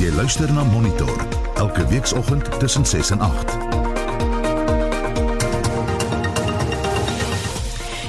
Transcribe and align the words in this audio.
Jy 0.00 0.08
luister 0.16 0.48
na 0.56 0.62
Monitor 0.64 1.12
elke 1.60 1.84
weekoggend 1.86 2.60
tussen 2.60 2.86
6 2.86 3.10
en 3.10 3.20
8. 3.20 3.58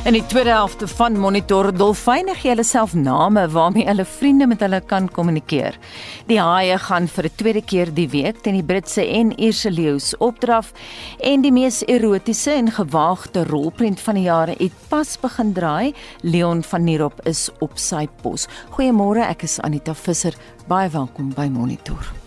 In 0.02 0.16
die 0.16 0.24
tweede 0.26 0.50
helfte 0.50 0.88
van 0.88 1.14
Monitor 1.20 1.68
dolfyne 1.76 2.34
gee 2.40 2.50
hulle 2.50 2.64
self 2.66 2.96
name 2.98 3.44
waarmee 3.54 3.86
hulle 3.86 4.06
vriende 4.08 4.48
met 4.50 4.64
hulle 4.64 4.80
kan 4.82 5.10
kommunikeer. 5.14 5.76
Die 6.28 6.40
haie 6.42 6.78
gaan 6.82 7.08
vir 7.08 7.26
'n 7.26 7.36
tweede 7.36 7.62
keer 7.62 7.94
die 7.94 8.08
week 8.10 8.42
teen 8.42 8.56
die 8.56 8.64
Britse 8.64 9.06
en 9.06 9.32
Ierse 9.40 9.72
leeu's 9.72 10.16
opdraf 10.18 10.74
en 11.20 11.42
die 11.42 11.52
mees 11.52 11.84
erotiese 11.86 12.52
en 12.52 12.72
gewaagde 12.72 13.44
rolprent 13.44 14.00
van 14.00 14.16
die 14.16 14.24
jare 14.24 14.56
het 14.60 14.74
pas 14.90 15.18
begin 15.20 15.54
draai. 15.54 15.94
Leon 16.22 16.64
van 16.64 16.84
Nierop 16.84 17.22
is 17.26 17.50
op 17.60 17.78
sy 17.78 18.08
pos. 18.22 18.48
Goeiemôre, 18.72 19.22
ek 19.30 19.44
is 19.44 19.60
Anita 19.60 19.94
Visser. 19.94 20.34
Baie 20.72 20.90
welkom 20.90 21.34
by 21.34 21.50
Monitor. 21.52 22.21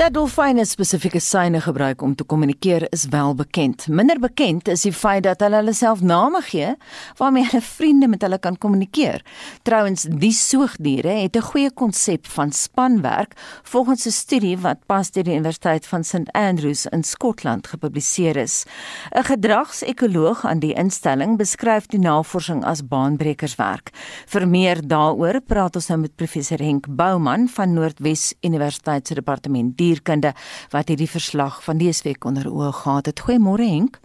Dat 0.00 0.14
dolfyne 0.16 0.64
spesifieke 0.64 1.20
syne 1.20 1.58
gebruik 1.60 2.00
om 2.00 2.14
te 2.16 2.24
kommunikeer 2.24 2.86
is 2.88 3.02
wel 3.12 3.34
bekend. 3.36 3.84
Minder 3.92 4.16
bekend 4.16 4.68
is 4.72 4.86
die 4.86 4.94
feit 4.96 5.26
dat 5.26 5.42
hulle 5.44 5.58
hulle 5.60 5.74
self 5.76 6.00
name 6.00 6.40
gee 6.46 6.70
waarmee 7.18 7.44
hulle 7.50 7.60
vriende 7.60 8.08
met 8.08 8.22
hulle 8.24 8.38
kan 8.40 8.56
kommunikeer. 8.56 9.20
Trouwens, 9.68 10.06
die 10.08 10.32
soogdiere 10.32 11.18
het 11.18 11.36
'n 11.36 11.44
goeie 11.50 11.70
konsep 11.70 12.26
van 12.26 12.52
spanwerk 12.52 13.36
volgens 13.62 14.06
'n 14.06 14.10
studie 14.10 14.56
wat 14.58 14.86
pas 14.86 15.10
deur 15.10 15.24
die 15.24 15.34
Universiteit 15.34 15.86
van 15.86 16.04
St 16.04 16.32
Andrews 16.32 16.86
in 16.86 17.04
Skotland 17.04 17.66
gepubliseer 17.66 18.36
is. 18.36 18.64
'n 19.12 19.24
Gedragsekoloog 19.24 20.46
aan 20.46 20.58
die 20.58 20.72
instelling 20.74 21.36
beskryf 21.36 21.86
die 21.86 22.00
navorsing 22.00 22.64
as 22.64 22.86
baanbrekerswerk. 22.88 23.90
Vir 24.26 24.48
meer 24.48 24.86
daaroor 24.86 25.40
praat 25.40 25.76
ons 25.76 25.86
nou 25.88 26.00
met 26.00 26.16
professor 26.16 26.58
Henk 26.58 26.86
Bouman 26.88 27.48
van 27.48 27.72
Noordwes 27.72 28.34
Universiteit 28.40 29.06
se 29.06 29.14
departement 29.14 29.76
dierkunde 29.90 30.32
wat 30.74 30.88
hierdie 30.88 31.10
verslag 31.10 31.60
van 31.66 31.82
dese 31.82 32.06
week 32.08 32.24
onder 32.24 32.48
oë 32.48 32.72
gehad 32.82 33.10
het. 33.10 33.26
Goeiemôre 33.26 33.66
Henk. 33.66 34.00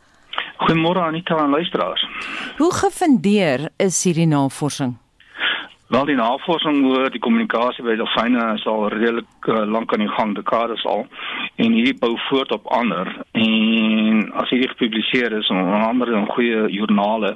Goeiemôre 0.65 1.05
Anita 1.05 1.37
en 1.43 1.49
luisteraars. 1.49 2.05
Hoe 2.57 2.73
gefundeer 2.73 3.69
is 3.77 4.03
hierdie 4.03 4.27
navorsing? 4.27 4.95
Wel 5.87 6.05
die 6.05 6.15
navorsing 6.17 6.79
oor 6.89 7.11
die 7.13 7.21
kommunikasie 7.21 7.83
by 7.85 7.93
dolfyne 7.99 8.41
is 8.55 8.63
al 8.65 8.87
redelik 8.89 9.49
uh, 9.53 9.59
lank 9.69 9.93
aan 9.93 10.01
die 10.01 10.09
gang, 10.15 10.31
dekades 10.33 10.81
al. 10.89 11.03
En 11.61 11.75
hierdie 11.77 11.93
bou 12.01 12.15
voort 12.25 12.49
op 12.55 12.65
ander 12.73 13.11
en 13.37 14.23
as 14.41 14.49
hierdie 14.49 14.71
gepubliseer 14.71 15.35
is 15.37 15.51
in 15.53 15.61
ander 15.61 16.09
en 16.17 16.25
goeie 16.33 16.65
joernale, 16.73 17.35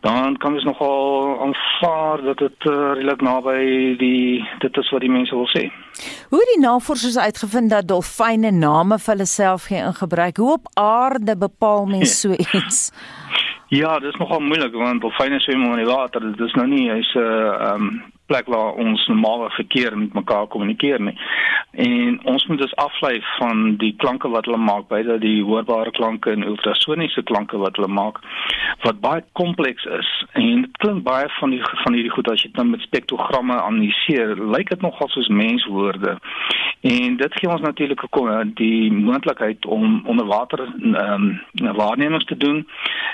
dan 0.00 0.38
kan 0.40 0.56
ons 0.56 0.64
nogal 0.64 1.36
aanvaar 1.44 2.24
dat 2.30 2.40
dit 2.40 2.68
uh, 2.70 2.78
redelik 2.96 3.20
naby 3.28 3.58
die 4.00 4.40
dit 4.64 4.80
is 4.80 4.92
wat 4.94 5.04
die 5.04 5.12
mense 5.12 5.36
wil 5.36 5.50
sê. 5.52 5.68
Hoe 6.32 6.40
die 6.54 6.62
navorsers 6.64 7.20
uitgevind 7.20 7.74
dat 7.76 7.92
dolfyne 7.92 8.54
name 8.56 8.96
vir 8.96 9.18
hulle 9.18 9.28
self 9.28 9.68
gee 9.68 9.84
in 9.84 10.00
gebruik? 10.00 10.40
Hoe 10.40 10.54
op 10.56 10.72
aarde 10.80 11.36
bepaal 11.36 11.84
mens 11.92 12.16
so 12.24 12.32
iets? 12.32 12.88
Ja, 13.72 13.98
dit 13.98 14.12
is 14.12 14.18
nogal 14.18 14.40
moeilik 14.40 14.74
want 14.74 15.00
dolfyne 15.00 15.38
swem 15.40 15.62
in 15.64 15.78
die 15.80 15.88
water. 15.88 16.20
Dit 16.20 16.40
is 16.44 16.52
nou 16.52 16.66
nie 16.68 16.90
hy's 16.90 17.14
'n 17.14 17.20
uh, 17.20 17.72
um, 17.72 18.02
plek 18.26 18.46
waar 18.46 18.72
ons 18.72 19.06
normale 19.06 19.50
verkeer 19.50 19.98
met 19.98 20.12
mekaar 20.12 20.46
kommunikeer 20.46 21.00
nie. 21.00 21.18
En 21.72 22.20
ons 22.24 22.46
moet 22.46 22.58
dus 22.58 22.74
aflei 22.76 23.22
van 23.38 23.76
die 23.76 23.94
klanke 23.96 24.28
wat 24.28 24.44
hulle 24.44 24.60
maak, 24.60 24.88
beide 24.88 25.18
die 25.18 25.42
hoorbare 25.44 25.90
klanke 25.90 26.30
en 26.30 26.46
ultrasoniese 26.46 27.22
klanke 27.22 27.56
wat 27.56 27.76
hulle 27.76 27.88
maak 27.88 28.20
wat 28.82 29.00
baie 29.00 29.24
kompleks 29.32 29.84
is. 29.84 30.10
En 30.32 30.66
dit 30.66 30.76
klink 30.84 31.02
baie 31.06 31.28
van 31.38 31.50
die 31.50 31.62
van 31.84 31.94
hierdie 31.96 32.12
goed 32.12 32.28
as 32.30 32.42
jy 32.42 32.50
dit 32.50 32.60
nou 32.60 32.68
met 32.72 32.84
spektrogramme 32.84 33.56
analiseer, 33.62 34.36
lyk 34.36 34.68
dit 34.74 34.84
nogal 34.84 35.08
soos 35.08 35.28
menswoorde. 35.28 36.18
En 36.82 37.16
dit 37.16 37.34
gee 37.38 37.50
ons 37.50 37.60
natuurlik 37.62 38.00
die 38.54 38.92
moontlikheid 38.92 39.66
om 39.66 40.02
onder 40.06 40.26
water 40.26 40.66
ehm 40.66 41.38
um, 41.62 41.74
waarnemings 41.76 42.24
te 42.24 42.36
doen 42.36 42.66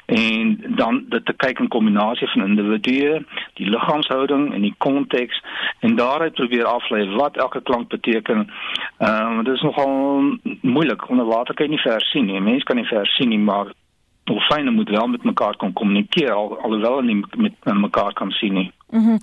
en 0.06 0.58
dan 0.76 1.04
dit 1.08 1.24
te 1.24 1.32
kyk 1.36 1.58
in 1.58 1.68
kombinasie 1.68 2.28
van 2.28 2.46
individue, 2.46 3.24
die 3.54 3.68
liggaamshouding 3.68 4.54
en 4.54 4.62
die 4.62 4.74
konteks 4.98 5.42
en 5.86 5.96
daaruit 5.96 6.34
probeer 6.34 6.64
aflei 6.64 7.04
wat 7.16 7.36
elke 7.36 7.62
klank 7.62 7.88
beteken. 7.88 8.48
Ehm 8.98 9.38
um, 9.38 9.44
dit 9.44 9.54
is 9.54 9.66
nogal 9.66 9.92
moeilik 10.60 11.08
onder 11.08 11.26
water 11.26 11.54
kan 11.54 11.66
jy 11.66 11.76
nie 11.76 11.84
ver 11.86 12.02
sien 12.10 12.26
nie. 12.26 12.40
Mense 12.40 12.64
kan 12.64 12.76
nie 12.76 12.90
ver 12.90 13.06
sien 13.16 13.32
nie, 13.34 13.44
maar 13.50 13.72
dolfyne 14.28 14.70
moet 14.70 14.90
wel 14.90 15.06
met 15.06 15.24
mekaar 15.24 15.56
kan 15.56 15.72
kommunikeer 15.72 16.32
al, 16.32 16.58
alhoewel 16.58 17.00
hulle 17.00 17.14
nie 17.14 17.24
met 17.36 17.72
mekaar 17.86 18.12
kan 18.12 18.30
sien 18.30 18.54
nie. 18.54 18.70
Mhm. 18.90 19.16
Mm 19.16 19.18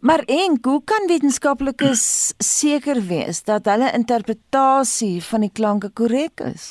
Maar 0.00 0.22
en 0.24 0.58
hoe 0.62 0.80
kan 0.84 1.06
wetenskaplikes 1.06 2.32
seker 2.38 3.02
wees 3.04 3.42
dat 3.44 3.66
hulle 3.68 3.90
interpretasie 3.92 5.20
van 5.24 5.44
die 5.44 5.52
klanke 5.52 5.90
korrek 5.92 6.40
is? 6.40 6.70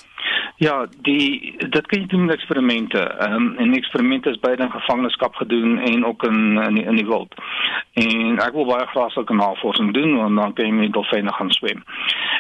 Ja, 0.59 0.88
die 1.02 1.56
dit 1.58 1.86
kan 1.88 2.02
jy 2.02 2.08
doen 2.12 2.25
met 2.25 2.36
eksperimente. 2.36 3.00
Ehm 3.00 3.34
um, 3.34 3.53
en 3.58 3.74
eksperimente 3.74 4.30
is 4.30 4.40
beide 4.40 4.64
in 4.64 4.72
gevangenskap 4.72 5.36
gedoen 5.36 5.78
en 5.78 6.06
ook 6.06 6.24
in 6.24 6.58
in 6.58 6.74
die, 6.75 6.84
in 6.84 6.96
die 6.96 7.06
wild. 7.06 7.36
En 7.94 8.40
ek 8.44 8.52
wil 8.58 8.68
baie 8.68 8.88
graag 8.88 9.12
sulke 9.12 9.34
navorsing 9.34 9.94
doen 9.94 10.18
want 10.18 10.36
dan 10.36 10.53
kan 10.53 10.66
jy 10.66 10.72
met 10.72 10.92
dolfyne 10.94 11.34
gaan 11.34 11.52
swem. 11.52 11.80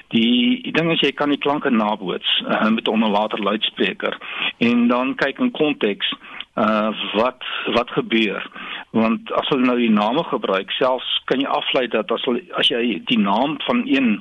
Die, 0.07 0.71
ding 0.71 0.91
is 0.91 0.99
jy 0.99 1.13
kan 1.15 1.31
die 1.31 1.39
klanke 1.39 1.69
naboots 1.69 2.43
uh, 2.43 2.67
met 2.67 2.87
'n 2.87 2.97
onderwater 2.97 3.39
luidspreker 3.39 4.17
en 4.57 4.87
dan 4.87 5.15
kyk 5.15 5.39
in 5.39 5.51
konteks 5.51 6.11
uh 6.59 6.91
wat 7.13 7.43
wat 7.73 7.89
gebeur 7.89 8.43
want 8.91 9.31
as 9.37 9.49
hulle 9.51 9.67
nou 9.67 9.77
die 9.77 9.91
name 9.93 10.23
gebruik 10.31 10.71
selfs 10.73 11.09
kan 11.29 11.41
jy 11.43 11.49
aflei 11.53 11.85
dat 11.93 12.11
as 12.11 12.23
hulle, 12.25 12.41
as 12.57 12.71
jy 12.71 12.97
die 13.09 13.19
naam 13.21 13.57
van 13.67 13.83
een 13.85 14.15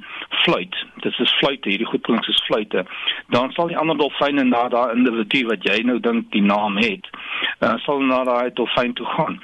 fluit 0.45 0.77
dit 1.03 1.21
is 1.25 1.37
fluite 1.41 1.71
hierdie 1.71 1.89
goed 1.89 2.05
klink 2.05 2.27
soos 2.27 2.43
fluite 2.47 2.85
dan 3.35 3.53
sal 3.57 3.73
die 3.73 3.79
ander 3.81 3.97
dolfyne 3.97 4.45
na 4.45 4.67
daai 4.73 4.93
individu 4.97 5.47
wat 5.49 5.65
jy 5.65 5.81
nou 5.89 5.97
dink 6.05 6.29
die 6.37 6.45
naam 6.45 6.77
het 6.83 7.09
uh, 7.65 7.77
sal 7.87 8.05
na 8.05 8.21
daai 8.29 8.53
dolfyn 8.61 8.93
toe 8.99 9.09
gaan 9.15 9.39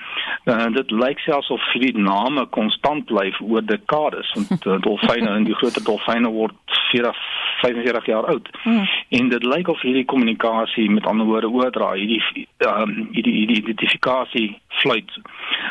uh, 0.45 0.69
dit 0.77 0.93
lyk 0.93 1.25
selfs 1.25 1.53
of 1.55 1.65
die 1.81 1.95
name 1.97 2.45
konstant 2.59 3.09
bly 3.09 3.31
oor 3.41 3.65
dekades 3.65 4.35
want 4.37 4.69
uh, 4.69 4.77
dolfyne 4.89 5.31
en 5.31 5.49
die 5.49 5.57
groter 5.57 5.85
dolfyne 5.89 6.31
word 6.37 6.77
40 6.93 7.25
45 7.65 8.07
jaar 8.13 8.29
oud 8.29 8.49
hmm. 8.63 8.89
en 9.09 9.29
dit 9.33 9.45
lyk 9.45 9.69
of 9.73 9.81
hierdie 9.81 10.05
kommunikasie 10.05 10.91
met 10.91 11.07
ander 11.09 11.27
woorde 11.27 11.49
oordra 11.49 11.95
hierdie 11.97 12.47
um, 12.69 12.95
hierdie 13.17 13.39
hierdie 13.41 13.61
identifikasie 13.63 14.49
fluit 14.83 15.14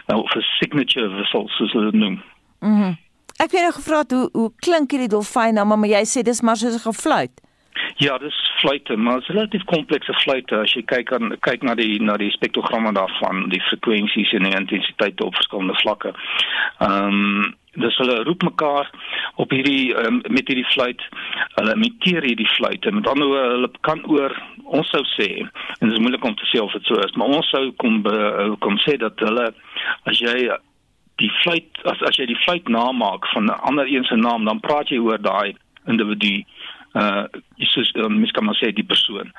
of 0.07 0.35
'n 0.35 0.45
signature 0.59 1.09
whistle 1.09 1.47
soos 1.47 1.71
hulle 1.71 1.91
dit 1.91 1.99
noem. 1.99 2.21
Mhm. 2.59 2.71
Mm 2.71 2.97
ek 3.43 3.51
het 3.51 3.61
nou 3.65 3.73
gevra 3.73 4.03
hoe 4.07 4.29
hoe 4.33 4.51
klink 4.55 4.91
hierdie 4.91 5.09
dolfyn 5.09 5.57
nou 5.57 5.65
maar 5.65 5.89
jy 5.89 6.03
sê 6.05 6.21
dis 6.23 6.41
maar 6.41 6.55
soos 6.55 6.75
'n 6.75 6.89
gefluit. 6.91 7.41
Ja, 7.97 8.17
dis 8.17 8.37
fluite, 8.59 8.95
maar 8.95 9.19
dit 9.19 9.29
is 9.29 9.35
relatief 9.35 9.63
komplekse 9.63 10.13
fluite 10.13 10.55
as 10.55 10.73
jy 10.73 10.83
kyk 10.83 11.11
aan 11.13 11.35
kyk 11.39 11.63
na 11.63 11.75
die 11.75 12.01
na 12.01 12.17
die 12.17 12.31
spektrogramme 12.31 12.93
daarvan, 12.93 13.49
die 13.49 13.61
frekwensies 13.61 14.33
en 14.33 14.43
die 14.43 14.55
intensiteite 14.55 15.25
op 15.25 15.35
verskillende 15.35 15.75
vlakke. 15.81 16.13
Ehm 16.79 17.07
um, 17.07 17.55
dis 17.81 17.97
hulle 17.97 18.23
roep 18.23 18.43
mekaar 18.43 18.89
op 19.41 19.51
hierdie 19.51 19.93
um, 19.97 20.21
met 20.29 20.47
hierdie 20.47 20.67
fluit. 20.73 21.01
Hulle 21.55 21.75
imiteer 21.75 22.25
hierdie 22.25 22.49
fluite 22.55 22.91
met 22.91 23.07
ander 23.07 23.27
woorde 23.27 23.55
hulle 23.55 23.71
kan 23.87 24.03
oor 24.11 24.35
ons 24.63 24.89
sou 24.93 25.01
sê 25.15 25.29
en 25.41 25.87
dit 25.87 25.95
is 25.95 26.01
moeilik 26.03 26.25
om 26.25 26.35
te 26.37 26.49
sê 26.51 26.61
of 26.61 26.73
dit 26.77 26.85
so 26.89 26.99
is 27.03 27.15
maar 27.19 27.33
ons 27.39 27.49
sou 27.49 27.71
kom 27.81 28.01
be, 28.05 28.13
kom 28.65 28.77
sê 28.85 28.97
dat 29.01 29.19
hulle 29.25 29.49
as 30.09 30.21
jy 30.21 30.53
die 31.21 31.31
fluit 31.41 31.81
as 31.89 32.01
as 32.09 32.17
jy 32.19 32.29
die 32.29 32.39
fluit 32.45 32.69
namaak 32.69 33.27
van 33.33 33.49
'n 33.49 33.59
ander 33.69 33.89
een 33.89 34.05
se 34.09 34.15
naam 34.15 34.45
dan 34.45 34.59
praat 34.59 34.89
jy 34.89 35.01
oor 35.01 35.21
daai 35.21 35.55
individu 35.87 36.43
uh 36.93 37.25
is 37.57 37.91
uh, 37.95 38.07
mis 38.07 38.31
kan 38.31 38.45
maar 38.45 38.57
sê 38.61 38.73
die 38.73 38.85
persoon. 38.85 39.31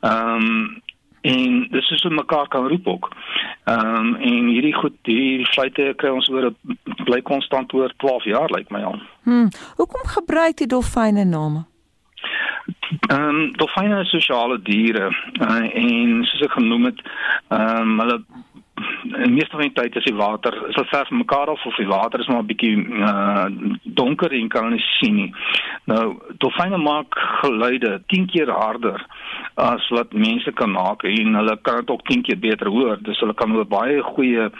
Ehm 0.00 0.46
um, 0.46 0.82
en 1.32 1.68
dis 1.70 1.90
is 1.90 2.02
hoe 2.02 2.14
mekaar 2.14 2.48
kan 2.48 2.68
roep 2.68 2.86
ook. 2.86 3.10
Ehm 3.64 3.96
um, 3.96 4.14
en 4.14 4.50
hierdie 4.52 4.74
goed 4.74 4.96
hierdie 5.02 5.46
fluite 5.52 5.92
kry 6.00 6.10
ons 6.14 6.28
oor 6.30 6.52
bly 7.04 7.22
konstant 7.22 7.72
oor 7.74 7.92
12 8.04 8.28
jaar 8.32 8.50
lyk 8.50 8.66
like 8.68 8.74
my 8.74 8.82
al. 8.82 9.00
Hm. 9.28 9.48
Hoekom 9.76 10.06
gebruik 10.18 10.56
die 10.62 10.70
dolfyne 10.70 11.24
name? 11.24 11.64
Ehm 13.10 13.28
um, 13.28 13.52
dolfyne 13.58 14.00
is 14.00 14.10
sosiale 14.10 14.58
diere 14.62 15.10
uh, 15.40 15.64
en 15.82 16.24
soos 16.26 16.46
ek 16.46 16.58
genoem 16.58 16.90
het, 16.90 17.02
ehm 17.48 17.82
um, 17.82 18.00
hulle 18.02 18.20
en 19.12 19.34
meestal 19.34 19.60
in 19.64 19.72
tyd 19.72 19.96
as 19.96 20.04
die 20.04 20.16
water 20.16 20.54
is 20.68 20.76
al 20.76 20.88
ver 20.90 21.06
van 21.08 21.22
mekaar 21.22 21.52
af 21.52 21.64
of 21.66 21.76
die 21.80 21.88
water 21.88 22.20
is 22.20 22.28
maar 22.28 22.42
'n 22.42 22.50
bietjie 22.50 22.76
uh, 22.76 23.46
donker 23.82 24.32
en 24.32 24.48
kan 24.48 24.70
nie 24.70 24.84
sien 24.98 25.14
nie. 25.14 25.34
Nou 25.84 26.18
dolfyne 26.38 26.76
maak 26.76 27.18
geluide 27.40 28.02
10 28.06 28.26
keer 28.26 28.50
harder 28.50 29.06
as 29.54 29.88
wat 29.88 30.12
mense 30.12 30.52
kan 30.52 30.70
maak 30.70 31.02
en 31.02 31.34
hulle 31.34 31.58
kan 31.62 31.76
dit 31.76 31.90
ook 31.90 32.06
10 32.06 32.22
keer 32.22 32.38
beter 32.38 32.68
hoor. 32.68 32.98
Dus 33.00 33.20
hulle 33.20 33.34
kan 33.34 33.56
oor 33.56 33.66
baie 33.66 34.02
goeie 34.02 34.50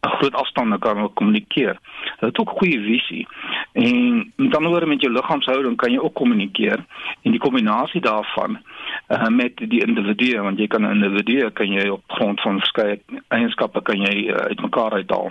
groot 0.00 0.34
afstande 0.34 0.78
kan 0.78 0.96
hulle 0.96 1.10
kommunikeer. 1.14 1.78
Hulle 2.18 2.30
het 2.30 2.38
ook 2.38 2.50
goeie 2.58 2.80
visie. 2.80 3.26
En 3.72 4.32
met 4.36 4.56
ander 4.56 4.70
woorde 4.70 4.86
met 4.86 5.00
jou 5.00 5.12
liggaamshouding 5.12 5.76
kan 5.76 5.92
jy 5.92 5.98
ook 5.98 6.14
kommunikeer 6.14 6.84
en 7.22 7.30
die 7.30 7.40
kombinasie 7.40 8.00
daarvan 8.00 8.58
uh, 9.08 9.28
met 9.28 9.56
die 9.56 9.82
individu 9.86 10.40
want 10.40 10.58
jy 10.58 10.66
kan 10.66 10.82
'n 10.82 10.94
individu 10.94 11.50
kan 11.50 11.72
jy 11.72 11.88
op 11.88 12.02
grond 12.06 12.40
van 12.40 12.58
verskeie 12.58 13.00
eienskappe 13.28 13.82
kan 13.82 14.00
jy 14.00 14.28
uh, 14.28 14.34
uitmekaar 14.34 14.92
uithaal. 14.92 15.30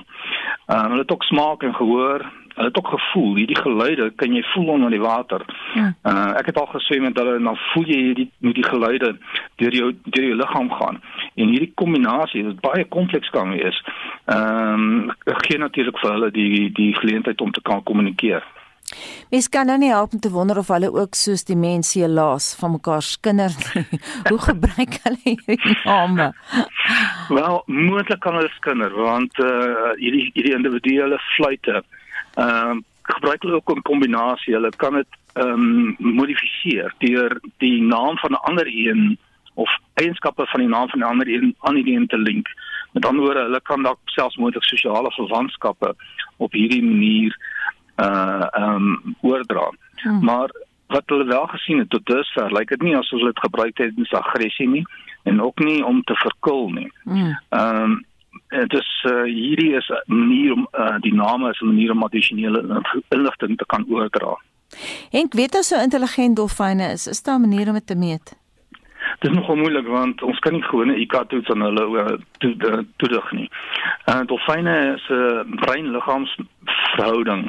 Um, 0.67 0.89
hulle 0.89 1.01
het 1.01 1.11
ook 1.11 1.23
smaak 1.23 1.63
en 1.63 1.75
gehoor. 1.75 2.31
Hulle 2.55 2.67
het 2.67 2.77
ook 2.77 2.87
gevoel. 2.87 3.35
Hierdie 3.35 3.61
geluide 3.61 4.11
kan 4.15 4.33
jy 4.33 4.43
voel 4.43 4.67
onder 4.67 4.89
die 4.89 5.01
water. 5.01 5.41
Ja. 5.73 5.93
Uh, 6.03 6.37
ek 6.39 6.45
het 6.45 6.59
al 6.59 6.65
geswem 6.65 7.01
met 7.01 7.17
hulle 7.17 7.35
en 7.35 7.43
dan 7.43 7.57
voel 7.57 7.85
jy 7.85 8.01
hierdie 8.01 8.31
met 8.37 8.55
die 8.55 8.63
geluide 8.63 9.17
deur 9.55 9.73
jou 9.73 9.95
deur 10.03 10.25
jou 10.25 10.35
liggaam 10.35 10.71
gaan. 10.71 11.01
En 11.35 11.47
hierdie 11.47 11.71
kombinasie 11.75 12.43
wat 12.45 12.59
baie 12.59 12.85
kompleks 12.85 13.29
kan 13.29 13.51
wees. 13.51 13.83
Ehm 14.25 15.07
um, 15.07 15.11
gee 15.25 15.57
natuurlik 15.57 15.99
vir 15.99 16.11
hulle 16.11 16.31
die 16.31 16.71
die 16.71 16.93
geleentheid 16.95 17.41
om 17.41 17.51
te 17.51 17.61
kan 17.61 17.83
kommunikeer. 17.83 18.43
Mens 19.31 19.49
kan 19.49 19.65
nou 19.65 19.77
nie 19.77 19.89
help 19.89 20.13
om 20.13 20.19
te 20.19 20.29
wonder 20.29 20.57
of 20.57 20.67
hulle 20.67 20.91
ook 20.93 21.15
soos 21.15 21.43
die 21.47 21.55
mense 21.55 21.99
helaas 21.99 22.55
van 22.59 22.71
mekaar 22.71 23.01
skinder 23.01 23.55
nie. 23.63 23.99
Hoe 24.29 24.39
gebruik 24.39 24.97
hulle 25.03 25.19
hierdie 25.23 25.77
name? 25.85 26.31
Wel, 27.29 27.63
moontlik 27.65 28.19
kan 28.19 28.35
hulle 28.39 28.51
skinder 28.59 28.93
want 28.95 29.39
uh 29.39 29.95
hierdie 30.01 30.29
hierdie 30.33 30.55
individuele 30.59 31.19
fluite 31.35 31.81
ehm 32.35 32.77
uh, 32.77 32.79
gebruik 33.01 33.41
hulle 33.43 33.55
ook 33.59 33.71
'n 33.75 33.81
kombinasie. 33.81 34.53
Hulle 34.53 34.71
kan 34.77 34.93
dit 34.93 35.19
ehm 35.33 35.47
um, 35.47 35.95
modifiseer 35.97 36.93
deur 36.97 37.39
die 37.57 37.81
naam 37.81 38.17
van 38.17 38.31
'n 38.31 38.43
ander 38.49 38.67
een 38.67 39.17
of 39.53 39.71
eienskappe 39.93 40.45
van 40.47 40.59
die 40.59 40.69
naam 40.69 40.89
van 40.89 40.99
'n 40.99 41.11
ander 41.13 41.27
een 41.27 41.55
aan 41.59 41.75
die 41.75 41.95
een 41.95 42.07
te 42.07 42.17
link. 42.17 42.47
Met 42.91 43.05
ander 43.05 43.23
woorde, 43.23 43.41
hulle 43.41 43.61
kan 43.61 43.83
dalk 43.83 43.99
selfs 44.05 44.35
moontlik 44.35 44.63
sosiale 44.63 45.11
verwantskappe 45.11 45.95
op 46.37 46.51
hierdie 46.51 46.83
manier 46.83 47.37
uh 48.01 48.47
ehm 48.51 48.75
um, 48.75 49.15
oordra. 49.21 49.69
Hmm. 50.03 50.23
Maar 50.23 50.49
wat 50.87 51.03
hulle 51.05 51.25
wel 51.25 51.47
gesien 51.47 51.79
het 51.79 51.89
tot 51.89 52.05
dusver, 52.05 52.51
lyk 52.51 52.69
dit 52.69 52.81
nie 52.81 52.95
asof 52.97 53.19
hulle 53.19 53.33
dit 53.33 53.43
gebruik 53.45 53.77
het 53.77 53.99
as 54.01 54.13
aggressie 54.19 54.69
nie 54.69 54.85
en 55.23 55.41
ook 55.41 55.59
nie 55.59 55.85
om 55.85 56.01
te 56.03 56.15
verkil 56.15 56.69
nie. 56.69 56.91
Ehm 57.05 57.83
um, 57.83 58.05
dit 58.51 58.73
is 58.73 59.05
uh, 59.07 59.23
hierdie 59.23 59.75
is 59.75 59.87
'n 59.89 60.13
manier 60.13 60.53
om 60.53 60.67
uh, 60.71 60.99
die 60.99 61.13
name 61.13 61.49
is 61.49 61.59
'n 61.61 61.65
manier 61.65 61.91
om 61.91 62.03
addisionele 62.03 62.81
inligting 63.09 63.57
te 63.57 63.65
kan 63.65 63.85
oordra. 63.89 64.37
Ek 65.11 65.33
weet 65.33 65.55
as 65.55 65.67
so 65.67 65.75
intelligent 65.75 66.35
dolfyne 66.35 66.91
is, 66.91 67.07
is 67.07 67.23
daar 67.23 67.39
'n 67.39 67.41
manier 67.41 67.67
om 67.67 67.73
dit 67.73 67.87
te 67.87 67.95
meet? 67.95 68.40
Dit 69.21 69.31
is 69.31 69.37
nogal 69.37 69.55
moeilik 69.55 69.87
want 69.87 70.21
ons 70.25 70.39
kan 70.41 70.55
nie 70.57 70.63
gewone 70.65 70.95
IQ 70.97 71.11
toets 71.29 71.49
aan 71.53 71.61
hulle 71.61 71.83
uh, 72.01 72.79
toedig 72.97 73.27
nie. 73.37 73.49
Uh 74.09 74.23
dolfyne 74.25 74.73
se 75.03 75.17
brein-liggaams 75.59 76.31
verhouding 76.95 77.43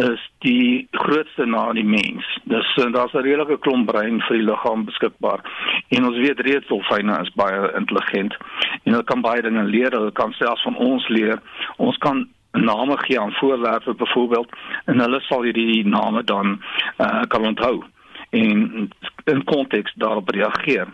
is 0.00 0.22
die 0.46 0.88
grootste 1.02 1.44
na 1.44 1.66
die 1.76 1.84
mens. 1.84 2.24
Dis 2.48 2.70
uh, 2.80 2.88
daar's 2.94 3.12
'n 3.12 3.26
redelike 3.26 3.58
klomp 3.66 3.92
brein 3.92 4.22
vir 4.28 4.38
die 4.38 4.46
liggaam 4.46 4.86
beskikbaar. 4.88 5.44
En 5.88 6.08
ons 6.08 6.16
weet 6.16 6.40
reeds 6.40 6.72
dolfyne 6.72 7.20
is 7.20 7.34
baie 7.42 7.68
intelligent 7.76 8.38
en 8.84 8.92
hulle 8.92 9.04
kan 9.12 9.20
baie 9.20 9.42
dinge 9.42 9.64
leer. 9.64 9.92
Hulle 9.92 10.16
kan 10.16 10.32
selfs 10.32 10.64
van 10.64 10.76
ons 10.76 11.08
leer. 11.08 11.36
Ons 11.76 11.98
kan 11.98 12.24
name 12.52 12.96
gee 13.04 13.20
aan 13.20 13.36
voorwerpe 13.42 13.94
byvoorbeeld 13.94 14.56
en 14.84 15.00
hulle 15.00 15.20
sal 15.20 15.42
hierdie 15.42 15.84
name 15.84 16.24
dan 16.24 16.62
uh 16.96 17.22
kan 17.28 17.44
onthou 17.44 17.84
en 18.30 18.90
in 19.24 19.44
konteks 19.44 19.92
daarop 19.94 20.28
reageer. 20.28 20.88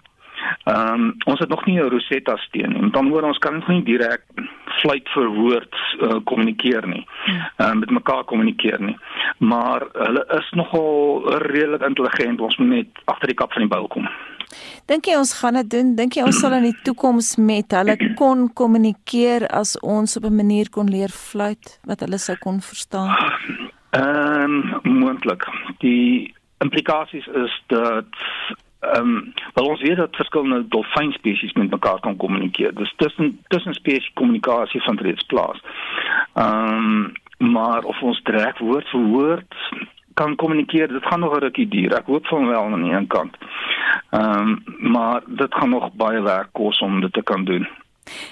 Ehm 0.65 0.93
um, 0.93 1.15
ons 1.25 1.39
het 1.39 1.49
nog 1.49 1.65
nie 1.67 1.79
'n 1.81 1.89
Rosetta 1.89 2.37
steen 2.37 2.73
nie. 2.73 2.91
Dan 2.91 3.09
hoor 3.09 3.23
ons 3.23 3.39
kan 3.39 3.55
ons 3.55 3.67
nie 3.67 3.83
direk 3.83 4.23
fluit 4.81 5.09
vir 5.15 5.29
woord 5.29 5.75
uh, 6.01 6.17
kommunikeer 6.25 6.87
nie. 6.87 7.07
Ehm 7.57 7.71
um, 7.71 7.79
met 7.79 7.91
mekaar 7.91 8.25
kommunikeer 8.25 8.81
nie. 8.81 8.97
Maar 9.39 9.87
hulle 9.93 10.25
is 10.39 10.51
nogal 10.51 11.23
redelik 11.39 11.83
intelligent. 11.83 12.41
Ons 12.41 12.57
moet 12.57 12.69
net 12.69 12.89
agter 13.05 13.27
die 13.27 13.37
kap 13.37 13.53
van 13.53 13.63
die 13.63 13.75
bou 13.77 13.87
kom. 13.87 14.09
Dink 14.87 15.07
jy 15.07 15.17
ons 15.19 15.33
gaan 15.41 15.55
dit 15.55 15.71
doen? 15.71 15.95
Dink 15.99 16.15
jy 16.15 16.23
ons 16.23 16.41
sal 16.41 16.53
in 16.53 16.69
die 16.69 16.79
toekoms 16.87 17.37
met 17.37 17.75
hulle 17.75 17.97
kon 18.19 18.47
kommunikeer 18.61 19.49
as 19.49 19.75
ons 19.81 20.17
op 20.17 20.25
'n 20.25 20.37
manier 20.37 20.71
kon 20.71 20.91
leer 20.91 21.11
fluit 21.11 21.81
wat 21.85 22.01
hulle 22.01 22.19
sou 22.19 22.37
kon 22.37 22.61
verstaan? 22.61 23.11
Ehm 23.91 24.63
um, 24.85 24.99
moontlik. 24.99 25.47
Die 25.79 26.35
implikasies 26.59 27.27
is 27.27 27.63
dat 27.67 28.07
ehm 28.93 29.09
um, 29.09 29.33
wel 29.55 29.67
ons 29.67 29.83
weet 29.83 29.97
dat 29.97 30.17
verskillende 30.17 30.69
dolfynspesies 30.69 31.53
met 31.53 31.71
mekaar 31.71 32.01
kan 32.01 32.17
kommunikeer. 32.17 32.75
Dis 32.75 32.95
tussen 32.97 33.41
tussen 33.49 33.75
spesies 33.75 34.11
kommunikasie 34.15 34.83
van 34.83 34.99
reeds 34.99 35.23
plaas. 35.23 35.63
Ehm 36.35 36.75
um, 36.75 37.13
maar 37.39 37.83
of 37.83 38.03
ons 38.03 38.23
direk 38.23 38.59
woord 38.59 38.89
vir 38.89 39.01
woord 39.01 39.55
kan 40.15 40.37
kommunikeer, 40.37 40.89
dit 40.89 41.07
gaan 41.07 41.21
nog 41.21 41.35
'n 41.37 41.39
rukkie 41.39 41.69
duur. 41.69 41.93
Ek 41.93 42.07
hoop 42.07 42.27
van 42.27 42.47
wel 42.47 42.63
aan 42.63 42.83
die 42.83 42.93
een 42.93 43.07
kant. 43.07 43.37
Ehm 44.11 44.49
um, 44.49 44.63
maar 44.79 45.21
dit 45.27 45.55
gaan 45.55 45.71
nog 45.71 45.93
baie 45.93 46.23
werk 46.23 46.49
kos 46.53 46.79
om 46.79 47.01
dit 47.01 47.13
te 47.13 47.23
kan 47.23 47.45
doen. 47.45 47.69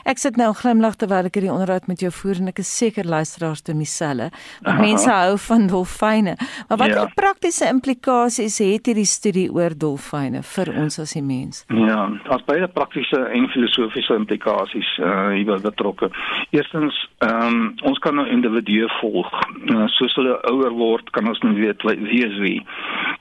Ek 0.04 0.20
sit 0.22 0.38
nou 0.40 0.52
glimlag 0.56 0.98
terwyl 1.00 1.28
ek 1.28 1.38
hierdie 1.38 1.52
onderhoud 1.52 1.88
met 1.90 2.02
jou 2.04 2.12
voer 2.14 2.42
en 2.42 2.52
ek 2.52 2.62
is 2.62 2.70
seker 2.70 3.08
luisteraars 3.08 3.64
doen 3.66 3.82
dieselfde. 3.82 4.30
Want 4.66 4.80
mense 4.80 5.10
hou 5.10 5.38
van 5.46 5.66
dolfyne. 5.70 6.36
Maar 6.68 6.78
watter 6.78 7.00
ja. 7.00 7.12
praktiese 7.14 7.68
implikasies 7.70 8.58
het 8.62 8.90
hierdie 8.90 9.08
studie 9.08 9.46
oor 9.52 9.74
dolfyne 9.76 10.42
vir 10.54 10.72
ons 10.74 10.98
as 11.02 11.14
die 11.16 11.24
mens? 11.24 11.64
Ja, 11.72 12.06
daar's 12.28 12.44
baie 12.48 12.68
praktiese 12.68 13.20
en 13.34 13.48
filosofiese 13.54 14.18
implikasies 14.18 14.90
uh 15.02 15.32
hier 15.34 15.60
betrokke. 15.62 16.10
Eerstens, 16.50 16.96
ehm 17.24 17.46
um, 17.46 17.74
ons 17.82 17.98
kan 17.98 18.14
nou 18.14 18.26
individue 18.28 18.88
volg. 19.00 19.30
Uh, 19.70 19.86
soos 19.96 20.14
hulle 20.18 20.36
ouer 20.50 20.74
word, 20.76 21.10
kan 21.16 21.28
ons 21.28 21.40
nou 21.44 21.54
weet 21.56 21.82
wie 21.84 22.24
is 22.26 22.36
wie. 22.42 22.60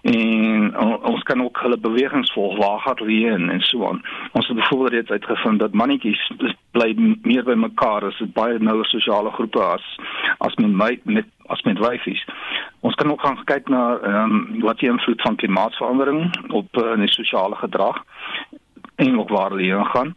En 0.04 0.70
uh, 0.72 0.98
ons 1.10 1.24
kan 1.24 1.42
ook 1.44 1.62
hulle 1.64 1.78
bewegings 1.78 2.32
volg, 2.36 2.58
waar 2.60 2.80
gaan 2.84 3.00
hulle 3.02 3.20
heen 3.28 3.50
en 3.54 3.62
so 3.62 3.88
aan. 3.88 4.02
Ons 4.32 4.48
het 4.48 4.58
byvoorbeeld 4.60 4.94
reeds 4.98 5.16
uitgevind 5.18 5.60
dat 5.60 5.74
mannetjies 5.74 6.24
bly 6.72 6.94
meer 7.22 7.44
by 7.44 7.56
mekaar 7.60 8.06
as 8.08 8.18
dit 8.22 8.34
baie 8.34 8.60
nouer 8.60 8.86
sosiale 8.86 9.32
groepe 9.32 9.62
as 9.64 9.86
as 10.38 10.56
met 10.62 10.74
my 10.82 10.92
met 11.04 11.26
as 11.54 11.62
met 11.68 11.80
wyfies. 11.80 12.24
Ons 12.82 12.96
kan 12.96 13.12
ook 13.12 13.22
gaan 13.22 13.44
kyk 13.46 13.70
na 13.70 13.84
ehm 13.98 14.32
um, 14.32 14.62
wat 14.62 14.80
die 14.80 14.90
invloed 14.90 15.22
van 15.22 15.36
klimaatsverandering 15.36 16.32
op 16.52 16.78
uh, 16.78 16.96
die 16.96 17.12
sosiale 17.12 17.56
gedrag 17.56 18.04
en 18.96 19.20
ook 19.20 19.30
waar 19.30 19.52
hulle 19.52 19.86
gaan. 19.86 20.16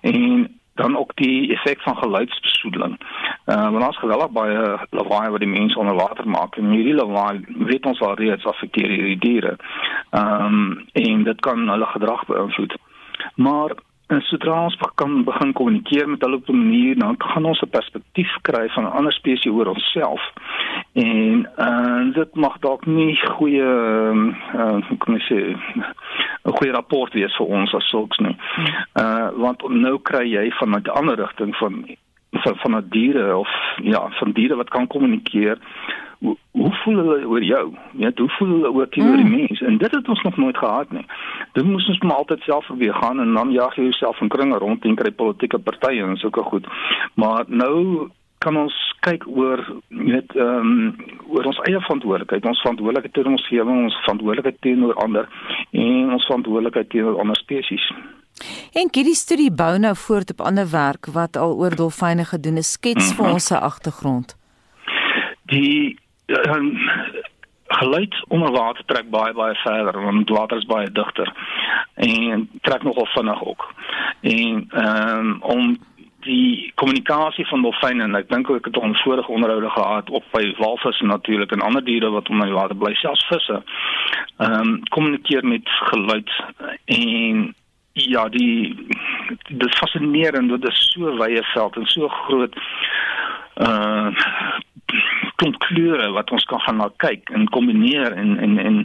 En 0.00 0.48
dan 0.74 0.96
ook 0.96 1.12
die 1.14 1.52
effek 1.52 1.80
van 1.80 1.96
geluidsbesoedeling. 1.96 3.00
Uh 3.46 3.70
want 3.70 3.84
ons 3.86 3.98
geweldig 3.98 4.30
baie 4.30 4.78
lawaai 4.90 5.30
wat 5.30 5.40
die 5.40 5.48
mense 5.48 5.78
onder 5.78 5.94
water 5.94 6.28
maak 6.28 6.56
en 6.56 6.70
hierdie 6.70 6.94
lawaai 6.94 7.44
weet 7.70 7.86
ons 7.86 8.00
al 8.00 8.14
reeds 8.14 8.44
affekteer 8.44 8.88
hierdie 8.88 9.18
diere. 9.18 9.56
Ehm 10.10 10.44
um, 10.44 10.86
en 10.92 11.22
dit 11.24 11.40
kan 11.40 11.68
hulle 11.68 11.86
gedrag 11.86 12.26
beïnvloed. 12.26 12.74
Maar 13.34 13.76
En 14.10 14.20
sodra 14.26 14.64
ons 14.64 14.76
kan 14.94 15.24
begin 15.24 15.52
kommunikeer 15.52 16.08
met 16.08 16.20
hulle 16.20 16.36
op 16.36 16.48
'n 16.48 16.56
manier, 16.56 16.98
dan 16.98 17.14
gaan 17.18 17.44
ons 17.44 17.60
'n 17.62 17.68
perspektief 17.70 18.32
kry 18.42 18.68
van 18.68 18.84
'n 18.84 18.96
ander 18.98 19.12
spesies 19.12 19.52
oor 19.52 19.66
onsself. 19.66 20.22
En 20.92 21.48
uh 21.58 22.14
dit 22.14 22.34
mag 22.34 22.58
dalk 22.58 22.86
nie 22.86 23.16
goeie 23.16 23.70
uh 24.54 24.78
hoe 24.88 24.98
kan 24.98 25.14
ek 25.14 25.26
sê 25.30 25.38
'n 26.44 26.56
goeie 26.56 26.72
rapport 26.72 27.12
wees 27.12 27.36
vir 27.36 27.46
ons 27.46 27.74
as 27.74 27.88
sulks 27.88 28.18
nie. 28.18 28.36
Uh 28.94 29.28
want 29.36 29.68
nou 29.68 29.98
kry 30.02 30.26
jy 30.26 30.50
van 30.50 30.70
'n 30.70 30.90
ander 30.90 31.16
rigting 31.16 31.56
van 31.56 31.86
van 32.30 32.56
van 32.56 32.76
'n 32.76 32.88
diere 32.88 33.36
of 33.36 33.48
ja, 33.82 34.08
van 34.10 34.32
diere 34.32 34.56
wat 34.56 34.68
kan 34.68 34.86
kommunikeer 34.86 35.58
hoe, 36.20 36.36
hoe 36.50 36.72
voel 36.82 36.96
hulle 36.96 37.26
oor 37.26 37.44
jou? 37.44 37.64
Ja, 38.02 38.10
hoe 38.16 38.28
voel 38.36 38.48
hulle 38.48 38.70
oor 38.72 38.88
teenoor 38.88 39.16
mm. 39.16 39.24
die 39.24 39.36
mens? 39.36 39.60
En 39.60 39.78
dit 39.78 39.90
het 39.90 40.08
ons 40.08 40.22
nog 40.22 40.36
nooit 40.36 40.56
gehad 40.56 40.90
nie. 40.90 41.06
Dit 41.52 41.64
moes 41.64 41.88
ons 41.88 41.98
maar 41.98 42.22
altyd 42.22 42.46
self 42.48 42.66
probeer 42.66 42.94
gaan 42.94 43.20
en 43.20 43.34
dan 43.34 43.52
jaag 43.52 43.76
jy 43.76 43.88
jouself 43.90 44.20
in 44.20 44.32
kringe 44.32 44.58
rond 44.58 44.84
en 44.84 44.98
kry 45.00 45.10
politieke 45.10 45.58
partye 45.58 46.04
en 46.04 46.16
sulke 46.16 46.42
goed. 46.42 46.66
Maar 47.14 47.44
nou 47.48 48.08
kan 48.40 48.56
ons 48.56 48.76
kyk 49.04 49.26
oor 49.28 49.60
net 49.88 50.32
ehm 50.36 50.68
um, 50.68 50.94
oor 51.30 51.46
ons 51.50 51.60
eie 51.68 51.80
verantwoordelikheid, 51.84 52.46
ons 52.48 52.62
verantwoordelikheid 52.64 53.12
teenoor 53.14 53.36
ons 53.36 53.44
omgewing, 53.44 53.82
ons 53.84 53.98
verantwoordelikheid 54.04 54.60
teenoor 54.64 54.96
ander 55.04 55.28
en 55.70 56.14
ons 56.16 56.26
verantwoordelikheid 56.28 56.88
teenoor 56.94 57.20
ander 57.20 57.36
spesies. 57.36 57.84
En 58.72 58.88
hierdie 58.92 59.16
studie 59.18 59.50
bou 59.52 59.74
nou 59.78 59.92
voort 60.06 60.32
op 60.32 60.40
ander 60.48 60.68
werk 60.72 61.10
wat 61.16 61.36
al 61.36 61.52
oor 61.60 61.76
dolfyne 61.76 62.24
gedoen 62.24 62.60
is. 62.62 62.72
Skets 62.78 63.12
vir 63.12 63.26
mhm. 63.26 63.34
ons 63.36 63.50
se 63.52 63.58
agtergrond. 63.58 64.36
Die 65.52 65.98
um, 66.30 66.78
geluid 67.66 68.24
onder 68.28 68.50
water 68.50 68.84
trek 68.84 69.10
baie 69.10 69.32
baie 69.32 69.54
verder 69.54 70.02
want 70.02 70.28
water 70.28 70.56
is 70.56 70.66
baie 70.66 70.92
digter 70.92 71.32
en 71.94 72.48
trek 72.60 72.82
nogal 72.82 73.06
vinnig 73.06 73.44
ook. 73.44 73.74
En 74.20 74.66
ehm 74.70 75.18
um, 75.18 75.42
om 75.42 75.78
die 76.20 76.72
kommunikasie 76.74 77.46
van 77.46 77.62
dolfyne 77.62 78.02
en 78.02 78.14
ek 78.14 78.28
dink 78.28 78.50
ek 78.52 78.66
het 78.68 78.76
ons 78.76 79.02
vorige 79.02 79.32
onderhoude 79.32 79.70
gehad 79.70 80.10
op 80.10 80.24
by 80.34 80.42
walvisse 80.58 81.04
natuurlik 81.04 81.52
en 81.52 81.64
ander 81.64 81.84
diere 81.84 82.10
wat 82.10 82.28
onder 82.28 82.50
die 82.50 82.58
water 82.58 82.76
bly 82.76 82.92
selfs 82.94 83.26
visse. 83.30 83.62
Ehm 84.36 84.60
um, 84.60 84.74
kommunikeer 84.88 85.46
met 85.46 85.68
geluid 85.92 86.30
en 86.84 87.54
ja 87.92 88.28
die 88.28 88.74
dit 89.48 89.66
is 89.66 89.78
fascinerend 89.78 90.50
dit 90.50 90.68
is 90.68 90.82
so 90.92 91.16
wye 91.22 91.42
veld 91.54 91.76
en 91.76 91.86
so 91.86 92.08
groot 92.08 92.54
uh 93.60 94.10
klomp 95.40 95.58
kleure 95.64 96.10
wat 96.12 96.30
ons 96.30 96.44
kan 96.44 96.60
gaan 96.60 96.76
na 96.80 96.88
kyk 97.02 97.30
en 97.36 97.48
kombineer 97.56 98.12
en 98.12 98.36
en 98.38 98.58
en 98.58 98.78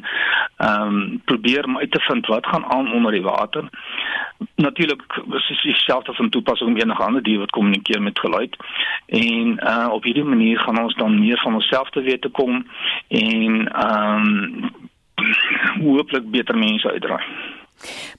ehm 0.55 0.95
um, 0.95 1.21
probeer 1.31 1.65
om 1.67 1.77
uit 1.77 1.91
te 1.91 1.99
vind 2.07 2.27
wat 2.31 2.47
gaan 2.47 2.65
aan 2.65 2.91
onder 2.93 3.11
die 3.11 3.21
water. 3.21 3.69
natuurlik 4.55 5.03
is 5.35 5.47
dit 5.47 5.61
dieselfde 5.61 6.13
van 6.13 6.29
toepassing 6.29 6.69
om 6.69 6.77
enige 6.77 7.03
ander 7.03 7.23
dier 7.23 7.39
wat 7.39 7.51
kommunikeer 7.51 8.01
met 8.01 8.19
geluid. 8.19 8.55
En 9.07 9.59
uh 9.73 9.87
op 9.91 10.03
hierdie 10.03 10.23
manier 10.23 10.59
gaan 10.59 10.83
ons 10.83 10.95
dan 10.95 11.19
meer 11.19 11.39
van 11.43 11.53
onsself 11.53 11.89
te 11.89 12.01
weet 12.01 12.21
te 12.21 12.29
kom 12.29 12.65
en 13.07 13.71
ehm 13.71 14.25
um, 14.25 14.71
hooplik 15.83 16.31
beter 16.31 16.57
mense 16.57 16.91
uitdraai. 16.91 17.23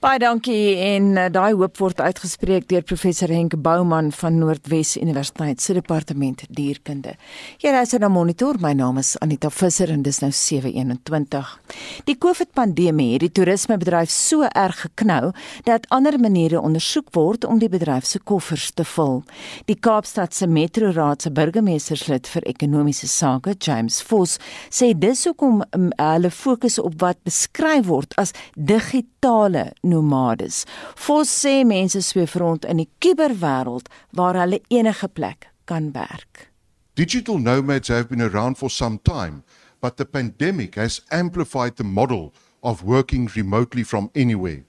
Baie 0.00 0.18
dankie 0.20 0.76
en 0.76 1.06
uh, 1.16 1.26
daai 1.32 1.54
hoop 1.56 1.78
word 1.80 2.00
uitgespreek 2.04 2.68
deur 2.68 2.84
professor 2.86 3.30
Henk 3.32 3.56
Bouman 3.64 4.10
van 4.12 4.36
Noordwes 4.38 4.96
Universiteit 5.00 5.62
se 5.64 5.74
departement 5.74 6.44
dierkunde. 6.52 7.14
Hier 7.58 7.80
is 7.80 7.94
'n 7.94 8.10
monitor. 8.12 8.56
My 8.60 8.72
naam 8.72 8.98
is 8.98 9.16
Anita 9.18 9.50
Visser 9.50 9.90
en 9.90 10.02
dis 10.02 10.20
nou 10.20 10.30
7:21. 10.30 11.60
Die 12.04 12.18
COVID-pandemie 12.18 13.12
het 13.12 13.20
die 13.20 13.32
toerismebedryf 13.32 14.10
so 14.10 14.42
erg 14.42 14.80
geknou 14.80 15.32
dat 15.64 15.88
ander 15.88 16.20
maniere 16.20 16.60
ondersoek 16.60 17.08
word 17.14 17.44
om 17.44 17.58
die 17.58 17.68
bedryf 17.68 18.04
se 18.04 18.18
koffers 18.18 18.70
te 18.74 18.84
vul. 18.84 19.22
Die 19.64 19.78
Kaapstad 19.80 20.34
se 20.34 20.46
Metro 20.46 20.90
Raad 20.90 21.22
se 21.22 21.30
burgemeesterslid 21.30 22.28
vir 22.28 22.42
ekonomiese 22.42 23.08
sake, 23.08 23.54
James 23.58 24.02
Vos, 24.02 24.38
sê 24.70 24.92
dis 24.94 25.24
hoekom 25.24 25.62
um, 25.70 25.90
hulle 25.96 26.30
fokus 26.30 26.78
op 26.78 27.00
wat 27.00 27.16
beskryf 27.24 27.86
word 27.86 28.14
as 28.16 28.32
digitale 28.54 29.45
digitale 29.46 29.72
nomades. 29.82 30.66
Vos 30.96 31.28
sê 31.28 31.64
mense 31.64 32.00
sweef 32.02 32.36
rond 32.36 32.64
in 32.64 32.78
die 32.78 32.88
kuberwêreld 32.98 33.88
waar 34.12 34.34
hulle 34.34 34.60
enige 34.68 35.08
plek 35.08 35.50
kan 35.64 35.92
werk. 35.92 36.50
Digital 36.94 37.38
nomads 37.38 37.88
have 37.88 38.08
been 38.08 38.22
around 38.22 38.56
for 38.56 38.70
some 38.70 38.98
time, 38.98 39.42
but 39.80 39.96
the 39.96 40.04
pandemic 40.04 40.74
has 40.76 41.02
amplified 41.10 41.76
the 41.76 41.84
model 41.84 42.32
of 42.62 42.82
working 42.82 43.28
remotely 43.36 43.84
from 43.84 44.10
anywhere. 44.14 44.64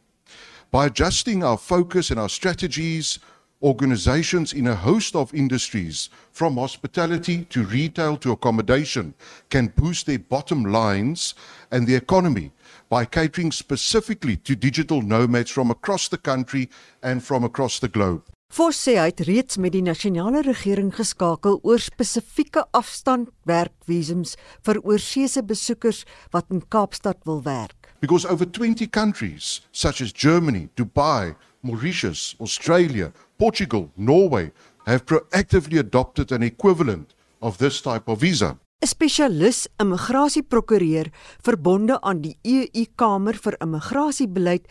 By 0.72 0.86
adjusting 0.86 1.44
our 1.44 1.58
focus 1.58 2.12
and 2.12 2.20
our 2.20 2.30
strategies, 2.30 3.20
organizations 3.62 4.54
in 4.54 4.68
a 4.68 4.76
host 4.76 5.16
of 5.16 5.34
industries, 5.34 6.10
from 6.32 6.58
hospitality 6.58 7.46
to 7.46 7.64
retail 7.64 8.18
to 8.18 8.32
accommodation, 8.32 9.14
can 9.50 9.74
boost 9.76 10.06
their 10.06 10.20
bottom 10.20 10.66
lines 10.66 11.34
and 11.72 11.88
the 11.88 11.96
economy 11.96 12.52
by 12.90 13.06
catering 13.06 13.52
specifically 13.52 14.38
to 14.38 14.56
digital 14.56 15.02
nomads 15.02 15.52
from 15.52 15.72
across 15.72 16.08
the 16.08 16.18
country 16.18 16.70
and 17.02 17.24
from 17.24 17.44
across 17.44 17.80
the 17.80 17.88
globe. 17.88 18.24
Vos 18.56 18.78
sê 18.80 18.96
hy 18.96 19.10
het 19.10 19.26
reeds 19.28 19.58
met 19.60 19.74
die 19.76 19.84
nasionale 19.84 20.40
regering 20.46 20.94
geskakel 20.96 21.60
oor 21.68 21.82
spesifieke 21.84 22.64
afstandwerkvisums 22.80 24.38
vir 24.64 24.80
oorseese 24.86 25.44
besoekers 25.44 26.06
wat 26.32 26.48
in 26.56 26.64
Kaapstad 26.64 27.20
wil 27.28 27.42
werk. 27.44 27.92
Because 28.00 28.26
over 28.26 28.46
20 28.46 28.88
countries 28.88 29.62
such 29.72 30.02
as 30.02 30.14
Germany, 30.14 30.70
Dubai, 30.76 31.36
Mauritius, 31.62 32.36
Australia, 32.40 33.12
Portugal, 33.38 33.92
Norway 33.98 34.52
have 34.86 35.06
proactively 35.06 35.78
adopted 35.78 36.32
an 36.32 36.42
equivalent 36.42 37.14
of 37.42 37.58
this 37.58 37.82
type 37.82 38.08
of 38.08 38.22
visa. 38.22 38.58
'n 38.78 38.86
Spesialis 38.86 39.66
immigrasieprokureur 39.82 41.08
verbonde 41.42 41.96
aan 42.02 42.20
die 42.22 42.36
EU 42.46 42.84
Kamer 42.96 43.34
vir 43.34 43.56
Immigrasiebeleid, 43.66 44.68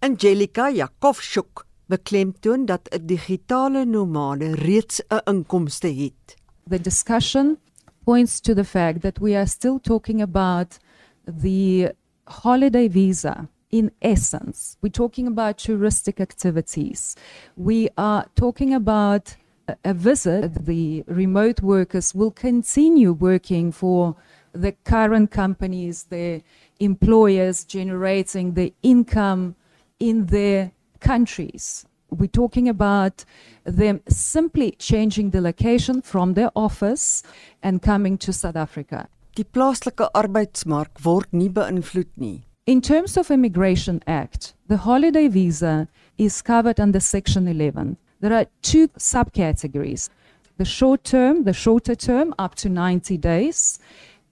Angelica 0.00 0.70
Jakovchuk, 0.72 1.66
beklemtoon 1.86 2.64
dat 2.66 2.88
'n 2.88 3.06
digitale 3.06 3.84
nomade 3.84 4.54
reeds 4.54 5.02
'n 5.10 5.20
inkomste 5.26 5.88
het. 5.88 6.36
The 6.70 6.80
discussion 6.80 7.58
points 8.04 8.40
to 8.40 8.54
the 8.54 8.64
fact 8.64 9.02
that 9.02 9.18
we 9.18 9.36
are 9.36 9.46
still 9.46 9.78
talking 9.78 10.22
about 10.22 10.78
the 11.26 11.94
holiday 12.24 12.88
visa 12.88 13.48
in 13.68 13.90
essence. 13.98 14.76
We're 14.80 14.90
talking 14.90 15.26
about 15.26 15.58
touristic 15.58 16.18
activities. 16.18 17.14
We 17.56 17.90
are 17.94 18.24
talking 18.34 18.74
about 18.74 19.36
a 19.84 19.94
visit, 19.94 20.66
the 20.66 21.04
remote 21.06 21.60
workers 21.62 22.14
will 22.14 22.30
continue 22.30 23.12
working 23.12 23.72
for 23.72 24.16
the 24.52 24.72
current 24.84 25.30
companies, 25.30 26.04
the 26.04 26.42
employers 26.78 27.64
generating 27.64 28.54
the 28.54 28.72
income 28.82 29.54
in 29.98 30.26
their 30.26 30.72
countries. 31.00 31.84
We're 32.10 32.26
talking 32.26 32.68
about 32.68 33.24
them 33.64 34.00
simply 34.08 34.72
changing 34.72 35.30
the 35.30 35.40
location 35.40 36.02
from 36.02 36.34
their 36.34 36.50
office 36.56 37.22
and 37.62 37.80
coming 37.80 38.18
to 38.18 38.32
South 38.32 38.56
Africa. 38.56 39.08
Die 39.36 39.44
plaaslike 39.44 40.10
arbeidsmark 40.12 41.04
word 41.04 41.28
nie 41.32 41.48
beïnvloed 41.48 42.10
nie. 42.16 42.42
In 42.66 42.80
terms 42.80 43.16
of 43.16 43.30
Immigration 43.30 44.02
Act, 44.06 44.54
the 44.68 44.78
holiday 44.78 45.28
visa 45.28 45.88
is 46.18 46.42
covered 46.42 46.80
under 46.80 47.00
Section 47.00 47.46
11. 47.48 47.96
There 48.20 48.32
are 48.32 48.46
two 48.62 48.88
subcategories 48.88 50.08
the 50.58 50.64
short 50.66 51.04
term, 51.04 51.44
the 51.44 51.54
shorter 51.54 51.94
term, 51.94 52.34
up 52.38 52.54
to 52.54 52.68
90 52.68 53.16
days, 53.16 53.78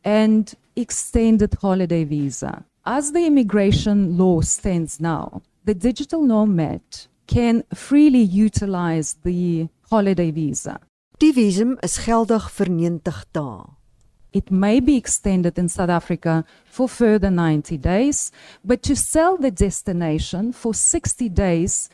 and 0.04 0.54
extended 0.76 1.54
holiday 1.62 2.04
visa. 2.04 2.66
As 2.84 3.12
the 3.12 3.24
immigration 3.24 4.18
law 4.18 4.42
stands 4.42 5.00
now, 5.00 5.40
the 5.64 5.74
digital 5.74 6.22
nomad 6.22 6.82
can 7.26 7.64
freely 7.74 8.20
utilize 8.20 9.16
the 9.24 9.68
holiday 9.90 10.30
visa. 10.30 10.80
Die 11.18 11.32
visum 11.32 11.78
is 11.82 11.98
geldig 12.04 12.50
vir 12.50 12.68
90 12.68 13.24
dae. 13.32 13.78
It 14.32 14.50
may 14.50 14.80
be 14.80 14.96
extended 14.96 15.58
in 15.58 15.68
South 15.68 15.88
Africa 15.90 16.44
for 16.66 16.88
further 16.88 17.30
90 17.30 17.78
days, 17.78 18.30
but 18.62 18.82
to 18.82 18.94
sell 18.94 19.38
the 19.38 19.50
destination 19.50 20.52
for 20.52 20.74
60 20.74 21.28
days 21.30 21.88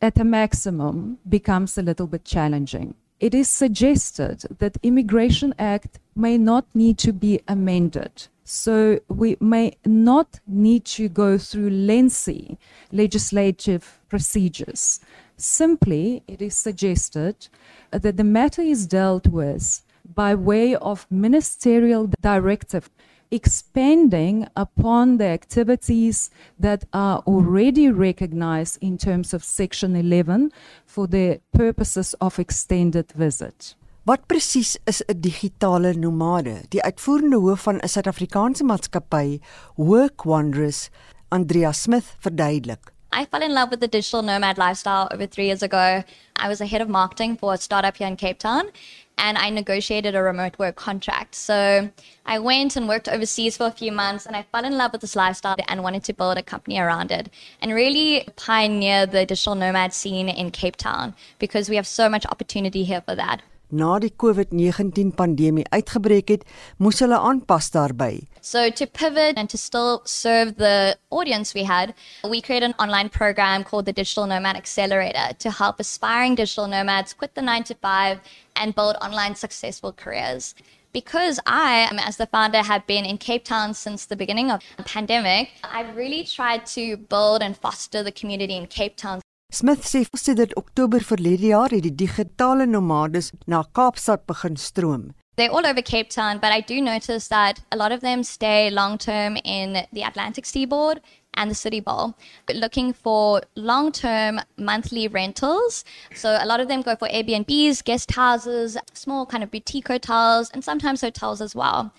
at 0.00 0.18
a 0.18 0.24
maximum 0.24 1.18
becomes 1.28 1.76
a 1.76 1.82
little 1.82 2.06
bit 2.06 2.24
challenging. 2.24 2.94
It 3.20 3.34
is 3.34 3.50
suggested 3.50 4.44
that 4.58 4.78
Immigration 4.82 5.54
Act 5.58 5.98
may 6.14 6.38
not 6.38 6.66
need 6.74 6.98
to 6.98 7.12
be 7.12 7.40
amended. 7.48 8.28
So 8.44 9.00
we 9.08 9.36
may 9.40 9.76
not 9.84 10.40
need 10.46 10.84
to 10.96 11.08
go 11.08 11.36
through 11.36 11.70
lengthy 11.70 12.58
legislative 12.92 13.98
procedures. 14.08 15.00
Simply, 15.36 16.22
it 16.26 16.40
is 16.40 16.56
suggested 16.56 17.48
that 17.90 18.16
the 18.16 18.24
matter 18.24 18.62
is 18.62 18.86
dealt 18.86 19.26
with 19.26 19.82
by 20.14 20.34
way 20.34 20.74
of 20.76 21.06
ministerial 21.10 22.10
directive 22.22 22.88
expanding 23.30 24.46
upon 24.54 25.18
the 25.18 25.26
activities 25.26 26.30
that 26.60 26.84
are 26.92 27.22
already 27.26 27.90
recognized 27.90 28.76
in 28.80 28.96
terms 28.96 29.34
of 29.34 29.44
Section 29.44 29.96
11 29.96 30.50
for 30.86 31.06
the 31.06 31.40
purposes 31.50 32.14
of 32.18 32.38
extended 32.38 33.12
visit. 33.16 33.76
Wat 34.04 34.26
presies 34.26 34.76
is 34.84 35.02
'n 35.06 35.20
digitale 35.20 35.92
nomade? 35.94 36.62
Die 36.68 36.82
uitvoerende 36.82 37.36
hoof 37.36 37.60
van 37.60 37.78
'n 37.78 37.88
Suid-Afrikaanse 37.88 38.64
maatskappy, 38.64 39.40
Work 39.76 40.24
Wanderers, 40.24 40.90
Andrea 41.28 41.72
Smith, 41.72 42.16
verduidelik. 42.18 42.92
I 43.12 43.26
fell 43.30 43.42
in 43.42 43.52
love 43.52 43.70
with 43.70 43.80
the 43.80 43.88
digital 43.88 44.22
nomad 44.22 44.56
lifestyle 44.56 45.08
over 45.12 45.26
3 45.26 45.44
years 45.44 45.62
ago. 45.62 46.02
I 46.36 46.48
was 46.48 46.60
a 46.60 46.66
head 46.66 46.80
of 46.80 46.88
marketing 46.88 47.38
for 47.38 47.52
a 47.52 47.56
startup 47.56 47.96
here 47.96 48.08
in 48.08 48.16
Cape 48.16 48.38
Town 48.38 48.70
and 49.18 49.36
I 49.36 49.50
negotiated 49.50 50.14
a 50.14 50.22
remote 50.22 50.58
work 50.58 50.76
contract. 50.76 51.34
So 51.34 51.90
I 52.24 52.38
went 52.38 52.76
and 52.76 52.88
worked 52.88 53.08
overseas 53.08 53.56
for 53.56 53.66
a 53.66 53.70
few 53.70 53.92
months 53.92 54.26
and 54.26 54.34
I 54.34 54.44
fell 54.50 54.64
in 54.64 54.78
love 54.78 54.92
with 54.92 55.00
this 55.00 55.16
lifestyle 55.16 55.56
and 55.68 55.82
wanted 55.82 56.04
to 56.04 56.12
build 56.14 56.38
a 56.38 56.42
company 56.42 56.78
around 56.78 57.10
it 57.10 57.28
and 57.60 57.74
really 57.74 58.28
pioneer 58.36 59.06
the 59.06 59.26
digital 59.26 59.54
nomad 59.54 59.92
scene 59.92 60.28
in 60.28 60.50
Cape 60.50 60.76
Town 60.76 61.14
because 61.38 61.68
we 61.68 61.76
have 61.76 61.86
so 61.86 62.08
much 62.08 62.24
opportunity 62.26 62.84
here 62.84 63.02
for 63.02 63.14
that. 63.14 63.42
Na 63.70 63.98
die 64.00 64.08
COVID-19 64.16 65.10
pandemie 65.12 65.66
uitgebreek 65.68 66.30
het, 66.32 66.44
moes 66.80 67.02
hulle 67.04 67.18
aanpas 67.20 67.68
daarbey. 67.74 68.22
So 68.40 68.70
to 68.70 68.86
pivot 68.86 69.36
and 69.36 69.50
to 69.50 69.58
still 69.58 70.00
serve 70.06 70.56
the 70.56 70.96
audience 71.10 71.52
we 71.52 71.64
had, 71.64 71.92
we 72.24 72.40
created 72.40 72.70
an 72.70 72.74
online 72.78 73.10
program 73.10 73.64
called 73.64 73.84
the 73.84 73.92
Digital 73.92 74.26
Nomad 74.26 74.56
Accelerator 74.56 75.34
to 75.38 75.50
help 75.50 75.80
aspiring 75.80 76.34
digital 76.34 76.66
nomads 76.66 77.12
quit 77.12 77.34
the 77.34 77.42
9 77.42 77.64
to 77.64 77.74
5 77.74 78.20
and 78.56 78.74
build 78.74 78.96
online 79.02 79.34
successful 79.34 79.92
careers. 79.92 80.54
Because 80.94 81.38
I, 81.44 81.86
um, 81.90 81.98
as 81.98 82.16
the 82.16 82.26
founder, 82.26 82.62
have 82.62 82.86
been 82.86 83.04
in 83.04 83.18
Cape 83.18 83.44
Town 83.44 83.74
since 83.74 84.06
the 84.06 84.16
beginning 84.16 84.50
of 84.50 84.62
the 84.78 84.82
pandemic, 84.82 85.50
I've 85.62 85.94
really 85.94 86.24
tried 86.24 86.64
to 86.68 86.96
build 86.96 87.42
and 87.42 87.54
foster 87.54 88.02
the 88.02 88.12
community 88.12 88.56
in 88.56 88.66
Cape 88.66 88.96
Town. 88.96 89.20
Smith 89.50 89.86
sê 89.88 90.02
sedert 90.12 90.52
Oktober 90.60 91.00
verlede 91.00 91.46
jaar 91.48 91.72
het 91.72 91.86
die 91.86 91.94
digitale 92.02 92.66
nomades 92.68 93.30
na 93.46 93.62
Kaapstad 93.72 94.26
begin 94.28 94.58
stroom. 94.60 95.14
They're 95.36 95.50
all 95.50 95.64
over 95.64 95.80
Cape 95.80 96.10
Town, 96.10 96.38
but 96.38 96.52
I 96.52 96.60
do 96.60 96.82
notice 96.82 97.28
that 97.28 97.62
a 97.72 97.76
lot 97.76 97.90
of 97.90 98.00
them 98.00 98.22
stay 98.24 98.68
long 98.70 98.98
term 98.98 99.36
in 99.36 99.86
the 99.92 100.04
Atlantic 100.04 100.44
seaboard. 100.44 101.00
and 101.38 101.50
the 101.50 101.54
City 101.54 101.80
Bowl, 101.80 102.14
looking 102.52 102.92
for 102.92 103.42
long 103.54 103.92
term 103.92 104.40
monthly 104.56 105.06
rentals. 105.06 105.84
So 106.14 106.36
a 106.40 106.44
lot 106.44 106.60
of 106.60 106.66
them 106.68 106.82
go 106.82 106.96
for 106.96 107.08
Airbnbs, 107.08 107.84
guest 107.84 108.10
houses, 108.10 108.76
small 108.92 109.24
kind 109.24 109.44
of 109.44 109.50
boutique 109.50 109.86
hotels, 109.86 110.50
and 110.50 110.64
sometimes 110.64 111.00
hotels 111.00 111.40
as 111.40 111.54
well. 111.54 111.92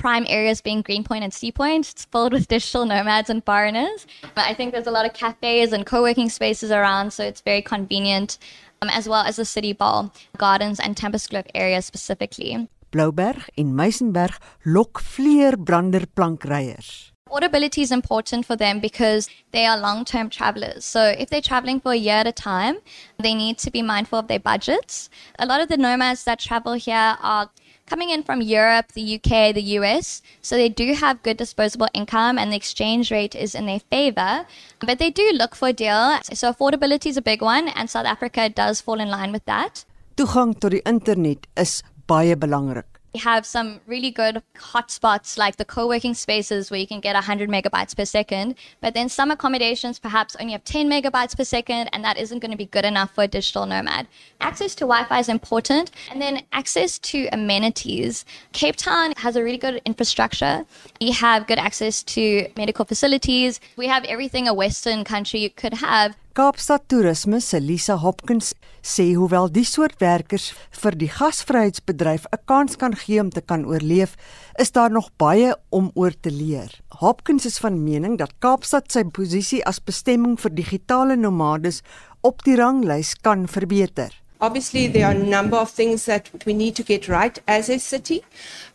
Prime 0.00 0.24
areas 0.30 0.62
being 0.62 0.80
Greenpoint 0.80 1.24
and 1.24 1.32
Sea 1.32 1.52
Point. 1.52 1.90
It's 1.90 2.06
filled 2.06 2.32
with 2.32 2.48
digital 2.54 2.86
nomads 2.86 3.28
and 3.28 3.44
foreigners. 3.44 4.06
But 4.34 4.46
I 4.46 4.54
think 4.54 4.72
there's 4.72 4.86
a 4.86 4.90
lot 4.90 5.04
of 5.04 5.12
cafes 5.12 5.74
and 5.74 5.84
co 5.84 6.00
working 6.00 6.30
spaces 6.30 6.70
around, 6.70 7.12
so 7.12 7.22
it's 7.22 7.42
very 7.42 7.60
convenient, 7.60 8.38
um, 8.80 8.88
as 8.88 9.06
well 9.06 9.22
as 9.26 9.36
the 9.36 9.44
City 9.44 9.74
Bowl, 9.74 10.10
Gardens, 10.38 10.80
and 10.80 10.96
Tempest 10.96 11.30
Kloof 11.30 11.46
area 11.54 11.82
specifically. 11.82 12.66
Blouberg 12.90 13.50
en 13.58 13.74
Meisenberg 13.74 14.38
lok 14.64 15.02
vleerbrander 15.02 16.06
plankryers. 16.16 17.12
Portability 17.26 17.82
is 17.82 17.92
important 17.92 18.46
for 18.46 18.56
them 18.56 18.80
because 18.80 19.28
they 19.52 19.66
are 19.66 19.78
long 19.78 20.06
term 20.06 20.30
travelers. 20.30 20.82
So, 20.86 21.14
if 21.16 21.28
they're 21.28 21.42
traveling 21.42 21.78
for 21.78 21.92
a 21.92 21.96
year 21.96 22.16
at 22.16 22.26
a 22.26 22.32
time, 22.32 22.78
they 23.18 23.34
need 23.34 23.58
to 23.58 23.70
be 23.70 23.82
mindful 23.82 24.18
of 24.18 24.28
their 24.28 24.40
budgets. 24.40 25.10
A 25.38 25.44
lot 25.44 25.60
of 25.60 25.68
the 25.68 25.76
nomads 25.76 26.24
that 26.24 26.40
travel 26.40 26.72
here 26.72 27.18
are 27.20 27.50
coming 27.90 28.10
in 28.10 28.22
from 28.22 28.40
Europe, 28.40 28.92
the 28.92 29.16
UK, 29.16 29.52
the 29.52 29.66
US. 29.78 30.22
So, 30.40 30.56
they 30.56 30.68
do 30.68 30.94
have 30.94 31.22
good 31.22 31.36
disposable 31.36 31.88
income 31.92 32.38
and 32.38 32.52
the 32.52 32.56
exchange 32.56 33.10
rate 33.10 33.34
is 33.34 33.54
in 33.54 33.66
their 33.66 33.80
favor. 33.80 34.46
But 34.78 34.98
they 34.98 35.10
do 35.10 35.26
look 35.34 35.54
for 35.54 35.68
a 35.68 35.72
deal. 35.72 36.18
So, 36.32 36.52
affordability 36.52 37.06
is 37.06 37.16
a 37.16 37.22
big 37.22 37.42
one, 37.42 37.68
and 37.68 37.90
South 37.90 38.06
Africa 38.06 38.48
does 38.48 38.80
fall 38.80 39.00
in 39.00 39.10
line 39.10 39.32
with 39.32 39.44
that. 39.46 39.84
Toegang 40.16 40.54
tot 40.60 40.72
die 40.72 40.82
internet 40.86 41.50
is 41.56 41.82
baie 42.06 42.38
belangrik. 42.46 42.99
We 43.12 43.20
have 43.20 43.44
some 43.44 43.80
really 43.86 44.12
good 44.12 44.42
hotspots 44.56 45.36
like 45.36 45.56
the 45.56 45.64
co-working 45.64 46.14
spaces 46.14 46.70
where 46.70 46.78
you 46.78 46.86
can 46.86 47.00
get 47.00 47.14
100 47.14 47.50
megabytes 47.50 47.96
per 47.96 48.04
second, 48.04 48.54
but 48.80 48.94
then 48.94 49.08
some 49.08 49.32
accommodations 49.32 49.98
perhaps 49.98 50.36
only 50.38 50.52
have 50.52 50.62
10 50.62 50.88
megabytes 50.88 51.36
per 51.36 51.42
second, 51.42 51.88
and 51.92 52.04
that 52.04 52.16
isn't 52.18 52.38
going 52.38 52.52
to 52.52 52.56
be 52.56 52.66
good 52.66 52.84
enough 52.84 53.12
for 53.14 53.24
a 53.24 53.28
digital 53.28 53.66
nomad. 53.66 54.06
Access 54.40 54.76
to 54.76 54.84
Wi-Fi 54.84 55.18
is 55.18 55.28
important, 55.28 55.90
and 56.10 56.22
then 56.22 56.42
access 56.52 56.98
to 57.00 57.28
amenities. 57.32 58.24
Cape 58.52 58.76
Town 58.76 59.12
has 59.16 59.34
a 59.34 59.42
really 59.42 59.58
good 59.58 59.82
infrastructure. 59.84 60.64
We 61.00 61.10
have 61.10 61.48
good 61.48 61.58
access 61.58 62.04
to 62.04 62.48
medical 62.56 62.84
facilities. 62.84 63.60
We 63.76 63.88
have 63.88 64.04
everything 64.04 64.46
a 64.46 64.54
Western 64.54 65.02
country 65.02 65.48
could 65.48 65.74
have, 65.74 66.16
Kaapstad 66.32 66.84
Toerisme 66.86 67.40
se 67.42 67.58
Lisa 67.58 67.96
Hopkins 67.98 68.52
sê 68.86 69.08
hoewel 69.18 69.48
die 69.50 69.64
soort 69.66 69.96
werkers 69.98 70.52
vir 70.78 70.94
die 70.94 71.08
gasvryheidsbedryf 71.10 72.28
'n 72.30 72.38
kans 72.46 72.78
kan 72.78 72.94
gee 72.94 73.18
om 73.20 73.30
te 73.30 73.40
kan 73.40 73.66
oorleef, 73.66 74.14
is 74.56 74.70
daar 74.70 74.92
nog 74.92 75.10
baie 75.18 75.56
om 75.70 75.90
oor 75.94 76.14
te 76.14 76.30
leer. 76.30 76.70
Hopkins 77.02 77.46
is 77.46 77.58
van 77.58 77.82
mening 77.82 78.16
dat 78.18 78.38
Kaapstad 78.38 78.92
sy 78.92 79.02
posisie 79.10 79.64
as 79.66 79.82
bestemming 79.82 80.38
vir 80.38 80.54
digitale 80.54 81.16
nomades 81.16 81.82
op 82.22 82.44
die 82.44 82.54
ranglys 82.54 83.14
kan 83.14 83.48
verbeter. 83.48 84.14
Obviously, 84.40 84.86
there 84.86 85.06
are 85.06 85.12
a 85.12 85.18
number 85.18 85.56
of 85.56 85.70
things 85.70 86.06
that 86.06 86.30
we 86.46 86.54
need 86.54 86.74
to 86.76 86.82
get 86.82 87.08
right 87.08 87.38
as 87.46 87.68
a 87.68 87.78
city. 87.78 88.24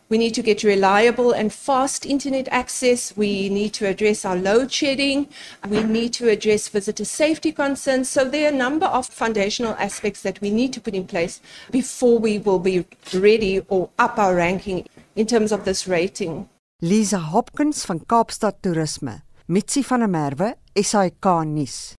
We 0.08 0.18
need 0.18 0.34
to 0.34 0.42
get 0.42 0.62
reliable 0.62 1.32
and 1.32 1.52
fast 1.52 2.06
internet 2.06 2.46
access. 2.52 3.16
We 3.16 3.48
need 3.48 3.74
to 3.74 3.86
address 3.88 4.24
our 4.24 4.36
load 4.36 4.70
shedding. 4.70 5.28
We 5.68 5.82
need 5.82 6.12
to 6.14 6.28
address 6.28 6.68
visitor 6.68 7.04
safety 7.04 7.50
concerns. 7.50 8.08
So, 8.08 8.24
there 8.24 8.44
are 8.48 8.54
a 8.54 8.56
number 8.56 8.86
of 8.86 9.06
foundational 9.06 9.74
aspects 9.74 10.22
that 10.22 10.40
we 10.40 10.50
need 10.50 10.72
to 10.74 10.80
put 10.80 10.94
in 10.94 11.06
place 11.06 11.40
before 11.72 12.20
we 12.20 12.38
will 12.38 12.60
be 12.60 12.84
ready 13.12 13.60
or 13.68 13.90
up 13.98 14.18
our 14.18 14.36
ranking 14.36 14.86
in 15.16 15.26
terms 15.26 15.50
of 15.50 15.64
this 15.64 15.88
rating. 15.88 16.48
Lisa 16.80 17.18
Hopkins 17.18 17.84
van 17.86 18.00
Kaapstad 18.00 18.60
Toerisme, 18.62 19.22
Mitsi 19.48 19.82
van 19.82 20.00
der 20.00 20.08
Merwe, 20.08 20.54
SAK 20.76 21.44
nuus. 21.44 21.94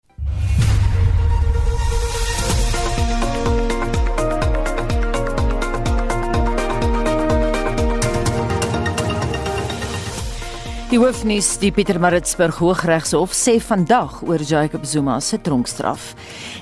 Die 10.88 10.96
hoofnuus, 10.96 11.58
die 11.60 11.68
Pietermaritzburg 11.76 12.62
Hooggeregshof 12.62 13.34
sê 13.36 13.58
vandag 13.60 14.22
oor 14.24 14.40
Jacob 14.40 14.86
Zuma 14.88 15.18
se 15.20 15.36
tronkstraf. 15.44 16.14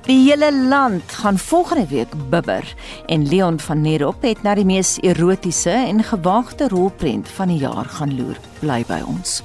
Die 0.07 0.17
hele 0.23 0.49
land 0.49 1.13
gaan 1.21 1.37
volgende 1.37 1.85
week 1.91 2.15
bibber 2.31 2.65
en 3.05 3.27
Leon 3.29 3.59
van 3.61 3.85
Nerop 3.85 4.25
het 4.25 4.41
na 4.41 4.55
die 4.57 4.65
mees 4.65 4.95
erotiese 5.05 5.77
en 5.77 6.01
gewaagde 6.01 6.71
rolprent 6.73 7.29
van 7.37 7.53
die 7.53 7.61
jaar 7.67 7.85
gaan 7.85 8.17
loer. 8.17 8.41
Bly 8.63 8.81
by 8.89 9.03
ons. 9.05 9.43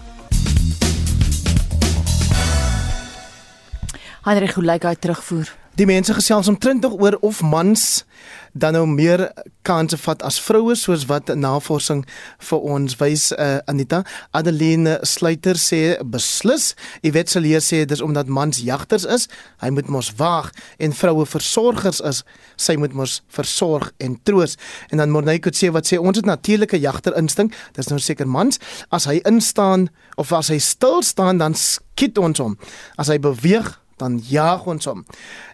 Heinrich 4.25 4.57
Gulaiga 4.57 4.97
terugvoer. 4.97 5.60
Die 5.81 5.87
mense 5.89 6.13
gesels 6.13 6.49
omtrent 6.49 6.83
nog 6.85 6.93
oor 7.01 7.17
of 7.25 7.39
mans 7.43 8.05
dan 8.53 8.75
nou 8.77 8.83
meer 8.87 9.31
kanse 9.65 9.97
vat 9.97 10.21
as 10.29 10.37
vroue 10.43 10.75
soos 10.77 11.07
wat 11.09 11.31
navorsing 11.33 12.03
vir 12.51 12.67
ons 12.75 12.99
wys 13.01 13.31
uh, 13.33 13.63
Anita. 13.71 14.03
Adeline 14.37 14.99
Sluiter 15.09 15.57
sê 15.57 15.97
beslis 16.05 16.75
Iwet 17.01 17.33
Seleer 17.33 17.65
sê 17.65 17.87
dis 17.89 18.05
omdat 18.05 18.29
mans 18.29 18.61
jagters 18.61 19.09
is. 19.09 19.25
Hy 19.65 19.73
moet 19.73 19.89
mos 19.89 20.13
waag 20.21 20.53
en 20.77 20.93
vroue 20.93 21.25
versorgers 21.25 22.05
is. 22.05 22.27
Sy 22.61 22.77
moet 22.77 22.93
mos 22.93 23.23
versorg 23.33 23.89
en 24.05 24.21
troos. 24.21 24.59
En 24.93 25.01
dan 25.01 25.17
Morney 25.17 25.41
sê 25.57 25.73
wat 25.73 25.89
sê 25.89 25.97
ons 25.97 26.21
het 26.21 26.29
natuurlike 26.29 26.77
jagter 26.77 27.17
instink 27.17 27.57
dis 27.79 27.89
nou 27.89 27.97
seker 27.97 28.29
mans. 28.29 28.61
As 28.93 29.09
hy 29.09 29.23
instaan 29.25 29.89
of 30.21 30.37
as 30.37 30.53
hy 30.53 30.61
stil 30.61 31.01
staan 31.01 31.41
dan 31.41 31.57
skiet 31.57 32.21
ons 32.21 32.45
hom. 32.45 32.61
As 33.01 33.09
hy 33.09 33.17
beweeg 33.17 33.80
dan 34.01 34.19
jaag 34.29 34.67
ons 34.71 34.89
hom. 34.89 35.05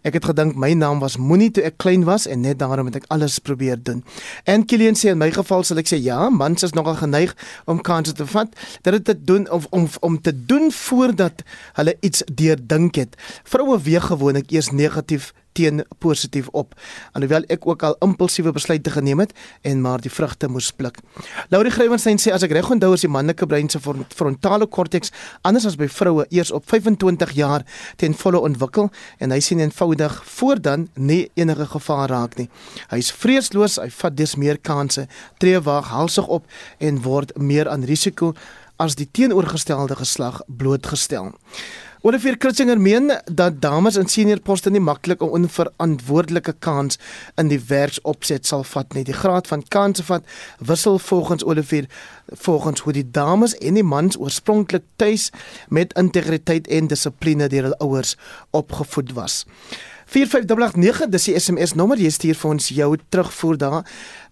Ek 0.06 0.16
het 0.18 0.26
gedink 0.28 0.56
my 0.58 0.72
naam 0.78 1.02
was 1.02 1.18
Moenie 1.18 1.50
toe 1.50 1.64
ek 1.66 1.78
klein 1.82 2.06
was 2.08 2.26
en 2.30 2.44
net 2.46 2.60
daarom 2.62 2.88
het 2.90 3.02
ek 3.02 3.08
alles 3.14 3.38
probeer 3.42 3.78
doen. 3.82 4.02
En 4.44 4.64
Kilian 4.64 4.98
sê 4.98 5.12
in 5.12 5.20
my 5.20 5.30
geval 5.34 5.66
sal 5.66 5.82
ek 5.82 5.90
sê 5.90 5.98
ja, 6.02 6.28
mans 6.30 6.66
is 6.66 6.74
nogal 6.76 6.98
geneig 7.00 7.34
om 7.66 7.82
kanse 7.82 8.14
te 8.16 8.26
vat. 8.26 8.52
Dit 8.86 9.04
te 9.04 9.16
doen 9.16 9.48
of 9.50 9.66
om 9.70 9.88
om 10.00 10.20
te 10.20 10.32
doen 10.32 10.70
voordat 10.72 11.42
hulle 11.78 11.96
iets 12.00 12.22
deurdink 12.26 12.96
het. 13.02 13.18
Vroue 13.44 13.80
weeg 13.82 14.06
gewoonlik 14.10 14.50
eers 14.54 14.70
negatief 14.70 15.32
teen 15.56 15.82
positief 16.02 16.48
op 16.52 16.74
alhoewel 17.16 17.46
ek 17.52 17.66
ook 17.66 17.84
al 17.86 17.96
impulsiewe 18.04 18.52
besluite 18.56 18.92
geneem 18.92 19.22
het 19.24 19.32
en 19.66 19.80
maar 19.84 20.02
die 20.04 20.12
vrugte 20.12 20.48
moes 20.52 20.70
pluk. 20.76 21.00
Laurie 21.52 21.72
Grywenstein 21.72 22.20
sê 22.22 22.34
as 22.34 22.44
ek 22.46 22.54
reg 22.56 22.70
onthou 22.70 22.92
is 22.96 23.04
die 23.06 23.12
manlike 23.12 23.48
brein 23.48 23.70
se 23.72 23.80
frontale 23.80 24.68
korteks 24.68 25.12
anders 25.46 25.66
as 25.68 25.78
by 25.80 25.88
vroue 25.92 26.26
eers 26.34 26.52
op 26.54 26.66
25 26.68 27.32
jaar 27.38 27.64
ten 28.00 28.14
volle 28.14 28.42
ontwikkel 28.44 28.90
en 29.18 29.34
hy 29.34 29.40
sien 29.44 29.62
eenvoudig 29.62 30.20
voordan 30.36 30.88
nie 30.94 31.26
enige 31.34 31.68
gevaar 31.72 32.10
raak 32.12 32.36
nie. 32.40 32.48
Hy 32.90 33.00
is 33.02 33.12
vreesloos, 33.14 33.80
hy 33.80 33.88
vat 33.90 34.16
dus 34.16 34.36
meer 34.40 34.60
kansse, 34.60 35.06
tree 35.40 35.60
waag 35.60 35.90
halsig 35.94 36.28
op 36.28 36.46
en 36.78 37.02
word 37.04 37.34
meer 37.36 37.70
aan 37.72 37.86
risiko 37.88 38.34
as 38.82 38.96
die 38.98 39.08
teenoorgestelde 39.08 39.96
geslag 39.96 40.42
blootgestel. 40.46 41.32
Olivier 42.00 42.36
Kritzinger 42.36 42.80
meen 42.80 43.12
dat 43.24 43.60
dames 43.60 43.96
in 43.96 44.08
senior 44.08 44.40
poste 44.40 44.70
nie 44.70 44.80
maklik 44.80 45.22
'n 45.22 45.32
onverantwoordelike 45.38 46.54
kans 46.58 46.98
in 47.36 47.48
die 47.48 47.60
werksopset 47.68 48.46
sal 48.46 48.64
vat 48.64 48.92
nie. 48.94 49.04
Die 49.04 49.14
graad 49.14 49.46
van 49.46 49.62
kanse 49.68 50.02
vat 50.04 50.24
wissel 50.58 50.98
volgens 50.98 51.44
Olivier 51.44 51.86
volgens 52.26 52.80
hoe 52.80 52.92
die 52.92 53.10
dames 53.10 53.54
en 53.54 53.74
die 53.74 53.82
mans 53.82 54.18
oorspronklik 54.18 54.82
tuis 54.96 55.30
met 55.68 55.92
integriteit 55.92 56.66
en 56.66 56.86
dissipline 56.86 57.48
deur 57.48 57.62
hul 57.62 57.78
ouers 57.78 58.16
opgevoed 58.50 59.12
was. 59.12 59.46
4589 60.06 61.10
dis 61.10 61.24
die 61.24 61.34
SMS 61.38 61.74
nommer 61.74 61.98
jy 61.98 62.10
stuur 62.10 62.38
vir 62.38 62.50
ons 62.50 62.68
jou 62.68 62.90
terugvoer 63.10 63.58
daar 63.58 63.82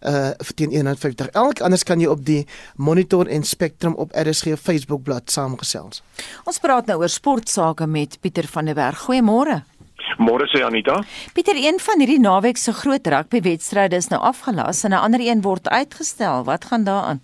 uh 0.04 0.30
teen 0.54 0.70
150 0.70 1.32
elk 1.34 1.60
anders 1.60 1.82
kan 1.82 2.00
jy 2.00 2.06
op 2.06 2.24
die 2.24 2.46
Monitor 2.76 3.26
en 3.26 3.42
Spectrum 3.42 3.94
op 3.98 4.12
RSG 4.14 4.54
Facebook 4.60 5.02
bladsy 5.02 5.34
saamgesels. 5.34 6.02
Ons 6.46 6.60
praat 6.62 6.86
nou 6.86 7.00
oor 7.02 7.10
sportsake 7.10 7.86
met 7.90 8.18
Pieter 8.20 8.46
van 8.46 8.70
der 8.70 8.78
Berg. 8.78 9.06
Goeiemôre. 9.08 9.62
Môre 10.18 10.46
sê 10.52 10.62
Anita. 10.62 11.00
Pieter, 11.34 11.58
een 11.58 11.80
van 11.80 12.02
hierdie 12.02 12.20
naweek 12.22 12.60
se 12.60 12.72
groot 12.72 13.06
rugbywedstryde 13.06 13.98
is 13.98 14.10
nou 14.12 14.20
afgelas 14.22 14.84
en 14.84 14.92
'n 14.92 15.04
ander 15.06 15.20
een 15.20 15.42
word 15.42 15.68
uitgestel. 15.68 16.44
Wat 16.44 16.64
gaan 16.64 16.84
daaraan? 16.84 17.20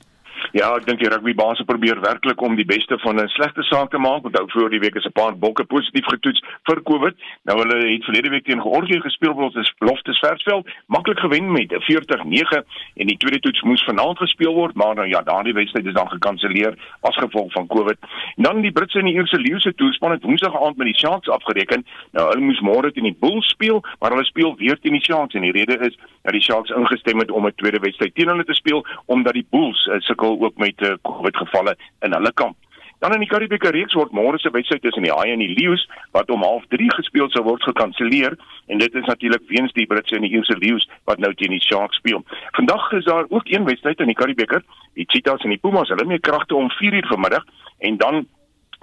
Ja, 0.51 0.73
ek 0.75 0.83
dink 0.89 0.99
die 0.99 1.07
rugbybaase 1.07 1.63
probeer 1.63 2.01
werklik 2.03 2.41
om 2.43 2.57
die 2.59 2.67
beste 2.67 2.97
van 2.99 3.21
'n 3.23 3.29
slegte 3.29 3.63
saak 3.63 3.91
te 3.91 3.99
maak. 3.99 4.25
Onthou 4.25 4.51
voor 4.51 4.71
die 4.71 4.81
week 4.81 4.97
is 4.97 5.07
'n 5.07 5.13
paar 5.13 5.39
bokke 5.39 5.65
positief 5.65 6.05
getoets 6.05 6.43
vir 6.65 6.83
COVID. 6.83 7.15
Nou 7.45 7.59
hulle 7.59 7.77
het 7.93 8.05
verlede 8.05 8.31
week 8.31 8.45
teen 8.45 8.61
Georgië 8.61 9.01
gespeel 9.01 9.33
op 9.33 9.55
die 9.55 9.73
Loftus 9.79 10.19
Versveld, 10.19 10.69
maklik 10.87 11.19
gewen 11.19 11.53
met 11.53 11.71
'n 11.73 11.81
40-9 11.81 12.65
en 12.97 13.07
die 13.07 13.17
tweede 13.17 13.41
toets 13.41 13.63
moes 13.63 13.85
vanaand 13.85 14.19
gespeel 14.19 14.55
word, 14.55 14.75
maar 14.75 14.95
nou 14.95 15.09
ja, 15.09 15.23
daardie 15.23 15.53
wedstryd 15.53 15.87
is 15.87 15.95
dan 15.95 16.11
gekanselleer 16.11 16.75
as 17.01 17.17
gevolg 17.17 17.53
van 17.53 17.67
COVID. 17.67 17.97
En 18.37 18.43
dan 18.43 18.61
die 18.61 18.73
Britse 18.73 18.99
en 18.99 19.05
die 19.05 19.15
Ierse 19.15 19.39
Leeu's 19.39 19.69
toespan 19.77 20.11
het 20.11 20.23
Woensdag 20.23 20.63
aand 20.63 20.77
met 20.77 20.87
die 20.87 20.99
Sharks 20.99 21.29
afgereken. 21.29 21.87
Nou 22.11 22.29
hulle 22.29 22.45
moes 22.45 22.61
môre 22.61 22.93
teen 22.93 23.05
die 23.05 23.17
Bulls 23.21 23.49
speel, 23.49 23.85
maar 24.01 24.11
hulle 24.11 24.25
speel 24.25 24.57
weer 24.57 24.79
teen 24.81 24.93
die 24.93 25.05
Sharks 25.05 25.35
en 25.35 25.43
die 25.43 25.53
rede 25.53 25.79
is 25.79 25.97
dat 26.23 26.33
die 26.33 26.43
Sharks 26.43 26.71
ingestem 26.71 27.19
het 27.19 27.31
om 27.31 27.47
'n 27.47 27.55
tweede 27.55 27.79
wedstryd 27.79 28.15
teen 28.15 28.29
hulle 28.29 28.45
te 28.45 28.55
speel 28.55 28.87
omdat 29.07 29.33
die 29.33 29.47
Bulls 29.51 29.87
uh, 29.87 30.01
sukkel 30.01 30.40
ook 30.41 30.59
met 30.59 30.81
uh, 30.81 30.97
COVID 31.03 31.37
gevalle 31.37 31.77
in 32.01 32.13
hulle 32.17 32.33
kamp. 32.33 32.57
Dan 33.01 33.15
in 33.17 33.23
die 33.25 33.29
Karibieke 33.29 33.71
reeks 33.73 33.97
word 33.97 34.13
môre 34.13 34.37
se 34.39 34.51
wedstryd 34.53 34.83
tussen 34.85 35.07
die 35.07 35.13
Haie 35.13 35.33
en 35.33 35.41
die 35.41 35.55
Leeu's 35.57 35.87
wat 36.13 36.29
om 36.31 36.43
0:30 36.45 36.99
gespeel 36.99 37.31
sou 37.33 37.43
word 37.47 37.63
gekanselleer 37.65 38.37
en 38.69 38.83
dit 38.83 38.95
is 38.95 39.07
natuurlik 39.09 39.47
weens 39.49 39.73
die 39.73 39.87
Britse 39.89 40.19
en 40.19 40.27
die 40.27 40.33
Ierse 40.35 40.57
Leeu's 40.61 40.85
wat 41.09 41.19
nou 41.19 41.31
teen 41.35 41.55
die 41.57 41.63
Sharks 41.65 41.97
speel. 41.97 42.21
Vandag 42.59 42.93
is 42.93 43.09
daar 43.09 43.25
ook 43.29 43.49
een 43.49 43.65
wedstryd 43.65 44.05
in 44.05 44.13
die 44.13 44.19
Karibieke, 44.19 44.61
die 45.01 45.09
Cheetahs 45.09 45.45
en 45.49 45.57
die 45.57 45.63
Pumas. 45.63 45.89
Hulle 45.89 46.13
het 46.13 46.27
kragte 46.29 46.55
om 46.55 46.69
4:00 46.77 47.09
vanmiddag 47.09 47.45
en 47.79 47.97
dan 47.97 48.27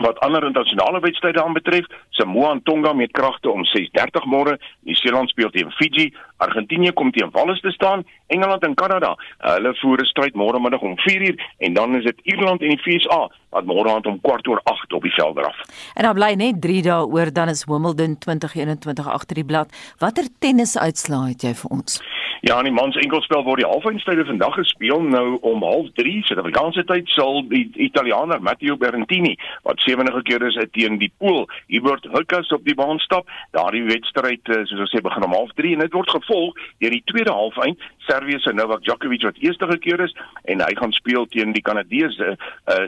wat 0.02 0.20
ander 0.20 0.46
internasionale 0.46 1.00
wedstryde 1.00 1.44
aanbetref, 1.44 1.86
Samoa 2.10 2.52
en 2.52 2.62
Tonga 2.64 2.94
met 2.94 3.12
kragte 3.12 3.50
om 3.50 3.66
6:30 3.66 4.26
môre, 4.26 4.58
Nieu-Seeland 4.86 5.30
speel 5.30 5.50
teen 5.50 5.72
Fiji, 5.72 6.14
Argentinië 6.38 6.94
kom 6.94 7.12
teen 7.12 7.32
Wallis 7.32 7.62
te 7.62 7.72
staan, 7.72 8.04
Engeland 8.28 8.64
en 8.64 8.76
Kanada, 8.76 9.16
hulle 9.38 9.76
voer 9.82 10.02
'n 10.02 10.06
stryd 10.06 10.34
môre 10.36 10.60
middag 10.60 10.82
om 10.82 10.98
4:00 10.98 11.40
en 11.58 11.74
dan 11.74 11.96
is 11.96 12.04
dit 12.04 12.20
Ierland 12.24 12.62
en 12.62 12.70
die 12.70 12.82
VSA 12.82 13.30
wat 13.50 13.66
môre 13.66 13.90
aand 13.90 14.06
om 14.06 14.22
kwart 14.22 14.48
oor 14.48 14.62
8 14.64 14.94
op 14.94 15.02
die 15.02 15.14
veld 15.14 15.38
af. 15.38 15.56
En 15.96 16.04
dan 16.04 16.14
bly 16.14 16.34
net 16.34 16.62
3 16.62 16.82
dae 16.82 17.06
oor 17.06 17.34
dan 17.34 17.50
is 17.50 17.66
Wimbledon 17.66 18.18
2021 18.18 19.08
agter 19.08 19.36
die 19.36 19.46
blad. 19.46 19.68
Watter 20.00 20.28
tennisuitslae 20.40 21.30
het 21.30 21.42
jy 21.42 21.54
vir 21.54 21.72
ons? 21.72 22.02
Ja, 22.42 22.60
in 22.60 22.68
die 22.70 22.74
mans 22.74 22.96
enkelspel 23.02 23.42
word 23.44 23.64
die 23.64 23.70
halfeindstryde 23.70 24.26
vandag 24.26 24.54
gespeel 24.60 25.02
nou 25.02 25.38
om 25.42 25.64
0:30 25.64 26.28
Suid-Afrikaanse 26.28 26.84
tyd 26.86 27.10
sal 27.10 27.42
die 27.50 27.64
Italianer 27.74 28.42
Matteo 28.42 28.78
Berrettini 28.78 29.34
wat 29.64 29.82
70 29.82 30.22
keer 30.24 30.46
is 30.46 30.60
teen 30.72 31.00
die 31.02 31.12
Pool 31.18 31.48
Hubert 31.68 32.06
Hurkacz 32.14 32.52
op 32.52 32.66
die 32.66 32.76
baan 32.76 33.00
stap. 33.00 33.26
Daardie 33.58 33.84
wedstryd 33.90 34.46
soos 34.46 34.80
ons 34.86 34.94
sê 34.94 35.02
begin 35.02 35.26
om 35.26 35.34
0:30 35.34 35.74
en 35.74 35.86
dit 35.86 35.94
word 35.94 36.10
gevolg 36.10 36.54
deur 36.78 36.94
die 36.94 37.04
tweede 37.06 37.34
halfeind 37.34 37.82
Servië 38.08 38.40
se 38.40 38.54
Novak 38.54 38.84
Djokovic 38.84 39.24
wat 39.24 39.38
eerste 39.38 39.78
keer 39.80 40.00
is 40.00 40.16
en 40.44 40.62
hy 40.62 40.74
gaan 40.76 40.92
speel 40.92 41.26
teen 41.34 41.52
die 41.52 41.62
Kanadese 41.62 42.36
uh, 42.38 42.86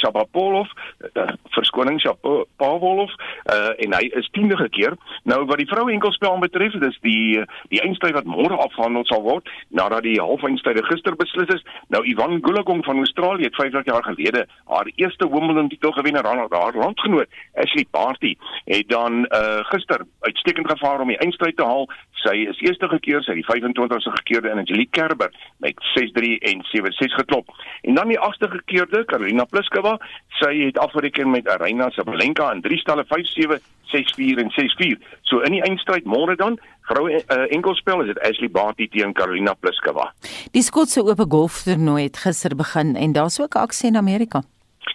Shapovalov, 0.00 0.70
uh, 1.14 1.26
verskoning 1.56 2.00
Shapovalov 2.00 3.10
uh, 3.10 3.72
en 3.84 3.96
hy 3.98 4.08
is 4.16 4.28
tiende 4.32 4.56
keer. 4.70 4.96
Nou 5.28 5.44
wat 5.50 5.60
die 5.60 5.68
vroue 5.68 5.92
enkelspel 5.92 6.38
betref, 6.40 6.78
dis 6.80 6.98
die 7.04 7.42
die 7.72 7.82
eindstryd 7.82 8.16
wat 8.16 8.28
môre 8.28 8.56
afgaan 8.56 8.83
afgehandel 8.84 9.04
sal 9.08 9.22
word 9.22 9.48
nadat 9.68 10.04
die 10.04 10.20
halfeindstryde 10.20 10.84
gister 10.84 11.16
beslis 11.16 11.50
is. 11.54 11.64
Nou 11.88 12.04
Ivan 12.04 12.40
Gulagong 12.44 12.84
van 12.84 12.96
Australië 12.96 13.48
het 13.48 13.54
50 13.54 13.84
jaar 13.84 14.04
gelede 14.04 14.46
haar 14.66 14.90
eerste 14.96 15.28
Wimbledon 15.28 15.68
titel 15.68 15.92
gewen 15.92 16.16
en 16.16 16.24
haar 16.24 16.74
landgenoot 16.74 17.28
Ashley 17.54 17.86
Barty 17.90 18.36
het 18.64 18.88
dan 18.88 19.26
uh, 19.28 19.64
gister 19.72 20.04
uitstekend 20.20 20.70
gevaar 20.70 21.00
om 21.00 21.08
die 21.08 21.18
eindstryd 21.18 21.56
te 21.56 21.64
haal. 21.64 21.88
Sy 22.24 22.34
is 22.48 22.60
eerste 22.64 22.88
keer 23.04 23.22
sy 23.26 23.36
die 23.36 23.46
25ste 23.46 24.12
gekeerde 24.18 24.52
in 24.52 24.62
Angelique 24.62 24.94
Kerber 24.96 25.32
met 25.64 25.76
6-3 25.92 26.38
en 26.50 26.64
7-6 26.70 27.18
geklop. 27.20 27.52
En 27.84 27.98
dan 27.98 28.08
die 28.08 28.18
agste 28.18 28.48
gekeerde 28.48 29.04
Karolina 29.04 29.44
Pliskova, 29.44 29.98
sy 30.40 30.52
het 30.64 30.80
afgereken 30.80 31.30
met 31.30 31.48
Aryna 31.48 31.90
Sabalenka 31.92 32.50
in 32.56 32.64
3 32.64 32.80
stalle 32.80 33.04
5-7 33.12 33.60
6-4 33.94 34.40
en 34.42 34.50
6-4. 34.50 34.96
So 35.22 35.44
in 35.46 35.54
die 35.54 35.62
eindstryd 35.62 36.08
môre 36.08 36.36
dan, 36.40 36.56
vroue 36.88 37.20
uh, 37.20 37.44
enkelspel 37.54 38.02
is 38.04 38.10
dit 38.12 38.22
Ashley 38.26 38.50
Barty 38.50 38.88
teen 38.92 39.14
Carolina 39.16 39.54
Pliskova. 39.60 40.10
Die 40.56 40.64
Skotse 40.64 41.04
Ope 41.04 41.28
Golf 41.30 41.62
toernooi 41.68 42.08
het 42.08 42.18
gister 42.24 42.56
begin 42.56 42.96
en 42.96 43.14
daar's 43.16 43.40
ook 43.40 43.56
aksie 43.60 43.92
in 43.92 44.00
Amerika. 44.00 44.42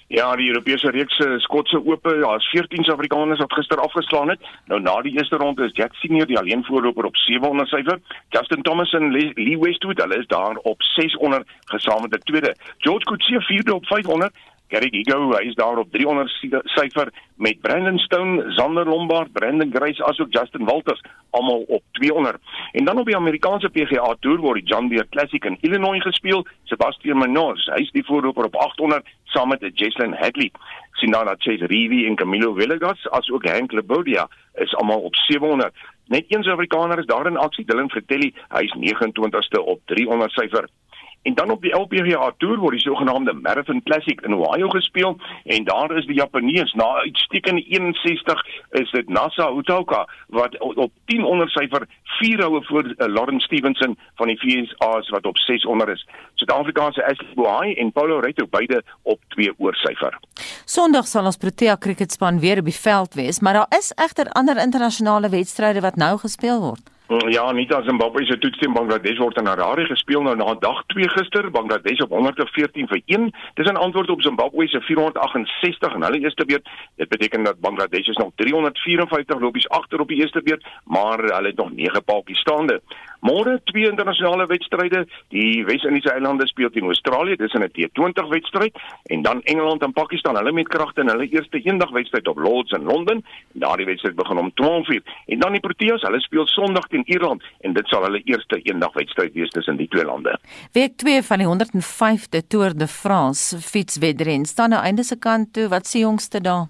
Ja, 0.08 0.36
die 0.36 0.48
Europese 0.48 0.90
reeks 0.90 1.16
se 1.16 1.36
Skotse 1.40 1.78
Ope, 1.86 2.10
daar's 2.20 2.52
ja, 2.52 2.60
14 2.60 2.84
Suid-Afrikaners 2.84 3.40
wat 3.40 3.54
gister 3.54 3.78
afgeslaan 3.78 4.30
het. 4.30 4.40
Nou 4.66 4.82
na 4.82 5.02
die 5.02 5.14
eerste 5.18 5.38
ronde 5.38 5.66
is 5.66 5.76
Jack 5.78 5.94
Senior 5.94 6.26
die 6.28 6.38
alleen 6.38 6.66
voorloper 6.66 7.06
op 7.06 7.18
700 7.18 7.70
syfer. 7.70 8.00
Justin 8.30 8.62
Thomas 8.62 8.94
en 8.94 9.12
Lee 9.12 9.60
Westwood, 9.60 10.02
hulle 10.02 10.18
is 10.18 10.28
daar 10.28 10.56
op 10.56 10.82
600 10.82 11.48
gesamentlik 11.66 12.24
tweede. 12.24 12.56
George 12.78 13.06
Coetzee 13.06 13.40
vierde 13.40 13.74
op 13.74 13.86
500 13.86 14.34
Gary 14.70 14.90
Gigo 14.92 15.32
is 15.38 15.56
daar 15.56 15.78
op 15.78 15.92
300 15.92 16.30
syfer 16.64 17.10
met 17.36 17.62
Brandon 17.62 17.98
Stone, 17.98 18.52
Zander 18.52 18.86
Lombard, 18.86 19.32
Brandon 19.32 19.72
Grace 19.74 20.04
asook 20.04 20.28
Justin 20.30 20.66
Walters 20.66 21.02
almal 21.30 21.64
op 21.68 21.84
200. 21.92 22.38
En 22.72 22.86
dan 22.86 23.00
op 23.00 23.06
die 23.06 23.16
Amerikaanse 23.16 23.70
PGA 23.70 24.16
Tour 24.20 24.38
word 24.38 24.60
die 24.62 24.70
John 24.70 24.88
Deere 24.88 25.10
Classic 25.10 25.46
in 25.46 25.58
Illinois 25.62 26.02
gespeel. 26.02 26.46
Sebastian 26.64 27.18
Munoz, 27.18 27.66
hy 27.74 27.82
is 27.82 27.92
die 27.92 28.06
voorloper 28.06 28.46
op 28.46 28.56
800 28.56 29.10
saam 29.34 29.50
met 29.50 29.66
Jesslyn 29.74 30.14
Hadley. 30.14 30.52
Sien 31.02 31.12
dan 31.12 31.26
dat 31.26 31.42
Chase 31.42 31.66
Reavie 31.66 32.06
en 32.06 32.16
Camilo 32.16 32.54
Villegas 32.54 33.10
asook 33.10 33.46
Hank 33.50 33.72
Lebodia 33.72 34.28
is 34.54 34.76
almal 34.76 35.02
op 35.02 35.16
700. 35.16 35.74
Net 36.10 36.26
een 36.28 36.44
Suid-Afrikaner 36.44 37.00
is 37.00 37.06
daar 37.06 37.26
in 37.26 37.38
aksie, 37.38 37.66
Dylan 37.66 37.90
Fratelli, 37.90 38.34
hy 38.50 38.64
is 38.66 38.78
29ste 38.78 39.62
op 39.62 39.82
300 39.86 40.32
syfer. 40.32 40.70
En 41.22 41.34
dan 41.34 41.52
op 41.52 41.62
die 41.62 41.76
LPGA 41.76 42.32
Tour 42.38 42.58
word 42.58 42.78
die 42.78 42.82
sogenaamde 42.82 43.34
Marathon 43.34 43.82
Classic 43.84 44.22
in 44.22 44.34
Ohio 44.34 44.70
gespeel 44.70 45.18
en 45.44 45.64
daar 45.64 45.92
is 45.98 46.06
die 46.06 46.16
Japanees 46.16 46.74
na 46.74 46.88
uitstekende 47.04 47.62
61 47.62 48.46
is 48.70 48.92
dit 48.92 49.10
Nasa 49.10 49.50
Utoka 49.52 50.08
wat 50.28 50.58
op 50.58 50.92
10 51.06 51.24
onder 51.24 51.50
syfer 51.50 51.88
4 52.04 52.44
houe 52.44 52.64
voor 52.64 52.86
uh, 52.86 53.08
Lawrence 53.08 53.46
Stevenson 53.46 53.98
van 54.16 54.28
die 54.28 54.40
VSA's 54.40 55.10
wat 55.10 55.26
op 55.26 55.38
6 55.38 55.66
onder 55.66 55.90
is. 55.90 56.08
Suid-Afrikaanse 56.34 57.06
Ashley 57.06 57.34
Bohai 57.36 57.74
en 57.74 57.92
Paulo 57.92 58.20
Reto 58.20 58.48
beide 58.48 58.84
op 59.02 59.20
2 59.28 59.54
oor 59.58 59.76
syfer. 59.76 60.20
Sondag 60.66 61.08
sal 61.08 61.26
ons 61.26 61.38
Protea 61.38 61.78
cricketspan 61.78 62.40
weer 62.40 62.60
op 62.60 62.66
die 62.66 62.80
veld 62.80 63.14
wees, 63.14 63.40
maar 63.40 63.54
daar 63.54 63.78
is 63.80 63.92
egter 63.96 64.30
ander 64.30 64.58
internasionale 64.58 65.30
wedstryde 65.30 65.82
wat 65.82 65.96
nou 65.96 66.18
gespeel 66.18 66.60
word. 66.60 66.99
Mm, 67.10 67.30
ja, 67.30 67.52
nie 67.52 67.66
dat 67.66 67.84
Zimbabwe 67.86 68.26
se 68.26 68.38
toets 68.38 68.58
teen 68.58 68.74
Bangladesh 68.74 69.18
word 69.18 69.38
in 69.42 69.48
Harare 69.50 69.86
gespeel 69.86 70.22
nou 70.22 70.36
na 70.38 70.54
dag 70.62 70.84
2 70.94 71.08
gister, 71.10 71.48
Bangladesh 71.52 72.04
op 72.06 72.12
114 72.14 72.88
vir 72.88 73.02
1. 73.06 73.32
Dis 73.58 73.70
'n 73.72 73.82
antwoord 73.86 74.10
op 74.10 74.22
Zimbabwe 74.22 74.68
se 74.68 74.82
468 74.82 75.94
en 75.94 76.04
hulle 76.04 76.20
eerste 76.20 76.46
beurt. 76.46 76.70
Dit 76.96 77.10
beteken 77.10 77.44
dat 77.44 77.60
Bangladesh 77.60 78.08
is 78.08 78.18
nog 78.18 78.32
354 78.36 79.40
lopies 79.40 79.70
agter 79.70 80.00
op 80.00 80.08
die 80.08 80.18
eerste 80.18 80.42
beurt, 80.44 80.68
maar 80.84 81.18
hulle 81.18 81.48
het 81.48 81.58
nog 81.58 81.72
9 81.72 82.04
paaltjies 82.04 82.40
staande. 82.40 82.82
Môre 83.20 83.60
twee 83.64 83.90
internasionale 83.90 84.46
wedstryde. 84.48 85.04
Die 85.34 85.66
Wes-Indiese 85.68 86.14
eilande 86.14 86.48
speel 86.48 86.72
teen 86.72 86.88
Australië, 86.88 87.36
dis 87.36 87.54
in 87.54 87.64
'n 87.64 87.72
T20 87.76 88.30
wedstryd 88.30 88.80
en 89.04 89.22
dan 89.22 89.42
Engeland 89.44 89.84
en 89.84 89.94
Pakistan. 89.94 90.36
Hulle 90.36 90.52
met 90.52 90.68
kragte 90.68 91.02
in 91.02 91.10
hulle 91.10 91.28
eerste 91.30 91.62
eendag-wedstryd 91.62 92.28
op 92.28 92.38
Lords 92.38 92.72
in 92.72 92.84
Londen. 92.84 93.26
Daardie 93.52 93.86
wedstryd 93.86 94.16
begin 94.16 94.38
om 94.38 94.52
12:00 94.54 95.04
en 95.26 95.40
dan 95.40 95.52
die 95.52 95.60
Proteas, 95.60 96.02
hulle 96.02 96.20
speel 96.20 96.48
Sondag 96.48 96.88
teen 96.88 97.04
Ierland 97.06 97.44
en 97.60 97.74
dit 97.74 97.88
sal 97.88 98.04
hulle 98.04 98.22
eerste 98.24 98.62
eendag-wedstryd 98.62 99.34
wees 99.34 99.50
tussen 99.50 99.78
die 99.78 99.88
twee 99.88 100.06
lande. 100.06 100.40
Week 100.72 100.98
2 100.98 101.24
van 101.24 101.38
die 101.38 101.48
105de 101.48 102.48
Tour 102.48 102.78
de 102.78 102.88
France 102.88 103.58
fietswedren 103.58 104.46
staan 104.46 104.70
nou 104.70 104.82
einde 104.84 105.04
se 105.04 105.20
kant 105.20 105.54
toe. 105.54 105.68
Wat 105.68 105.88
se 105.88 105.98
jongste 105.98 106.42
daar? 106.42 106.68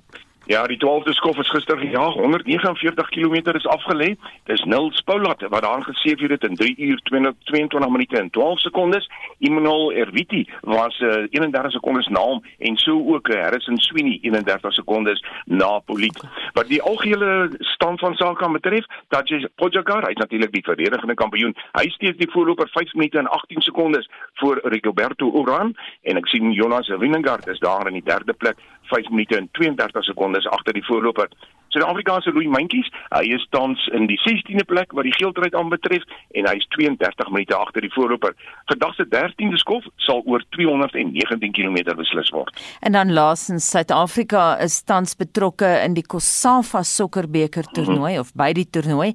Ja, 0.49 0.63
die 0.67 0.77
12de 0.77 1.13
skof 1.13 1.38
is 1.38 1.49
gister 1.49 1.77
gejaag. 1.77 2.13
149 2.13 3.09
km 3.09 3.33
is 3.53 3.67
afgelê. 3.67 4.15
Dis 4.43 4.63
Nils 4.63 5.01
Poulat 5.01 5.41
wat 5.49 5.62
daar 5.62 5.83
geseef 5.83 6.19
het 6.19 6.43
in 6.43 6.55
3 6.55 6.75
uur 6.77 7.01
22 7.03 7.89
minute 7.89 8.17
en 8.17 8.29
12 8.29 8.59
sekondes. 8.59 9.09
Immanuel 9.38 9.91
Erviti 9.91 10.49
was 10.62 10.99
uh, 10.99 11.09
31 11.29 11.71
sekondes 11.71 12.07
na 12.07 12.19
hom 12.19 12.41
en 12.57 12.77
so 12.77 12.97
ook 13.13 13.27
uh, 13.27 13.41
Harrison 13.41 13.77
Sweeney 13.77 14.17
31 14.21 14.73
sekondes 14.73 15.25
na 15.45 15.79
Poulat. 15.79 16.25
Wat 16.53 16.67
die 16.67 16.81
algehele 16.81 17.51
stand 17.59 17.99
van 17.99 18.15
sake 18.15 18.51
betref, 18.51 18.85
Tadej 19.07 19.47
Pogačar, 19.55 20.01
hy 20.03 20.17
is 20.17 20.23
natuurlik 20.23 20.51
die 20.51 20.65
verdedigende 20.65 21.13
kampioen. 21.13 21.53
Hy 21.77 21.85
steek 21.93 22.17
die 22.17 22.31
voorloper 22.31 22.69
5 22.73 22.93
minute 22.97 23.21
en 23.21 23.29
18 23.29 23.62
sekondes 23.62 24.09
voor 24.41 24.59
Rigoberto 24.63 25.29
Urán 25.29 25.75
en 26.01 26.17
ek 26.17 26.33
sien 26.33 26.49
Jonas 26.57 26.89
Vingegaard 26.89 27.47
is 27.53 27.62
daar 27.62 27.85
in 27.88 28.01
die 28.01 28.07
derde 28.09 28.33
plek 28.33 28.57
5 28.91 29.10
minute 29.10 29.38
en 29.38 29.49
32 29.58 30.04
sekondes 30.04 30.47
agter 30.47 30.73
die 30.73 30.86
voorloper. 30.86 31.30
Suid-Afrikaanse 31.69 32.32
Louis 32.34 32.49
Mentjies, 32.49 32.88
hy 33.13 33.28
is 33.36 33.43
tans 33.54 33.84
in 33.93 34.08
die 34.10 34.17
16de 34.23 34.65
plek 34.65 34.93
wat 34.97 35.06
die 35.06 35.13
geeltryd 35.13 35.54
aanbetref 35.58 36.06
en 36.38 36.47
hy 36.49 36.56
is 36.58 36.65
32 36.73 37.30
minute 37.30 37.58
agter 37.58 37.86
die 37.86 37.91
voorloper. 37.93 38.34
Vandag 38.71 38.95
se 38.97 39.06
13de 39.12 39.60
skof 39.62 39.86
sal 40.02 40.23
oor 40.25 40.41
219 40.58 41.54
km 41.54 41.78
beslis 41.99 42.34
word. 42.34 42.54
En 42.82 42.97
dan 42.97 43.13
laasens 43.13 43.69
Suid-Afrika 43.69 44.56
is 44.65 44.80
tans 44.82 45.13
betrokke 45.19 45.69
in 45.84 45.93
die 45.97 46.06
Kosafa 46.06 46.82
sokkerbeker 46.84 47.69
toernooi 47.69 48.15
mm 48.15 48.17
-hmm. 48.17 48.25
of 48.25 48.34
by 48.34 48.52
die 48.54 48.69
toernooi. 48.69 49.13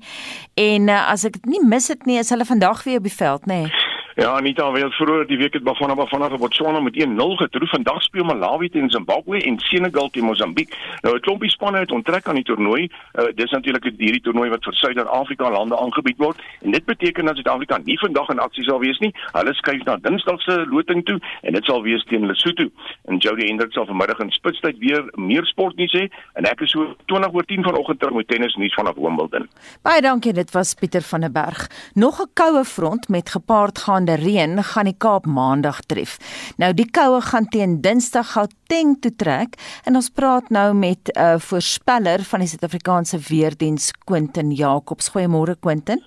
En 0.54 0.88
uh, 0.88 1.10
as 1.10 1.24
ek 1.24 1.40
dit 1.40 1.50
nie 1.56 1.64
mis 1.66 1.88
het 1.88 2.06
nie, 2.06 2.18
is 2.18 2.30
hulle 2.30 2.46
vandag 2.46 2.84
weer 2.84 3.02
op 3.02 3.10
die 3.10 3.18
veld, 3.18 3.46
nê? 3.46 3.62
Nee. 3.66 3.82
Ja, 4.16 4.36
Anita, 4.36 4.70
wel 4.72 4.90
vroeër 4.90 5.26
die 5.26 5.36
week 5.36 5.56
het 5.56 5.62
Bafana 5.66 5.94
Bafana 5.98 6.28
vir 6.30 6.38
Botswana 6.38 6.78
met 6.80 6.94
1-0 6.94 7.32
getroof. 7.40 7.70
Vandag 7.70 8.02
speel 8.02 8.24
Malawi 8.24 8.68
teen 8.70 8.90
Zimbabwe 8.90 9.40
en 9.42 9.58
Senegal 9.58 10.10
teen 10.10 10.24
Mosambiek. 10.24 10.76
Nou 11.02 11.16
'n 11.16 11.20
klompie 11.20 11.50
spanne 11.50 11.78
het 11.78 11.90
onttrek 11.90 12.28
aan 12.28 12.34
die 12.34 12.44
toernooi. 12.44 12.82
Uh, 13.14 13.24
dis 13.34 13.50
natuurlik 13.50 13.84
'n 13.84 13.94
hierdie 13.98 14.20
toernooi 14.20 14.50
wat 14.50 14.64
vir 14.64 14.74
Suider-Afrika 14.74 15.50
lande 15.50 15.78
aangebied 15.78 16.18
word 16.18 16.38
en 16.60 16.70
dit 16.70 16.84
beteken 16.84 17.24
dat 17.24 17.34
Suid-Afrika 17.34 17.78
nie 17.84 17.98
vandag 17.98 18.28
in 18.28 18.38
aksie 18.38 18.64
sal 18.64 18.78
wees 18.78 18.98
nie. 18.98 19.14
Hulle 19.32 19.54
skuif 19.54 19.84
na 19.84 19.96
Dinsdag 19.96 20.40
se 20.40 20.66
loting 20.70 21.04
toe 21.04 21.20
en 21.42 21.52
dit 21.52 21.64
sal 21.64 21.82
wees 21.82 22.04
teen 22.04 22.26
Lesotho. 22.26 22.70
En 23.04 23.16
Jody 23.16 23.46
Hendrik 23.46 23.72
sal 23.72 23.86
vanmiddag 23.86 24.18
in 24.18 24.30
spitstyd 24.30 24.78
weer 24.78 25.10
meer 25.14 25.44
sportnuus 25.44 25.92
hê 25.92 26.08
en 26.34 26.44
ek 26.44 26.60
is 26.60 26.70
so 26.70 26.94
20 27.06 27.34
oor 27.34 27.44
10 27.44 27.62
vanoggend 27.62 27.98
terug 27.98 28.14
met 28.14 28.28
tennisnuus 28.28 28.74
vanaf 28.74 28.94
Wimbledon. 28.94 29.48
Baie 29.82 30.00
dankie, 30.00 30.32
dit 30.32 30.50
was 30.50 30.74
Pieter 30.74 31.02
van 31.02 31.20
der 31.20 31.32
Berg. 31.32 31.66
Nog 31.94 32.20
'n 32.20 32.30
koue 32.32 32.64
front 32.64 33.08
met 33.08 33.30
gepaard 33.30 33.78
gaan 33.78 34.03
maande 34.04 34.22
reën 34.22 34.62
gaan 34.62 34.84
die 34.84 34.96
Kaap 34.98 35.26
Maandag 35.26 35.80
tref. 35.88 36.18
Nou 36.58 36.72
die 36.74 36.86
koue 36.90 37.20
gaan 37.24 37.46
teen 37.48 37.80
Dinsdag 37.80 38.34
Gauteng 38.34 39.00
toe 39.00 39.12
trek 39.16 39.56
en 39.86 39.96
ons 39.96 40.10
praat 40.10 40.50
nou 40.50 40.74
met 40.74 41.08
'n 41.08 41.18
uh, 41.18 41.38
voorspeller 41.38 42.20
van 42.22 42.40
die 42.40 42.48
Suid-Afrikaanse 42.48 43.18
Weerdiens 43.28 43.92
Quentin 44.04 44.50
Jacobs. 44.52 45.10
Goeiemôre 45.10 45.56
Quentin. 45.60 46.02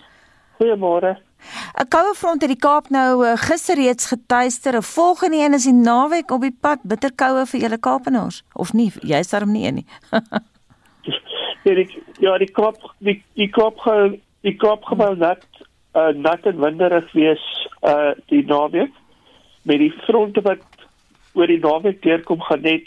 Goeiemôre. 0.60 1.18
'n 1.80 1.88
Koue 1.90 2.14
front 2.14 2.42
het 2.42 2.50
die 2.50 2.60
Kaap 2.60 2.90
nou 2.90 3.26
uh, 3.26 3.34
gister 3.36 3.76
reeds 3.76 4.06
getuister. 4.06 4.78
'n 4.78 4.84
Volgende 4.84 5.38
een 5.38 5.54
is 5.54 5.64
die 5.64 5.74
naweek 5.74 6.32
op 6.32 6.42
die 6.42 6.58
pad, 6.62 6.80
bitterkoue 6.84 7.46
vir 7.46 7.60
julle 7.60 7.80
Kaapenaars 7.80 8.44
of 8.54 8.74
nie? 8.74 8.92
Jy's 9.02 9.30
daarom 9.30 9.52
nie 9.52 9.68
een 9.68 9.76
nie. 9.76 9.88
ja, 11.66 11.74
die 11.74 12.04
ja, 12.20 12.38
die 12.38 12.52
Kaap 12.52 12.78
die 13.00 13.24
die 13.34 13.50
Kaap 13.50 13.82
die 14.42 14.56
Kaap 14.56 14.84
gebou 14.84 15.16
net 15.16 15.46
uh, 15.98 16.14
nat 16.14 16.46
en 16.46 16.62
winderig 16.62 17.12
wees 17.18 17.44
uh 17.82 18.14
die 18.32 18.44
naweek 18.46 18.94
met 19.68 19.82
die 19.84 19.94
fronte 20.06 20.44
wat 20.46 20.64
oor 21.38 21.50
die 21.50 21.62
naweek 21.64 22.02
deurkom 22.06 22.42
gaan 22.48 22.66
net 22.66 22.86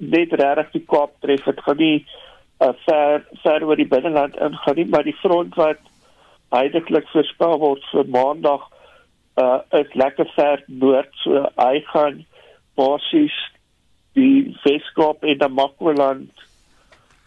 net 0.00 0.32
regtig 0.40 0.72
die 0.72 0.86
Kaap 0.88 1.12
tref. 1.20 1.44
Dit 1.44 1.60
gaan 1.66 1.80
nie 1.80 1.96
uh, 2.64 2.72
ver 2.86 3.24
ver 3.44 3.64
oor 3.68 3.76
die 3.76 3.88
binneland 3.88 4.36
ingaan 4.36 4.78
nie, 4.80 4.88
maar 4.88 5.04
die 5.04 5.16
front 5.20 5.56
wat 5.60 5.80
heidaglik 6.54 7.08
voorspel 7.12 7.58
word 7.62 7.84
vir 7.92 8.12
maandag 8.16 8.66
uh 9.40 9.58
is 9.78 9.92
lekker 9.94 10.28
ver 10.36 10.62
noord 10.82 11.12
so 11.22 11.44
hy 11.56 11.80
gaan 11.92 12.24
basies 12.78 13.36
die 14.18 14.50
Weskaap 14.64 15.22
en 15.24 15.38
die 15.42 15.50
Makwaland 15.60 16.46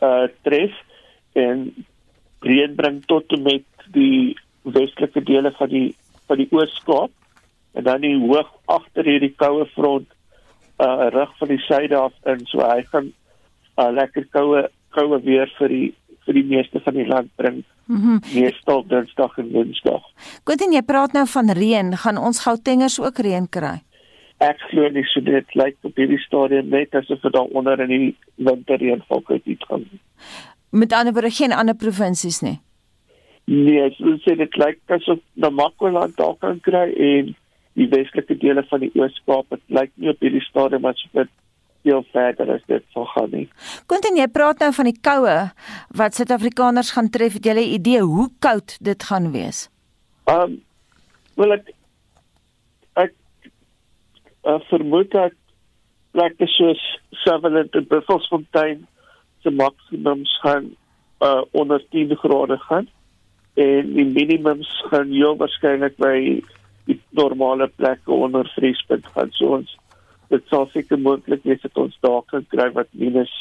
uh 0.04 0.28
tref 0.48 0.76
en 1.46 1.70
reën 2.44 2.76
bring 2.76 3.00
tot 3.08 3.32
met 3.46 3.88
die 3.96 4.36
westelike 4.64 5.24
dele 5.24 5.52
van 5.58 5.70
die 5.70 5.96
van 6.28 6.40
die 6.40 6.48
Oos-Kaap 6.52 7.12
en 7.74 7.84
dan 7.84 8.02
die 8.02 8.16
hoog 8.20 8.50
agter 8.66 9.08
hierdie 9.08 9.34
koue 9.36 9.66
front 9.76 10.08
uh 10.84 11.10
rig 11.14 11.36
van 11.40 11.52
die 11.52 11.62
suide 11.68 11.98
af 11.98 12.14
in 12.26 12.46
so 12.50 12.64
hy 12.66 12.82
gaan 12.92 13.12
uh, 13.78 13.92
lekker 13.92 14.26
koue 14.32 14.68
koue 14.96 15.20
weer 15.26 15.52
vir 15.60 15.70
die 15.70 15.94
vir 16.26 16.38
die 16.40 16.46
meeste 16.48 16.80
van 16.80 16.96
die 16.96 17.08
land 17.08 17.32
bring. 17.36 17.64
Mhm. 17.86 17.98
Mm 18.16 18.20
Meestal 18.34 18.86
Dinsdag 18.88 19.38
en 19.38 19.50
Woensdag. 19.52 20.04
Goed 20.48 20.62
en 20.64 20.76
jy 20.76 20.82
praat 20.88 21.14
nou 21.14 21.26
van 21.28 21.52
reën, 21.52 21.98
gaan 21.98 22.18
ons 22.18 22.40
Gautengers 22.46 23.00
ook 23.00 23.20
reën 23.20 23.50
kry? 23.50 23.82
Ek 24.44 24.60
glo 24.72 24.88
nie 24.90 25.04
so 25.12 25.22
dit 25.24 25.56
lyk 25.56 25.76
op 25.88 26.00
hierdie 26.00 26.20
stadium 26.24 26.72
net 26.72 26.96
asof 26.96 27.22
dit 27.22 27.34
daar 27.34 27.52
onder 27.56 27.80
in 27.84 27.92
die 27.92 28.16
uit 29.30 29.46
iets 29.46 29.66
gaan. 29.68 29.86
Met 30.70 30.94
ander 30.94 31.14
woorde 31.14 31.32
geen 31.32 31.54
ander 31.54 31.76
provinsies 31.76 32.42
nie. 32.42 32.60
Nee, 33.46 33.90
so 33.98 34.16
sê 34.24 34.38
dit 34.40 34.56
lyk 34.56 34.80
asof 34.96 35.20
die 35.36 35.50
Makwaland 35.52 36.16
daar 36.18 36.36
kan 36.40 36.60
kry 36.64 36.88
en 36.96 37.34
die 37.76 37.88
westelike 37.92 38.38
dele 38.40 38.64
van 38.70 38.84
die 38.86 38.92
Oos-Kaap. 38.96 39.50
Dit 39.52 39.64
lyk 39.68 39.92
nie 40.00 40.12
op 40.14 40.24
hierdie 40.24 40.44
stadium 40.46 40.88
asof 40.88 41.18
dit 41.20 41.32
veel 41.84 42.06
verder 42.14 42.54
as 42.56 42.64
dit 42.72 42.86
sal 42.96 43.08
gaan 43.12 43.34
nie. 43.36 43.48
Quentin, 43.92 44.16
jy 44.16 44.30
praat 44.32 44.64
nou 44.64 44.72
van 44.78 44.88
die 44.88 45.00
koue 45.10 45.38
wat 46.00 46.16
Suid-Afrikaners 46.16 46.94
gaan 46.96 47.12
tref. 47.12 47.36
Het 47.36 47.52
jy 47.52 47.56
'n 47.58 47.74
idee 47.80 48.02
hoe 48.02 48.30
koud 48.40 48.78
dit 48.80 49.04
gaan 49.04 49.32
wees? 49.36 49.68
Um 50.32 50.62
wel 51.36 51.54
ek 51.60 51.74
ek 52.96 53.14
uh, 54.46 54.60
vermoed 54.70 55.12
dat 55.12 55.36
plekke 56.12 56.48
soos 56.48 56.82
Sutherland 57.12 57.76
en 57.76 57.88
Buffelsfontein 57.88 58.88
se 59.42 59.52
maksimums 59.52 60.40
gaan 60.40 60.76
uh, 61.20 61.42
onder 61.52 61.84
10 61.90 62.16
grade 62.16 62.58
gaan 62.58 62.88
en 63.54 63.94
die 63.94 64.06
minimums 64.06 64.70
gaan 64.90 65.12
heel 65.14 65.38
waarskynlik 65.38 65.98
by 66.02 66.42
die 66.90 67.00
normale 67.10 67.68
plekke 67.76 68.12
onder 68.12 68.50
vriespunt 68.56 69.06
gaan. 69.14 69.32
So 69.38 69.60
ons 69.60 69.78
dit 70.34 70.46
sal 70.50 70.68
seker 70.74 71.00
moontlik 71.00 71.44
wees 71.46 71.62
dat 71.62 71.78
ons 71.78 71.98
daar 72.02 72.24
kan 72.32 72.46
kry 72.50 72.70
wat 72.74 72.90
minus 72.92 73.32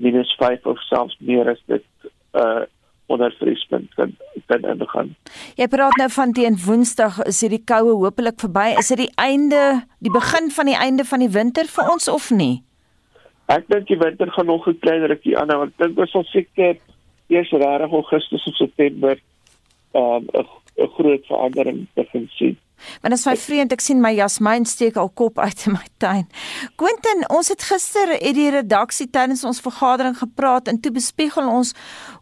minus 0.00 0.32
5 0.40 0.66
of 0.66 0.80
selfs 0.88 1.18
meer 1.20 1.50
as 1.52 1.60
dit 1.68 1.86
uh 2.32 2.66
onder 3.10 3.34
vriespunt 3.38 3.94
kan 3.98 4.12
kan 4.46 4.62
ingaan. 4.70 5.08
Jy 5.58 5.66
praat 5.66 5.96
nou 5.98 6.06
van 6.14 6.32
teen 6.32 6.56
Woensdag 6.64 7.16
is 7.26 7.40
hierdie 7.42 7.64
koue 7.66 7.96
hopelik 7.98 8.38
verby. 8.38 8.68
Is 8.78 8.92
dit 8.92 9.02
die 9.02 9.12
einde, 9.18 9.82
die 9.98 10.12
begin 10.14 10.50
van 10.54 10.70
die 10.70 10.76
einde 10.78 11.04
van 11.04 11.24
die 11.24 11.30
winter 11.34 11.66
vir 11.66 11.90
ons 11.90 12.06
of 12.08 12.30
nie? 12.30 12.62
Ek 13.50 13.66
dink 13.66 13.90
die 13.90 13.98
winter 13.98 14.30
gaan 14.30 14.46
nog 14.46 14.68
'n 14.68 14.78
klein 14.78 15.06
rukkie 15.10 15.34
aan. 15.38 15.50
Ek 15.50 15.74
dink 15.82 15.98
ons 15.98 16.10
sal 16.10 16.24
seker 16.30 16.78
eers 17.28 17.50
reg 17.50 17.90
Augustus 17.90 18.46
of 18.46 18.54
September 18.54 19.18
'n 19.94 19.98
um, 19.98 20.28
'n 20.80 20.90
groot 20.96 21.26
verandering 21.26 21.86
begin 21.94 22.28
sien. 22.32 22.58
Want 23.02 23.14
as 23.14 23.26
my 23.28 23.36
vriend 23.36 23.72
ek 23.74 23.82
sien 23.84 24.00
my 24.00 24.12
jasmiin 24.16 24.64
steek 24.68 24.96
al 25.00 25.10
kop 25.20 25.38
uit 25.38 25.66
in 25.66 25.76
my 25.76 25.86
tuin. 26.02 26.26
Quentin, 26.80 27.24
ons 27.28 27.50
het 27.52 27.62
gister 27.68 28.14
uit 28.16 28.34
die 28.36 28.50
redaksie 28.54 29.08
tydens 29.12 29.44
ons 29.44 29.60
vergadering 29.60 30.16
gepraat 30.18 30.68
en 30.68 30.80
toe 30.80 30.92
bespiegel 30.92 31.48
ons 31.48 31.74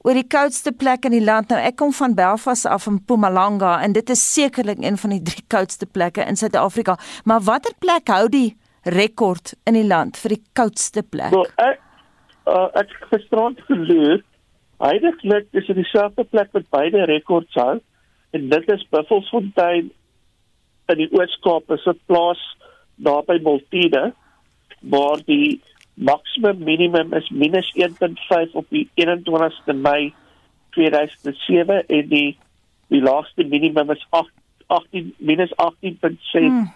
oor 0.03 0.19
die 0.19 0.27
koudste 0.27 0.73
plek 0.73 1.07
in 1.09 1.15
die 1.15 1.25
land. 1.25 1.51
Nou 1.53 1.61
ek 1.63 1.79
kom 1.81 1.93
van 1.95 2.17
Belfast 2.19 2.67
af 2.67 2.89
in 2.91 2.99
Mpumalanga 2.99 3.79
en 3.85 3.95
dit 3.97 4.11
is 4.11 4.25
sekerlik 4.35 4.83
een 4.83 4.99
van 4.99 5.15
die 5.17 5.23
drie 5.23 5.45
koudste 5.47 5.87
plekke 5.87 6.27
in 6.27 6.37
Suid-Afrika. 6.37 6.99
Maar 7.25 7.45
watter 7.47 7.75
plek 7.79 8.11
hou 8.11 8.27
die 8.29 8.57
rekord 8.83 9.55
in 9.67 9.79
die 9.79 9.87
land 9.87 10.19
vir 10.19 10.37
die 10.37 10.43
koudste 10.59 11.03
plek? 11.03 11.35
Wel, 11.35 11.47
ek 11.57 11.85
uh, 12.49 12.67
ek 12.81 12.95
gisterand 13.13 13.61
geloop. 13.69 14.25
Heidiglik 14.79 15.47
is 15.51 15.67
dit 15.67 15.77
dieselfde 15.77 16.25
plek 16.25 16.53
wat 16.55 16.69
beide 16.71 17.05
rekords 17.11 17.55
hou 17.59 17.79
en 18.37 18.49
dit 18.49 18.69
is 18.75 18.87
Buffelsfontein 18.95 19.91
in 20.93 21.01
die 21.01 21.09
Oos-Kaap 21.13 21.71
is 21.75 21.87
'n 21.87 21.99
plaas 22.07 22.43
naby 22.97 23.39
Multide 23.43 24.13
waar 24.81 25.21
die 25.27 25.61
maksimum 25.95 26.63
minimum 26.65 27.13
is 27.13 27.31
-1.5 27.31 28.55
op 28.55 28.67
die 28.69 28.89
21ste 28.95 29.75
Mei 29.75 30.13
2007 30.71 31.87
en 31.87 32.09
die 32.09 32.37
die 32.89 33.03
laagste 33.03 33.45
minimum 33.45 33.91
is 33.91 34.07
8 34.11 34.33
18 34.67 35.15
-18.6 35.19 36.19
hmm. 36.33 36.73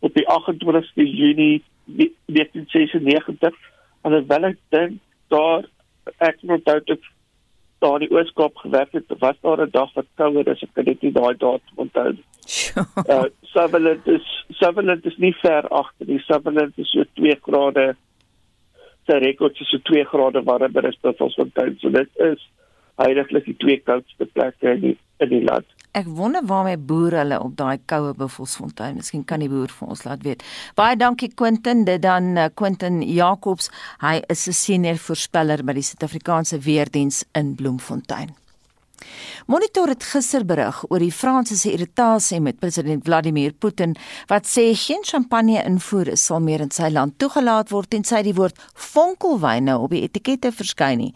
op 0.00 0.14
die 0.14 0.26
28ste 0.38 1.04
Junie 1.04 1.62
1996 1.84 3.54
en 4.02 4.12
dit 4.12 4.26
wel 4.26 4.44
ek 4.44 4.58
dink 4.68 5.00
daar 5.28 5.66
ek 6.18 6.42
moet 6.42 6.64
dit 6.64 7.10
daar 7.80 8.00
in 8.00 8.08
die 8.08 8.16
Ooskaap 8.16 8.56
gewerk 8.56 8.92
het, 8.92 9.04
was 9.18 9.36
daar 9.40 9.62
'n 9.66 9.70
dag 9.70 9.92
wat 9.94 10.06
kouer 10.14 10.48
is. 10.48 10.62
Ek 10.62 10.74
kan 10.74 10.84
dit 10.84 11.02
nie 11.02 11.12
daai 11.12 11.34
datum 11.36 11.76
onthou 11.84 12.12
nie. 12.12 12.24
Uh 13.08 13.24
Sutherland 13.42 14.06
is 14.06 14.44
Sutherland 14.50 15.06
is 15.06 15.16
nie 15.16 15.34
ver 15.42 15.68
agter 15.68 16.06
nie. 16.06 16.18
Sutherland 16.18 16.72
is 16.76 16.90
so 16.90 17.04
2 17.14 17.36
grade. 17.42 17.96
Sy 19.06 19.18
rekord 19.18 19.60
is 19.60 19.70
so 19.70 19.78
2 19.78 20.04
grade 20.04 20.42
warmer 20.44 20.86
as 20.86 20.98
Buffelsfontein. 21.02 21.78
So 21.80 21.90
dit 21.90 22.08
is 22.16 22.48
heiliglik 23.00 23.44
die 23.44 23.56
twee 23.56 23.80
koudste 23.80 24.26
plekke 24.26 24.74
in 24.74 24.80
die, 24.80 24.96
in 25.20 25.30
die 25.32 25.44
land. 25.44 25.66
Ek 25.98 26.06
wonder 26.06 26.44
waarmee 26.46 26.78
boer 26.78 27.16
hulle 27.18 27.40
op 27.42 27.56
daai 27.58 27.80
koue 27.90 28.12
Buffelsfontein. 28.14 29.00
Miskien 29.00 29.24
kan 29.26 29.42
die 29.42 29.50
boer 29.50 29.72
vir 29.74 29.88
ons 29.90 30.04
laat 30.06 30.22
weet. 30.26 30.44
Baie 30.78 30.98
dankie 30.98 31.32
Quentin. 31.34 31.82
Dit 31.88 32.04
dan 32.06 32.36
uh, 32.38 32.46
Quentin 32.54 33.00
Jacobs. 33.02 33.70
Hy 34.04 34.20
is 34.28 34.46
'n 34.48 34.52
senior 34.52 34.98
voorspeller 34.98 35.64
by 35.64 35.74
die 35.74 35.82
Suid-Afrikaanse 35.82 36.62
Weerdiens 36.62 37.24
in 37.34 37.54
Bloemfontein. 37.54 38.36
Monitor 39.46 39.88
het 39.88 40.04
gister 40.04 40.44
berig 40.44 40.84
oor 40.88 40.98
die 40.98 41.12
Franse 41.12 41.56
se 41.56 41.72
irritasie 41.72 42.40
met 42.40 42.58
president 42.60 43.04
Vladimir 43.04 43.52
Putin 43.52 43.96
wat 44.28 44.46
sê 44.46 44.70
geen 44.74 45.02
champagne 45.02 45.62
invoer 45.64 46.12
sal 46.16 46.40
meer 46.40 46.60
in 46.60 46.70
sy 46.70 46.90
land 46.92 47.18
toegelaat 47.18 47.70
word 47.70 47.90
tensy 47.90 48.22
die 48.22 48.34
woord 48.36 48.58
vonkelwyne 48.74 49.78
op 49.78 49.90
die 49.90 50.02
etikette 50.06 50.52
verskyn 50.52 51.00
nie. 51.00 51.12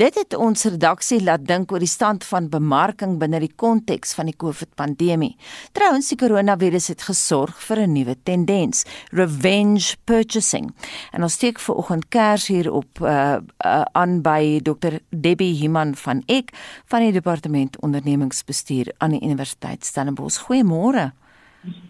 Dit 0.00 0.16
het 0.18 0.34
ons 0.34 0.64
redaksie 0.64 1.20
laat 1.22 1.44
dink 1.46 1.72
oor 1.72 1.82
die 1.82 1.90
stand 1.90 2.24
van 2.24 2.48
bemarking 2.52 3.16
binne 3.20 3.40
die 3.42 3.52
konteks 3.52 4.14
van 4.16 4.30
die 4.30 4.36
COVID-pandemie. 4.36 5.34
Trouwens, 5.76 6.10
die 6.12 6.18
koronavirus 6.20 6.90
het 6.92 7.02
gesorg 7.08 7.60
vir 7.68 7.86
'n 7.86 7.92
nuwe 7.92 8.16
tendens, 8.24 8.84
revenge 9.10 9.96
purchasing. 10.04 10.72
En 11.12 11.22
ons 11.22 11.32
steek 11.32 11.58
ver 11.58 11.74
oggend 11.74 12.08
kers 12.08 12.46
hier 12.46 12.72
op 12.72 13.00
uh, 13.00 13.36
uh, 13.64 13.82
aan 13.92 14.22
by 14.22 14.60
Dr. 14.62 14.98
Debbie 15.10 15.54
Himan 15.54 15.94
van 15.94 16.22
Ek 16.26 16.52
van 16.86 17.00
die 17.00 17.12
departement 17.26 17.80
ondernemingsbestuur 17.80 18.92
aan 18.98 19.10
die 19.10 19.22
Universiteit 19.22 19.84
Stellenbosch. 19.84 20.38
Goeiemôre. 20.46 21.10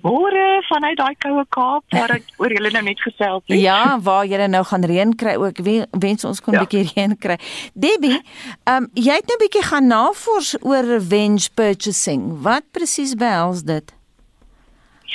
Môre 0.00 0.44
vanuit 0.64 0.96
daai 0.96 1.16
koue 1.20 1.42
Kaap 1.52 1.84
waar 1.92 2.14
ek 2.14 2.30
oor 2.40 2.52
julle 2.54 2.70
nou 2.72 2.80
net 2.86 3.02
gesels 3.04 3.42
het. 3.44 3.58
Ja, 3.60 3.98
waar 4.00 4.24
julle 4.24 4.46
nou 4.48 4.62
gaan 4.64 4.86
reën 4.88 5.12
kry 5.20 5.34
ook. 5.36 5.60
Wens 6.00 6.24
ons 6.24 6.40
kon 6.40 6.54
'n 6.54 6.56
ja. 6.56 6.64
bietjie 6.64 6.88
reën 6.94 7.18
kry. 7.18 7.36
Debbie, 7.74 8.22
ehm 8.64 8.84
um, 8.84 8.88
jy 8.94 9.12
het 9.20 9.28
nou 9.28 9.36
'n 9.36 9.44
bietjie 9.44 9.66
gaan 9.68 9.86
navors 9.86 10.56
oor 10.62 10.84
revenge 10.84 11.52
purchasing. 11.54 12.40
Wat 12.40 12.64
presies 12.72 13.14
behels 13.14 13.62
dit? 13.62 13.92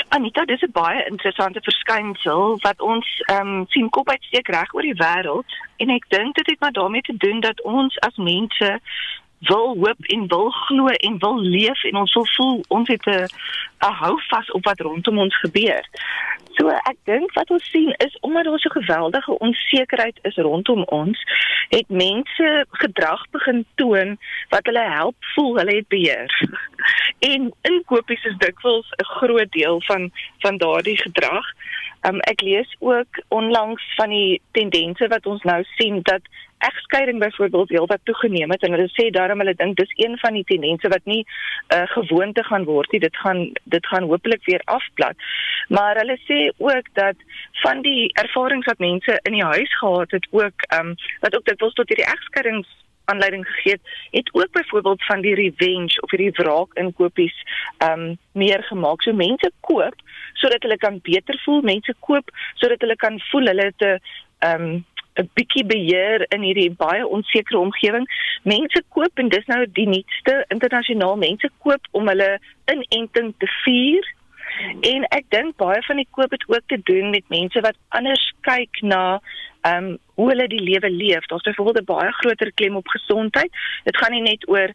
Anita, 0.09 0.45
dis 0.45 0.61
'n 0.61 0.71
baie 0.71 1.05
interessante 1.09 1.61
verskynsel 1.61 2.59
wat 2.61 2.81
ons 2.81 3.07
ehm 3.25 3.47
um, 3.47 3.65
sien 3.69 3.89
kop 3.89 4.09
uitsteek 4.09 4.47
reg 4.47 4.73
oor 4.73 4.81
die 4.81 5.01
wêreld 5.05 5.49
en 5.77 5.89
ek 5.89 6.05
dink 6.09 6.35
dit 6.35 6.47
het 6.47 6.59
maar 6.59 6.71
daarmee 6.71 7.01
te 7.01 7.17
doen 7.17 7.39
dat 7.39 7.61
ons 7.61 7.99
as 7.99 8.15
mense 8.15 8.79
wil 9.41 9.75
hoop 9.77 10.05
en 10.05 10.27
wil 10.27 10.49
glo 10.49 10.87
en 10.87 11.17
wil 11.17 11.39
leef 11.39 11.83
en 11.83 11.95
ons 11.95 12.13
wil 12.13 12.27
voel 12.35 12.63
ons 12.67 12.87
het 12.87 13.05
'n 13.05 13.27
'n 13.87 13.93
hou 14.01 14.21
vas 14.27 14.51
op 14.51 14.65
wat 14.65 14.79
rondom 14.79 15.19
ons 15.19 15.39
gebeur. 15.39 15.85
So 16.51 16.69
ek 16.69 16.97
dink 17.03 17.33
wat 17.33 17.49
ons 17.49 17.69
sien 17.71 17.93
is 17.97 18.17
omdat 18.21 18.43
daar 18.43 18.59
so 18.59 18.69
geweldige 18.69 19.37
onsekerheid 19.39 20.19
is 20.21 20.35
rondom 20.35 20.83
ons, 20.83 21.23
het 21.69 21.89
mense 21.89 22.65
gedrag 22.69 23.29
begin 23.31 23.65
toon 23.75 24.17
wat 24.49 24.65
hulle 24.65 24.85
help 24.89 25.15
voel 25.19 25.57
hulle 25.57 25.75
het 25.75 25.87
beheer. 25.87 26.29
En 27.21 27.53
inkopies 27.61 28.23
is 28.23 28.37
dikwels 28.37 28.87
'n 28.97 29.05
groot 29.05 29.51
deel 29.51 29.81
van 29.81 30.11
van 30.39 30.57
daardie 30.57 30.97
gedrag. 30.97 31.45
Um, 32.01 32.19
ek 32.19 32.41
lees 32.41 32.75
ook 32.79 33.21
onlangs 33.27 33.83
van 33.95 34.09
die 34.09 34.41
tendense 34.51 35.07
wat 35.07 35.25
ons 35.25 35.43
nou 35.43 35.63
sien 35.77 35.99
dat 36.01 36.21
egskeiding 36.67 37.19
byvoorbeeld 37.19 37.69
heelwat 37.69 38.03
toegeneem 38.09 38.51
het 38.53 38.63
en 38.63 38.75
hulle 38.77 38.89
sê 38.93 39.09
daarom 39.17 39.43
hulle 39.43 39.55
dink 39.59 39.77
dis 39.77 39.93
een 40.03 40.17
van 40.23 40.37
die 40.37 40.45
tendense 40.51 40.91
wat 40.93 41.05
nie 41.09 41.21
uh, 41.23 41.83
gewoonte 41.95 42.43
gaan 42.49 42.67
word 42.69 42.91
nie 42.91 43.03
dit 43.05 43.17
gaan 43.23 43.41
dit 43.75 43.87
gaan 43.93 44.09
hopelik 44.11 44.45
weer 44.49 44.61
afplat 44.65 45.27
maar 45.69 45.99
hulle 46.01 46.17
sê 46.27 46.39
ook 46.57 46.93
dat 46.99 47.25
van 47.63 47.81
die 47.87 48.11
ervarings 48.23 48.69
wat 48.69 48.85
mense 48.85 49.19
in 49.23 49.39
die 49.39 49.49
huis 49.55 49.73
gehad 49.79 50.11
het 50.17 50.27
ook 50.31 50.69
um, 50.77 50.95
wat 51.25 51.35
ook 51.35 51.45
dit 51.45 51.59
was 51.65 51.73
tot 51.73 51.89
hierdie 51.89 52.11
egskeidings 52.13 52.69
aanleiding 53.11 53.47
gegee 53.47 53.71
het, 53.71 53.81
het 54.11 54.29
ook 54.33 54.51
byvoorbeeld 54.51 55.05
van 55.05 55.21
die 55.21 55.35
revenge 55.35 56.01
of 56.01 56.11
hierdie 56.11 56.31
wraak 56.31 56.73
inkopies 56.73 57.35
um 57.87 58.17
meer 58.31 58.63
gemaak. 58.63 59.03
So 59.03 59.13
mense 59.13 59.51
koop 59.59 59.95
sodat 60.33 60.63
hulle 60.65 60.77
kan 60.77 60.99
beter 61.03 61.39
voel, 61.45 61.61
mense 61.61 61.95
koop 61.99 62.31
sodat 62.61 62.81
hulle 62.81 62.95
kan 62.95 63.19
voel 63.31 63.51
hulle 63.51 63.71
het 63.71 63.81
'n 63.87 63.99
um 64.51 64.85
'n 65.19 65.29
bietjie 65.33 65.65
beheer 65.65 66.25
in 66.29 66.41
hierdie 66.41 66.71
baie 66.71 67.07
onsekere 67.07 67.59
omgewing. 67.59 68.07
Mense 68.43 68.83
koop 68.89 69.19
en 69.19 69.29
dis 69.29 69.45
nou 69.45 69.65
die 69.79 69.87
nuutste 69.87 70.45
internasionaal 70.47 71.17
mense 71.17 71.49
koop 71.59 71.87
om 71.91 72.07
hulle 72.07 72.39
inenting 72.71 73.33
te 73.37 73.47
vier. 73.63 74.07
En 74.87 75.05
ek 75.17 75.25
dink 75.29 75.55
baie 75.57 75.81
van 75.87 75.99
die 76.01 76.07
koop 76.11 76.31
het 76.31 76.43
ook 76.47 76.63
te 76.67 76.79
doen 76.83 77.09
met 77.09 77.27
mense 77.29 77.61
wat 77.61 77.77
anders 77.89 78.33
kyk 78.47 78.81
na 78.81 79.21
ehm 79.61 79.91
um, 79.91 79.97
hoe 80.15 80.29
hulle 80.29 80.47
die 80.47 80.61
lewe 80.61 80.89
leef. 80.89 81.25
Daar's 81.25 81.43
byvoorbeeld 81.43 81.81
'n 81.81 81.93
baie 81.93 82.11
groter 82.11 82.51
klem 82.51 82.75
op 82.75 82.87
gesondheid. 82.87 83.51
Dit 83.83 83.97
gaan 83.97 84.11
nie 84.11 84.21
net 84.21 84.49
oor 84.49 84.73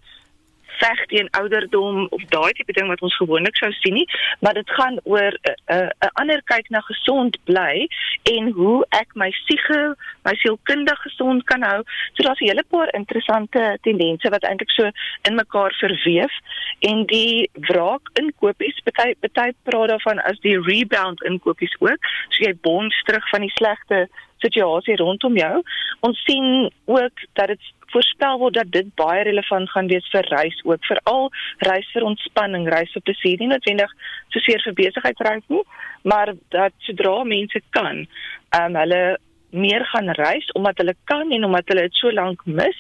veg 0.81 1.07
teen 1.07 1.29
ouderdom 1.31 2.07
of 2.11 2.23
daai 2.35 2.53
tipe 2.53 2.73
ding 2.73 2.89
wat 2.89 3.03
ons 3.03 3.17
gewoonlik 3.17 3.57
sou 3.57 3.71
sien 3.73 3.95
nie, 3.95 4.07
maar 4.41 4.55
dit 4.55 4.71
gaan 4.79 4.99
oor 5.05 5.33
'n 5.33 5.55
uh, 5.73 5.77
'n 5.77 5.91
uh, 6.05 6.11
ander 6.21 6.43
kyk 6.53 6.71
na 6.71 6.81
gesond 6.81 7.39
bly 7.45 7.89
en 8.23 8.51
hoe 8.51 8.87
ek 8.91 9.15
my 9.15 9.31
siege, 9.47 9.97
my 10.25 10.35
sielkundig 10.35 11.01
gesond 11.03 11.45
kan 11.45 11.63
hou. 11.63 11.83
So 12.15 12.23
daar's 12.23 12.41
'n 12.41 12.49
hele 12.49 12.65
paar 12.71 12.95
interessante 12.95 13.79
tendense 13.83 14.29
wat 14.29 14.45
eintlik 14.45 14.71
so 14.71 14.91
in 15.23 15.35
mekaar 15.35 15.73
verweef 15.79 16.33
en 16.81 17.07
die 17.07 17.51
wraak 17.69 18.11
inkopies, 18.15 18.81
baie 18.85 19.15
baie 19.21 19.55
praat 19.63 19.89
daarvan 19.89 20.19
as 20.23 20.39
die 20.41 20.61
rebound 20.61 21.23
inkopies 21.23 21.75
ook. 21.79 22.01
So 22.29 22.45
jy 22.45 22.55
bons 22.61 23.03
terug 23.05 23.29
van 23.29 23.41
die 23.41 23.55
slegte 23.55 24.09
situasie 24.45 24.97
rondom 24.97 25.37
jou. 25.37 25.63
Ons 26.01 26.23
sien 26.25 26.71
ook 26.85 27.25
dat 27.33 27.47
dit 27.47 27.73
voorspel 27.93 28.39
word 28.39 28.55
dat 28.55 28.71
dit 28.71 28.89
baie 28.95 29.23
relevant 29.29 29.71
gaan 29.71 29.91
wees 29.93 30.09
vir 30.13 30.27
reis 30.33 30.59
ook, 30.65 30.85
veral 30.89 31.31
reis 31.69 31.89
vir 31.93 32.09
ontspanning, 32.09 32.69
reis 32.69 32.93
vir 32.93 33.03
plesier, 33.03 33.39
nie 33.41 33.53
noodwendig 33.53 33.93
soseer 34.35 34.63
vir 34.65 34.79
besigheidsreis 34.83 35.47
nie, 35.49 35.63
maar 36.03 36.35
dat 36.55 36.75
sodra 36.89 37.23
mense 37.25 37.63
kan, 37.71 38.07
ehm 38.51 38.75
um, 38.75 38.83
hulle 38.83 39.19
meer 39.57 39.85
gaan 39.85 40.11
reis 40.19 40.53
omdat 40.53 40.77
hulle 40.77 40.95
kan 41.05 41.31
en 41.31 41.45
omdat 41.45 41.69
hulle 41.71 41.87
dit 41.87 41.95
so 41.95 42.13
lank 42.13 42.43
mis. 42.45 42.79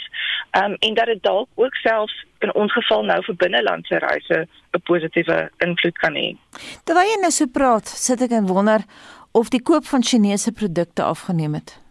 Ehm 0.50 0.72
um, 0.72 0.76
en 0.88 0.94
dat 0.94 1.06
dit 1.06 1.22
dalk 1.22 1.48
ook 1.54 1.74
selfs 1.74 2.24
in 2.44 2.54
ons 2.54 2.72
geval 2.72 3.04
nou 3.04 3.22
vir 3.24 3.36
binnelandse 3.42 3.98
reise 3.98 4.46
'n 4.76 4.82
positiewe 4.84 5.50
invloed 5.58 5.98
kan 5.98 6.14
hê. 6.14 6.36
Terwyl 6.84 7.10
jy 7.12 7.18
nou 7.20 7.30
so 7.30 7.46
praat, 7.46 7.88
sit 7.88 8.20
ek 8.20 8.30
en 8.30 8.46
wonder 8.46 8.80
of 9.32 9.48
die 9.48 9.62
koop 9.62 9.84
van 9.84 10.02
Chinese 10.02 10.52
produkte 10.52 11.02
afgeneem 11.02 11.54
het. 11.54 11.85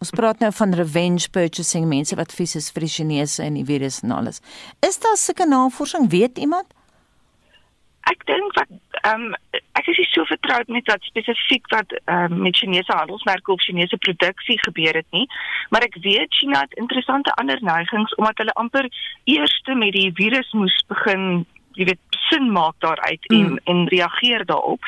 Ons 0.00 0.14
praat 0.16 0.38
nou 0.40 0.48
van 0.56 0.70
revenge 0.72 1.28
purchasing, 1.28 1.84
mense 1.84 2.16
wat 2.16 2.30
vies 2.32 2.54
is 2.56 2.70
vir 2.72 2.86
die 2.86 2.92
Chinese 2.94 3.42
en 3.44 3.58
die 3.58 3.66
virus 3.68 3.98
en 4.00 4.14
alles. 4.16 4.40
Is 4.86 4.96
daar 5.02 5.18
sulke 5.20 5.44
navorsing, 5.44 6.06
weet 6.14 6.38
iemand? 6.40 6.70
Ek 8.08 8.24
dink 8.30 8.56
wat 8.56 8.72
ehm 9.02 9.26
um, 9.28 9.34
ek 9.76 9.90
is 9.92 10.00
nie 10.00 10.08
so 10.08 10.24
vertroud 10.28 10.72
met 10.72 10.88
wat 10.88 11.04
spesifiek 11.04 11.68
wat 11.74 11.92
ehm 11.98 12.32
um, 12.32 12.40
met 12.46 12.56
Chinese 12.56 12.96
handelsmerke 12.96 13.52
of 13.52 13.60
Chinese 13.60 14.00
produksie 14.06 14.56
gebeur 14.64 14.96
het 15.02 15.10
nie, 15.12 15.26
maar 15.68 15.84
ek 15.84 16.00
weet 16.00 16.32
China 16.32 16.64
het 16.64 16.80
interessante 16.80 17.36
ander 17.36 17.60
neigings 17.60 18.16
omdat 18.16 18.40
hulle 18.40 18.56
amper 18.64 18.88
eers 19.24 19.56
met 19.68 19.92
die 19.92 20.08
virus 20.16 20.48
moes 20.56 20.80
begin 20.88 21.44
jy 21.78 21.84
weet 21.90 22.18
sin 22.30 22.50
maak 22.52 22.74
daaruit 22.78 23.26
en 23.30 23.52
mm. 23.52 23.58
en 23.64 23.86
reageer 23.88 24.44
daarop. 24.46 24.84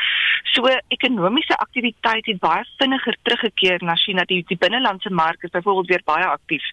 So 0.52 0.68
ekonomiese 0.88 1.56
aktiwiteit 1.56 2.26
het 2.26 2.40
baie 2.42 2.64
vinniger 2.78 3.16
teruggekeer 3.22 3.84
na 3.84 3.94
China. 3.96 4.24
Die 4.24 4.42
die 4.48 4.58
binnelandse 4.58 5.10
mark 5.10 5.42
is 5.42 5.54
byvoorbeeld 5.54 5.88
weer 5.88 6.04
baie 6.04 6.26
aktief 6.26 6.66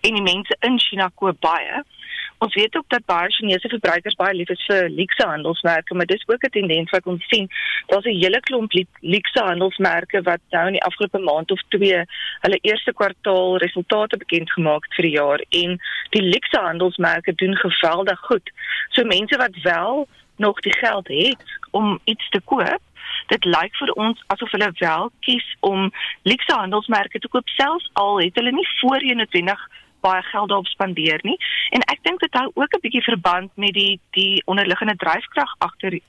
en 0.00 0.14
die 0.18 0.22
mense 0.22 0.56
in 0.60 0.78
China 0.80 1.10
koop 1.14 1.40
baie. 1.40 1.82
Ons 2.38 2.54
weet 2.54 2.76
ook 2.76 2.88
dat 2.88 3.04
baie 3.04 3.30
Chinese 3.32 3.68
verbruikers 3.68 4.14
baie 4.14 4.34
lief 4.34 4.50
is 4.52 4.64
vir 4.68 4.90
luxe 4.92 5.24
handelsmerke, 5.26 5.94
maar 5.94 6.06
dis 6.06 6.26
ook 6.28 6.44
'n 6.44 6.50
tendens 6.50 6.90
wat 6.90 7.06
ons 7.06 7.24
sien. 7.28 7.48
Daar's 7.86 8.04
'n 8.04 8.20
hele 8.22 8.40
klomp 8.40 8.72
luxe 9.00 9.40
handelsmerke 9.40 10.22
wat 10.22 10.40
nou 10.50 10.66
in 10.66 10.72
die 10.72 10.82
afgelope 10.82 11.18
maand 11.18 11.50
of 11.50 11.60
twee 11.68 12.02
hulle 12.40 12.58
eerste 12.60 12.92
kwartaal 12.92 13.56
resultate 13.56 14.16
bekend 14.16 14.52
gemaak 14.52 14.84
het 14.84 14.94
vir 14.94 15.04
die 15.04 15.16
jaar 15.16 15.40
en 15.48 15.80
die 16.10 16.22
luxe 16.22 16.60
handelsmerke 16.60 17.34
doen 17.34 17.56
geweldig 17.56 18.20
goed. 18.20 18.50
So 18.90 19.04
mense 19.04 19.36
wat 19.36 19.56
wel 19.62 20.08
nog 20.36 20.60
die 20.60 20.76
geld 20.76 21.08
het 21.08 21.44
om 21.70 22.00
iets 22.04 22.28
te 22.28 22.40
koop, 22.44 22.82
dit 23.26 23.44
lyk 23.44 23.76
vir 23.76 23.92
ons 23.92 24.22
asof 24.26 24.50
hulle 24.50 24.70
wel 24.78 25.10
kies 25.20 25.56
om 25.60 25.92
luxe 26.22 26.52
handelsmerke 26.52 27.18
te 27.18 27.28
koop 27.28 27.48
selfs 27.48 27.90
al 27.92 28.20
het 28.20 28.34
hulle 28.34 28.52
nie 28.52 28.68
voorheen 28.80 29.16
noodwendig 29.16 29.68
baie 30.06 30.22
geld 30.32 30.48
daarop 30.48 30.72
spandeer 30.72 31.22
nie. 31.22 31.38
En 31.76 31.86
ek 31.92 32.02
dink 32.08 32.20
dit 32.24 32.40
hou 32.40 32.50
ook 32.54 32.74
'n 32.74 32.84
bietjie 32.86 33.08
verband 33.10 33.50
met 33.54 33.74
die 33.74 34.00
die 34.18 34.42
onderliggende 34.46 34.96
dryfkrag 34.96 35.54
agter 35.58 36.00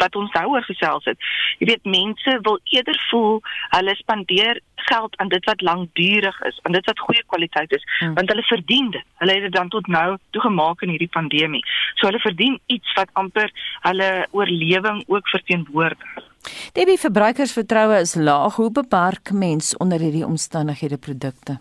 wat 0.00 0.16
ons 0.16 0.32
nou 0.36 0.44
oor 0.54 0.64
gesels 0.66 1.04
het. 1.04 1.18
Jy 1.60 1.68
weet 1.72 1.88
mense 1.88 2.38
wil 2.46 2.58
eerder 2.74 2.98
voel 3.10 3.40
hulle 3.74 3.94
spandeer 3.98 4.60
geld 4.88 5.16
aan 5.16 5.28
dit 5.28 5.44
wat 5.44 5.60
lankdurig 5.60 6.40
is, 6.48 6.58
aan 6.62 6.76
dit 6.76 6.86
wat 6.86 6.98
goeie 7.06 7.22
kwaliteit 7.26 7.72
is, 7.72 7.84
hmm. 7.98 8.14
want 8.14 8.28
hulle 8.32 8.44
verdien 8.48 8.90
dit. 8.90 9.06
Hulle 9.22 9.36
het 9.38 9.46
dit 9.48 9.56
dan 9.56 9.68
tot 9.68 9.86
nou 9.86 10.16
toegemaak 10.30 10.82
in 10.82 10.94
hierdie 10.94 11.12
pandemie. 11.12 11.62
So 11.94 12.08
hulle 12.10 12.22
verdien 12.24 12.58
iets 12.66 12.92
wat 12.98 13.12
amper 13.12 13.52
hulle 13.86 14.10
oorlewing 14.30 15.02
ook 15.06 15.28
verteenwoordig. 15.28 16.30
Debbie 16.74 16.98
verbruikersvertroue 16.98 18.00
is 18.00 18.14
laag. 18.14 18.56
Hoe 18.58 18.72
beperk 18.72 19.30
mens 19.30 19.76
onder 19.76 20.00
hierdie 20.02 20.26
omstandighede 20.26 20.98
produkte? 20.98 21.60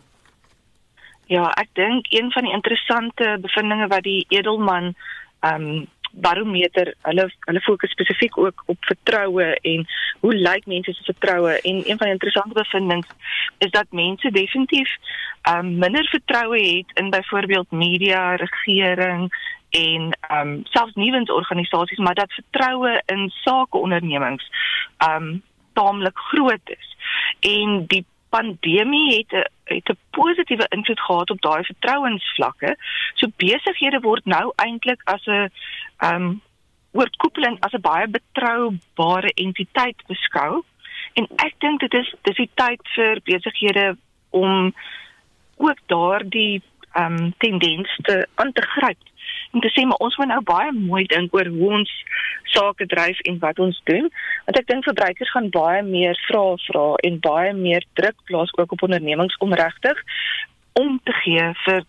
Ja, 1.31 1.47
ek 1.55 1.69
dink 1.79 2.09
een 2.11 2.31
van 2.31 2.43
die 2.43 2.51
interessante 2.51 3.37
bevindinge 3.39 3.87
wat 3.87 4.03
die 4.03 4.25
Edelman 4.27 4.93
ehm 5.39 5.67
um, 5.67 5.87
barometer, 6.11 6.89
hulle 7.07 7.29
hulle 7.47 7.61
fokus 7.63 7.93
spesifiek 7.95 8.37
ook 8.37 8.63
op 8.65 8.77
vertroue 8.83 9.45
en 9.61 9.85
hoe 10.19 10.33
lyk 10.35 10.65
mense 10.67 10.91
se 10.93 11.05
vertroue 11.07 11.53
en 11.61 11.77
een 11.87 11.97
van 11.97 12.09
die 12.09 12.17
interessante 12.17 12.57
bevindinge 12.57 13.15
is 13.63 13.71
dat 13.71 13.95
mense 13.95 14.31
definitief 14.31 14.91
ehm 15.41 15.71
um, 15.71 15.77
minder 15.85 16.09
vertroue 16.11 16.59
het 16.59 16.91
in 16.99 17.09
byvoorbeeld 17.15 17.71
media, 17.71 18.35
regering 18.35 19.31
en 19.69 20.11
ehm 20.19 20.47
um, 20.47 20.59
selfs 20.63 20.99
nuwensorganisasies, 20.99 22.03
maar 22.03 22.19
dat 22.19 22.39
vertroue 22.41 23.01
in 23.05 23.29
sakeondernemings 23.29 24.51
ehm 24.97 25.23
um, 25.23 25.43
taamlik 25.73 26.17
groot 26.17 26.75
is. 26.77 26.95
En 27.39 27.85
die 27.87 28.05
pandemie 28.29 29.17
het 29.17 29.31
'n 29.31 29.47
het 29.75 29.89
'n 29.89 29.97
positiewe 30.09 30.65
invloed 30.69 30.99
gehad 30.99 31.29
op 31.29 31.41
daai 31.41 31.63
vertrouensvlakke. 31.63 32.77
So 33.13 33.27
besighede 33.35 33.99
word 33.99 34.25
nou 34.25 34.53
eintlik 34.55 35.01
as 35.03 35.25
'n 35.25 35.51
ehm 35.97 36.15
um, 36.15 36.41
oorkoepelend 36.91 37.59
as 37.59 37.73
'n 37.73 37.81
baie 37.81 38.07
betroubare 38.07 39.31
entiteit 39.33 40.03
beskou. 40.07 40.63
En 41.13 41.27
ek 41.35 41.53
dink 41.57 41.79
dit 41.79 41.93
is 41.93 42.15
dis 42.21 42.35
die 42.35 42.49
tyd 42.53 42.81
vir 42.95 43.21
besighede 43.23 43.97
om 44.29 44.73
ook 45.57 45.79
daardie 45.85 46.61
ehm 46.91 47.17
um, 47.17 47.33
tendens 47.37 47.99
te 48.03 48.27
aan 48.35 48.51
te 48.51 48.61
gryp 48.61 49.10
om 49.51 49.61
te 49.63 49.71
sê 49.75 49.85
maar 49.85 50.03
ons 50.05 50.17
moet 50.17 50.31
nou 50.31 50.41
baie 50.47 50.71
mooi 50.71 51.03
dink 51.11 51.33
oor 51.35 51.49
hoe 51.53 51.71
ons 51.79 51.93
sake 52.53 52.85
dryf 52.93 53.19
en 53.29 53.39
wat 53.43 53.59
ons 53.59 53.81
doen 53.89 54.09
want 54.47 54.59
ek 54.61 54.67
dink 54.71 54.87
verbruikers 54.87 55.31
gaan 55.35 55.49
baie 55.55 55.83
meer 55.87 56.19
vra 56.27 56.45
vra 56.67 56.87
en 57.07 57.19
baie 57.19 57.53
meer 57.53 57.85
druk 57.99 58.17
plaas 58.31 58.53
ook 58.57 58.71
op 58.77 58.83
ondernemings 58.89 59.37
om 59.39 59.53
regtig 59.63 60.03
om 60.79 60.99
te 61.03 61.15
gee 61.23 61.47
vir 61.65 61.85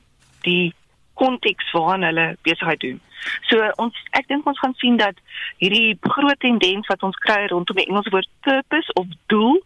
die 0.47 0.73
konteks 1.15 1.71
waarin 1.73 2.03
hulle 2.03 2.27
besigheid 2.43 2.81
doen. 2.81 3.01
So 3.47 3.63
ons 3.83 3.99
ek 4.19 4.29
dink 4.31 4.47
ons 4.49 4.59
gaan 4.59 4.75
sien 4.81 4.97
dat 4.99 5.19
hierdie 5.63 5.95
groot 6.03 6.41
tendens 6.43 6.89
wat 6.91 7.05
ons 7.07 7.19
kry 7.27 7.45
rondom 7.53 7.79
die 7.79 7.87
Engelse 7.87 8.11
woord 8.15 8.31
purpose 8.47 8.95
of 8.99 9.11
doel 9.33 9.61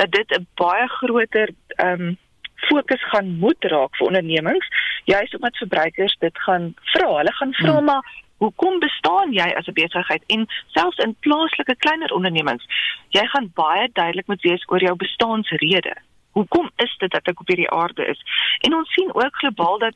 dat 0.00 0.10
dit 0.12 0.38
'n 0.38 0.46
baie 0.62 0.88
groter 0.98 1.54
ehm 1.76 2.00
um, 2.00 2.16
fokus 2.56 3.02
gaan 3.12 3.38
moet 3.38 3.64
raak 3.64 3.96
vir 3.96 4.06
ondernemings, 4.06 4.68
juis 5.04 5.34
omdat 5.36 5.56
verbruikers 5.56 6.16
dit 6.18 6.38
gaan 6.38 6.74
vra. 6.92 7.16
Hulle 7.16 7.32
gaan 7.32 7.52
vra 7.52 7.76
hmm. 7.76 7.84
maar 7.84 8.14
Hoekom 8.36 8.78
bestaan 8.78 9.32
jy 9.32 9.46
as 9.56 9.66
'n 9.66 9.72
besigheid 9.72 10.22
en 10.26 10.46
selfs 10.66 10.98
in 10.98 11.16
plaaslike 11.24 11.76
kleiner 11.76 12.12
ondernemings? 12.12 12.64
Jy 13.08 13.24
gaan 13.26 13.50
baie 13.54 13.88
duidelik 13.92 14.26
moet 14.26 14.42
wees 14.42 14.64
oor 14.68 14.80
jou 14.80 14.96
bestaansrede. 14.96 15.94
Hoekom 16.36 16.70
is 16.76 16.96
dit 16.98 17.10
dat 17.10 17.28
ek 17.28 17.40
op 17.40 17.48
hierdie 17.48 17.70
aarde 17.70 18.06
is? 18.06 18.20
En 18.60 18.74
ons 18.74 18.92
sien 18.92 19.14
ook 19.14 19.36
globaal 19.36 19.78
dat 19.78 19.94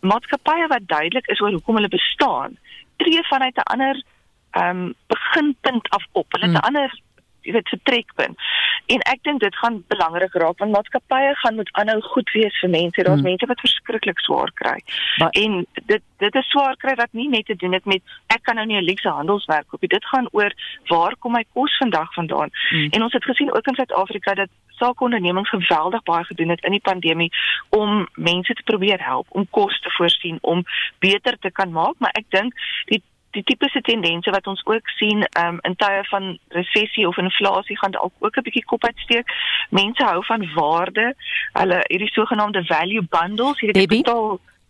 maatskappye 0.00 0.66
wat 0.66 0.88
duidelik 0.88 1.26
is 1.26 1.40
oor 1.40 1.52
hoekom 1.52 1.74
hulle 1.74 1.88
bestaan, 1.88 2.56
tree 2.96 3.22
vanuit 3.22 3.56
'n 3.56 3.70
ander 3.72 4.02
ehm 4.50 4.68
um, 4.68 4.94
beginpunt 5.06 5.88
af 5.88 6.04
op. 6.12 6.32
Hulle 6.32 6.46
het 6.46 6.54
'n 6.54 6.64
hmm. 6.64 6.68
ander 6.68 7.00
jy 7.46 7.52
weet 7.52 7.68
vertrekpunt. 7.68 8.38
En 8.86 9.02
ek 9.10 9.22
dink 9.22 9.40
dit 9.40 9.56
gaan 9.56 9.82
belangrik 9.88 10.34
raak 10.34 10.58
want 10.58 10.72
maatskappye 10.72 11.34
gaan 11.42 11.54
moet 11.54 11.72
aanhou 11.72 12.00
goed 12.00 12.30
wees 12.30 12.58
vir 12.60 12.70
mense. 12.70 13.02
Daar's 13.02 13.20
hmm. 13.20 13.28
mense 13.30 13.46
wat 13.46 13.60
verskriklik 13.60 14.18
swaar 14.18 14.52
kry. 14.54 14.76
Maar, 15.16 15.30
en 15.30 15.66
dit 15.84 16.02
dit 16.22 16.34
is 16.40 16.48
swaar 16.48 16.76
kry 16.76 16.94
wat 16.94 17.12
nie 17.12 17.28
net 17.28 17.46
te 17.46 17.56
doen 17.56 17.72
het 17.76 17.84
met 17.84 18.02
ek 18.34 18.42
kan 18.42 18.54
nou 18.56 18.66
nie 18.66 18.78
'n 18.80 18.84
luxe 18.84 19.08
handelsmerk 19.08 19.66
koop 19.68 19.80
nie. 19.80 19.88
Dit 19.88 20.06
gaan 20.06 20.28
oor 20.32 20.52
waar 20.88 21.16
kom 21.18 21.32
my 21.32 21.44
kos 21.52 21.76
vandag 21.76 22.14
vandaan? 22.14 22.50
Hmm. 22.70 22.88
En 22.90 23.02
ons 23.02 23.12
het 23.12 23.24
gesien 23.24 23.52
ook 23.54 23.66
in 23.66 23.74
Suid-Afrika 23.74 24.34
dat 24.34 24.48
saakondernemings 24.78 25.48
geweldig 25.48 26.02
baie 26.02 26.24
gedoen 26.24 26.48
het 26.48 26.64
in 26.64 26.70
die 26.70 26.80
pandemie 26.80 27.32
om 27.68 28.08
mense 28.14 28.54
te 28.54 28.62
probeer 28.62 29.04
help, 29.04 29.26
om 29.28 29.46
kos 29.50 29.80
te 29.80 29.90
voorsien, 29.90 30.38
om 30.40 30.64
beter 30.98 31.38
te 31.38 31.50
kan 31.50 31.72
maak, 31.72 31.94
maar 31.98 32.12
ek 32.12 32.24
dink 32.28 32.54
die 32.86 33.02
die 33.36 33.44
tipiese 33.44 33.80
tendense 33.84 34.30
wat 34.30 34.46
ons 34.46 34.64
ook 34.64 34.88
sien 34.96 35.24
um, 35.40 35.58
in 35.68 35.76
tye 35.76 36.02
van 36.10 36.38
resessie 36.56 37.06
of 37.08 37.18
inflasie 37.20 37.78
gaan 37.78 37.94
dalk 37.96 38.12
ook 38.24 38.36
'n 38.36 38.46
bietjie 38.48 38.64
kop 38.64 38.84
uitsteek. 38.84 39.32
Mense 39.70 40.04
hou 40.04 40.24
van 40.24 40.48
waarde. 40.54 41.14
Hulle 41.52 41.80
hierdie 41.88 42.12
sogenaamde 42.12 42.64
value 42.64 43.06
bundles, 43.10 43.60
hierdie 43.60 44.02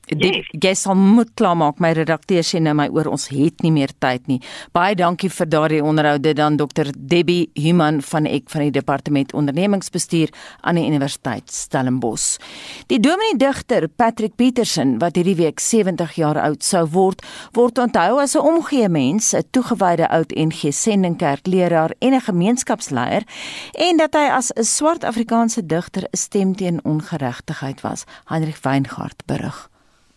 Die 0.07 0.45
jy 0.55 0.71
sal 0.79 0.95
moet 0.95 1.33
klaarmaak 1.35 1.81
my 1.83 1.89
redakteur 1.97 2.45
sê 2.47 2.61
nou 2.63 2.77
my 2.79 2.87
oor 2.95 3.09
ons 3.11 3.25
het 3.33 3.65
nie 3.65 3.73
meer 3.75 3.91
tyd 3.99 4.29
nie. 4.31 4.39
Baie 4.77 4.95
dankie 4.95 5.31
vir 5.35 5.49
daardie 5.51 5.83
onderhoud 5.83 6.23
dit 6.23 6.37
dan 6.39 6.57
Dr 6.61 6.93
Debbie 6.95 7.51
Human 7.59 7.99
van 8.07 8.29
ek 8.31 8.47
van 8.53 8.69
die 8.69 8.77
departement 8.77 9.35
ondernemingsbestuur 9.35 10.31
aan 10.63 10.79
die 10.79 10.87
Universiteit 10.87 11.51
Stellenbosch. 11.51 12.39
Die 12.87 13.01
dominee 13.03 13.35
digter 13.37 13.89
Patrick 13.89 14.37
Petersen 14.39 15.01
wat 15.03 15.19
hierdie 15.19 15.37
week 15.43 15.59
70 15.59 16.15
jaar 16.15 16.39
oud 16.39 16.63
sou 16.63 16.87
word, 16.87 17.27
word 17.59 17.79
onthou 17.79 18.21
as 18.23 18.37
'n 18.37 18.47
omgee 18.47 18.89
mens, 18.89 19.35
'n 19.35 19.43
toegewyde 19.51 20.09
oud 20.09 20.31
NG 20.37 20.71
Sendingkerkleraar 20.71 21.91
en 21.99 22.15
'n 22.15 22.21
gemeenskapsleier 22.21 23.27
en 23.75 23.97
dat 23.97 24.15
hy 24.15 24.31
as 24.31 24.53
'n 24.55 24.63
swart 24.63 25.05
Afrikaanse 25.05 25.67
digter 25.67 26.03
'n 26.03 26.17
stem 26.17 26.55
teen 26.55 26.85
ongeregtigheid 26.85 27.81
was. 27.81 28.05
Heinrich 28.27 28.63
Weingart 28.63 29.23
berig. 29.27 29.69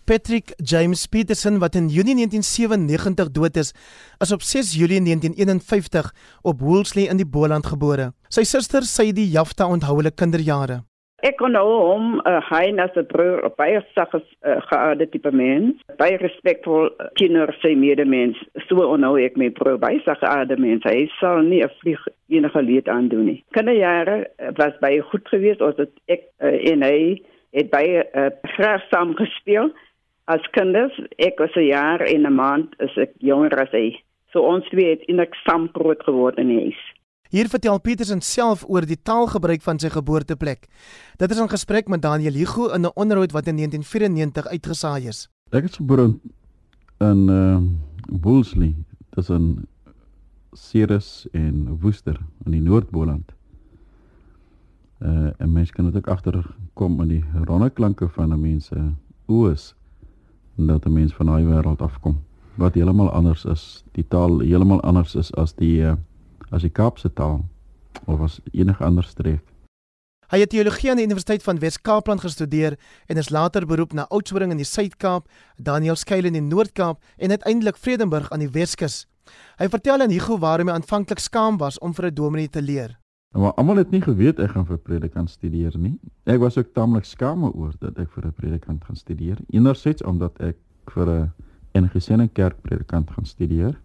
Patrick 0.09 0.55
James 0.57 1.05
Peterson 1.05 1.59
wat 1.61 1.75
in 1.75 1.87
Junie 1.87 2.15
1997 2.15 3.29
dood 3.29 3.57
is, 3.61 3.73
is 4.17 4.31
op 4.33 4.41
6 4.41 4.73
Julie 4.73 5.01
1951 5.05 6.13
op 6.41 6.61
Woolsley 6.61 7.05
in 7.05 7.19
die 7.21 7.29
Boland 7.29 7.67
gebore. 7.69 8.07
Sy 8.33 8.41
suster 8.41 8.81
Sadie 8.81 9.27
Jafta 9.29 9.67
onthou 9.69 9.99
hulle 9.99 10.09
kinderjare. 10.09 10.79
Ek 11.21 11.37
kon 11.37 11.53
nou 11.53 11.65
hom 11.67 12.07
uh, 12.23 12.39
hy 12.49 12.71
as 12.81 12.97
'n 12.97 13.05
broer 13.05 13.43
op 13.45 13.59
baie 13.61 13.83
sakke 13.93 14.23
uh, 14.23 14.57
geaarde 14.71 15.05
tipe 15.13 15.29
mens, 15.29 15.77
baie 16.01 16.17
respekvol 16.17 16.89
teenoor 17.19 17.53
sy 17.61 17.75
medemens. 17.77 18.39
So 18.65 18.81
onthou 18.81 19.19
ek 19.21 19.37
my 19.37 19.51
broer 19.53 19.77
baie 19.77 20.01
sakke 20.07 20.25
geaarde 20.25 20.57
mens. 20.57 20.87
Hy 20.89 21.05
sal 21.19 21.43
nie 21.45 21.61
'n 21.61 21.69
vlieg 21.83 22.01
enige 22.33 22.61
leed 22.65 22.89
aandoen 22.89 23.25
nie. 23.25 23.43
Kinderjare 23.53 24.25
uh, 24.25 24.57
was 24.57 24.73
baie 24.81 25.05
goed 25.11 25.27
geweest, 25.29 25.61
as 25.61 25.77
ek 26.07 26.25
uh, 26.41 26.57
en 26.71 26.81
hy 26.81 27.21
het 27.53 27.69
baie 27.69 28.01
uh, 28.13 28.29
graag 28.57 28.81
saam 28.89 29.13
gespeel 29.17 29.69
as 30.29 30.45
kinders, 30.53 30.93
ek 31.17 31.39
was 31.41 31.55
'n 31.55 31.67
jaar 31.73 32.01
en 32.01 32.25
'n 32.25 32.35
maand 32.35 32.69
is 32.79 32.95
ek 32.97 33.13
jonger 33.17 33.53
as 33.61 33.71
hy. 33.71 33.97
So 34.31 34.41
ons 34.41 34.65
twee 34.69 34.89
het 34.89 35.01
in 35.07 35.19
'n 35.19 35.27
saam 35.45 35.69
groot 35.73 36.01
geword 36.03 36.37
in 36.37 36.47
die 36.47 36.61
huis. 36.65 36.81
Hier 37.29 37.47
vertel 37.47 37.79
Petersen 37.79 38.21
self 38.21 38.63
oor 38.67 38.85
die 38.85 39.01
taalgebruik 39.01 39.61
van 39.61 39.79
sy 39.79 39.89
geboorteplek. 39.89 40.67
Dit 41.17 41.31
is 41.31 41.39
'n 41.39 41.49
gesprek 41.49 41.87
met 41.87 42.01
Daniel 42.01 42.33
Hugo 42.33 42.67
in 42.73 42.81
'n 42.85 42.91
onderhoud 42.95 43.31
wat 43.31 43.47
in 43.47 43.55
1994 43.55 44.47
uitgesaai 44.47 45.07
is. 45.07 45.29
Ek 45.51 45.63
is 45.63 45.75
gebore 45.75 46.19
in 46.99 47.29
uh 47.29 47.61
Woolsley, 48.21 48.75
dit 49.09 49.17
is 49.17 49.29
'n 49.29 49.67
Ceres 50.53 51.27
en 51.31 51.77
Woester 51.81 52.17
in 52.45 52.51
die 52.51 52.61
Noord-Boland. 52.61 53.31
Uh 55.01 55.31
en 55.37 55.53
mense 55.53 55.73
kan 55.73 55.85
dit 55.85 55.95
ook 55.95 56.07
agterkom 56.07 57.01
in 57.01 57.07
die 57.07 57.23
ronde 57.45 57.69
klanke 57.69 58.09
van 58.09 58.33
'n 58.33 58.41
mens 58.41 58.65
se 58.65 58.93
oos 60.59 60.67
dat 60.67 60.85
'n 60.85 60.93
mens 60.93 61.13
van 61.13 61.25
daai 61.25 61.45
wêreld 61.45 61.81
afkom 61.81 62.19
wat 62.55 62.73
heeltemal 62.73 63.11
anders 63.11 63.45
is. 63.45 63.83
Die 63.91 64.07
taal 64.07 64.39
heeltemal 64.39 64.81
anders 64.81 65.15
is 65.15 65.33
as 65.33 65.53
die 65.53 65.81
uh, 65.81 65.95
as 66.51 66.61
die 66.61 66.71
Kaapse 66.71 67.13
taal 67.13 67.45
of 68.05 68.21
as 68.21 68.39
enige 68.51 68.83
ander 68.83 69.03
streek. 69.03 69.41
Hy 70.29 70.39
het 70.39 70.49
teologie 70.49 70.89
aan 70.89 70.97
die 70.97 71.05
Universiteit 71.05 71.43
van 71.43 71.59
Wes-Kaapland 71.59 72.21
gestudeer 72.21 72.77
en 73.07 73.17
is 73.17 73.29
later 73.29 73.65
beroep 73.65 73.93
na 73.93 74.05
Oudtshoorn 74.09 74.51
in 74.51 74.57
die 74.57 74.65
Suid-Kaap, 74.65 75.25
Daniel 75.57 75.95
Skuil 75.95 76.25
in 76.25 76.33
die 76.33 76.41
Noord-Kaap 76.41 77.01
en 77.17 77.29
uiteindelik 77.29 77.77
Vredenburg 77.77 78.29
aan 78.29 78.39
die 78.39 78.51
Weskus. 78.53 79.07
Hy 79.57 79.69
vertel 79.69 80.01
aan 80.01 80.13
Hugo 80.13 80.37
waarom 80.37 80.67
hy 80.67 80.73
aanvanklik 80.73 81.19
skaam 81.19 81.57
was 81.57 81.79
om 81.79 81.93
vir 81.93 82.05
'n 82.05 82.13
dominee 82.13 82.49
te 82.49 82.61
leer. 82.61 82.99
Maar 83.31 83.53
almal 83.53 83.75
het 83.75 83.91
nie 83.93 84.01
geweet 84.01 84.39
ek 84.41 84.55
gaan 84.55 84.65
vir 84.65 84.77
predikant 84.81 85.29
studeer 85.29 85.75
nie. 85.77 85.99
Ek 86.25 86.39
was 86.41 86.57
ook 86.57 86.71
taamlik 86.73 87.05
skaam 87.05 87.43
oor 87.45 87.75
dat 87.79 87.99
ek 88.01 88.09
vir 88.15 88.25
'n 88.25 88.33
predikant 88.33 88.83
gaan 88.85 88.95
studeer. 88.95 89.37
Enerzijds 89.49 90.03
omdat 90.03 90.39
ek 90.41 90.57
vir 90.89 91.09
'n 91.09 91.31
ingesene 91.71 92.27
kerk 92.27 92.61
predikant 92.61 93.11
gaan 93.11 93.25
studeer. 93.25 93.77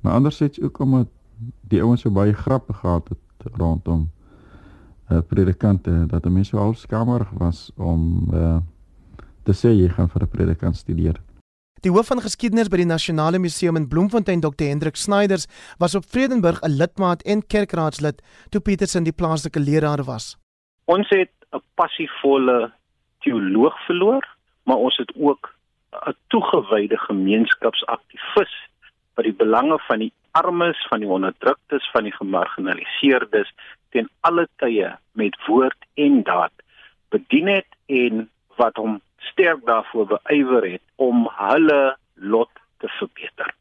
Maar 0.00 0.12
anderzijds 0.12 0.60
ook 0.60 0.78
omdat 0.78 1.08
die 1.60 1.82
ouens 1.82 2.00
so 2.00 2.10
baie 2.10 2.32
grappe 2.32 2.72
gehad 2.72 3.08
het 3.08 3.52
rondom 3.56 4.10
uh, 5.10 5.18
predikante 5.26 6.06
dat 6.06 6.24
mense 6.24 6.56
al 6.56 6.74
skamerig 6.74 7.30
was 7.30 7.72
om 7.76 8.28
uh, 8.34 8.58
te 9.42 9.52
sê 9.52 9.72
jy 9.72 9.88
gaan 9.88 10.08
vir 10.08 10.22
'n 10.22 10.28
predikant 10.28 10.76
studeer. 10.76 11.20
Die 11.84 11.92
hoof 11.92 12.08
van 12.08 12.22
geskiedenis 12.24 12.70
by 12.72 12.78
die 12.80 12.88
Nasionale 12.88 13.36
Museum 13.36 13.76
in 13.76 13.84
Bloemfontein, 13.92 14.40
Dr. 14.40 14.70
Hendrik 14.70 14.96
Snyders, 14.96 15.44
was 15.76 15.94
op 15.94 16.06
Vredenburg 16.08 16.62
'n 16.64 16.76
lidmaat 16.80 17.22
en 17.28 17.44
kerkraadslid 17.46 18.22
toe 18.50 18.60
Petersen 18.60 19.04
die 19.04 19.12
plaaslike 19.12 19.60
leraar 19.60 20.02
was. 20.04 20.38
Ons 20.86 21.08
het 21.10 21.32
'n 21.52 21.60
passievolle 21.74 22.72
teoloog 23.20 23.76
verloor, 23.86 24.24
maar 24.64 24.76
ons 24.76 24.96
het 24.96 25.12
ook 25.16 25.52
'n 26.06 26.16
toegewyde 26.28 26.96
gemeenskapsaktivis 26.96 28.54
wat 29.14 29.24
die 29.24 29.36
belange 29.44 29.78
van 29.78 29.98
die 29.98 30.12
armes, 30.30 30.86
van 30.88 31.00
die 31.00 31.08
onderdruktes, 31.08 31.90
van 31.92 32.02
die 32.04 32.16
gemarginaliseerdes 32.16 33.52
ten 33.90 34.08
alle 34.20 34.48
tye 34.56 34.96
met 35.12 35.36
woord 35.46 35.80
en 35.94 36.22
daad 36.22 36.52
bedien 37.08 37.46
het 37.46 37.70
en 37.86 38.30
wat 38.56 38.76
hom 38.76 39.00
sterk 39.30 39.64
daarvoor 39.66 40.06
beywer 40.06 40.70
het 40.72 40.82
om 40.96 41.28
hulle 41.36 41.96
lot 42.14 42.50
te 42.78 42.88
verbeter. 42.98 43.54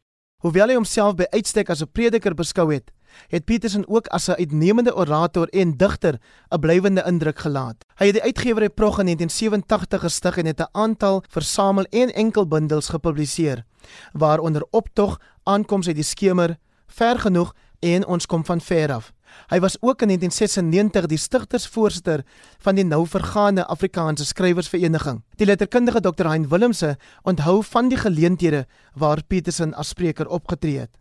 Hoewel 0.43 0.67
hy 0.67 0.75
homself 0.75 1.15
by 1.15 1.25
uitstek 1.31 1.69
as 1.69 1.81
'n 1.81 1.91
prediker 1.91 2.35
beskou 2.35 2.73
het, 2.73 2.91
het 3.27 3.45
Petersen 3.45 3.87
ook 3.87 4.07
as 4.07 4.27
'n 4.27 4.39
uitnemende 4.43 4.95
orator 4.95 5.47
en 5.47 5.77
digter 5.77 6.19
'n 6.49 6.59
blywende 6.59 7.03
indruk 7.05 7.39
gelaat. 7.39 7.85
Hy 7.95 8.05
het 8.05 8.13
die 8.13 8.23
uitgewery 8.23 8.69
Prog 8.69 8.99
in 8.99 9.05
1987 9.05 10.01
gestig 10.01 10.37
en 10.37 10.45
het 10.45 10.59
'n 10.59 10.69
aantal 10.71 11.23
versamel 11.29 11.83
en 11.83 12.13
enkelbundels 12.13 12.89
gepubliseer, 12.89 13.63
waaronder 14.11 14.65
Optog, 14.69 15.19
Aankoms 15.43 15.87
uit 15.87 15.95
die 15.95 16.03
skemer, 16.03 16.57
Ver 16.87 17.19
genoeg 17.19 17.53
en 17.79 18.05
Ons 18.07 18.25
kom 18.25 18.45
van 18.45 18.61
ver 18.61 18.93
af. 18.93 19.11
Hy 19.51 19.59
was 19.59 19.77
ook 19.81 20.01
in 20.01 20.07
1996 20.07 21.05
die 21.11 21.17
stigtersvoorsitter 21.17 22.23
van 22.63 22.75
die 22.75 22.85
nou 22.85 23.03
vergaande 23.07 23.65
Afrikaanse 23.65 24.25
skrywersvereniging. 24.25 25.21
Die 25.35 25.45
letterkundige 25.45 26.01
Dr. 26.01 26.29
Hein 26.29 26.49
Willemse 26.49 26.97
onthou 27.23 27.63
van 27.63 27.89
die 27.89 27.97
geleenthede 27.97 28.65
waar 28.93 29.23
Petersen 29.27 29.73
as 29.73 29.93
spreker 29.93 30.27
opgetree 30.27 30.79
het. 30.79 30.91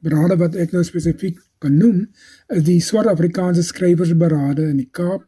Berade 0.00 0.36
wat 0.40 0.54
ek 0.56 0.72
nou 0.72 0.84
spesifiek 0.84 1.38
kan 1.58 1.76
noem, 1.76 2.06
is 2.48 2.64
die 2.64 2.80
Swart 2.80 3.10
Afrikaanse 3.10 3.62
skrywersberade 3.62 4.70
in 4.70 4.78
die 4.80 4.88
Kaap, 4.90 5.26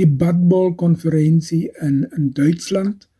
die 0.00 0.08
Badbol 0.08 0.74
konferensie 0.74 1.68
in 1.84 2.06
in 2.16 2.30
Duitsland 2.32 3.10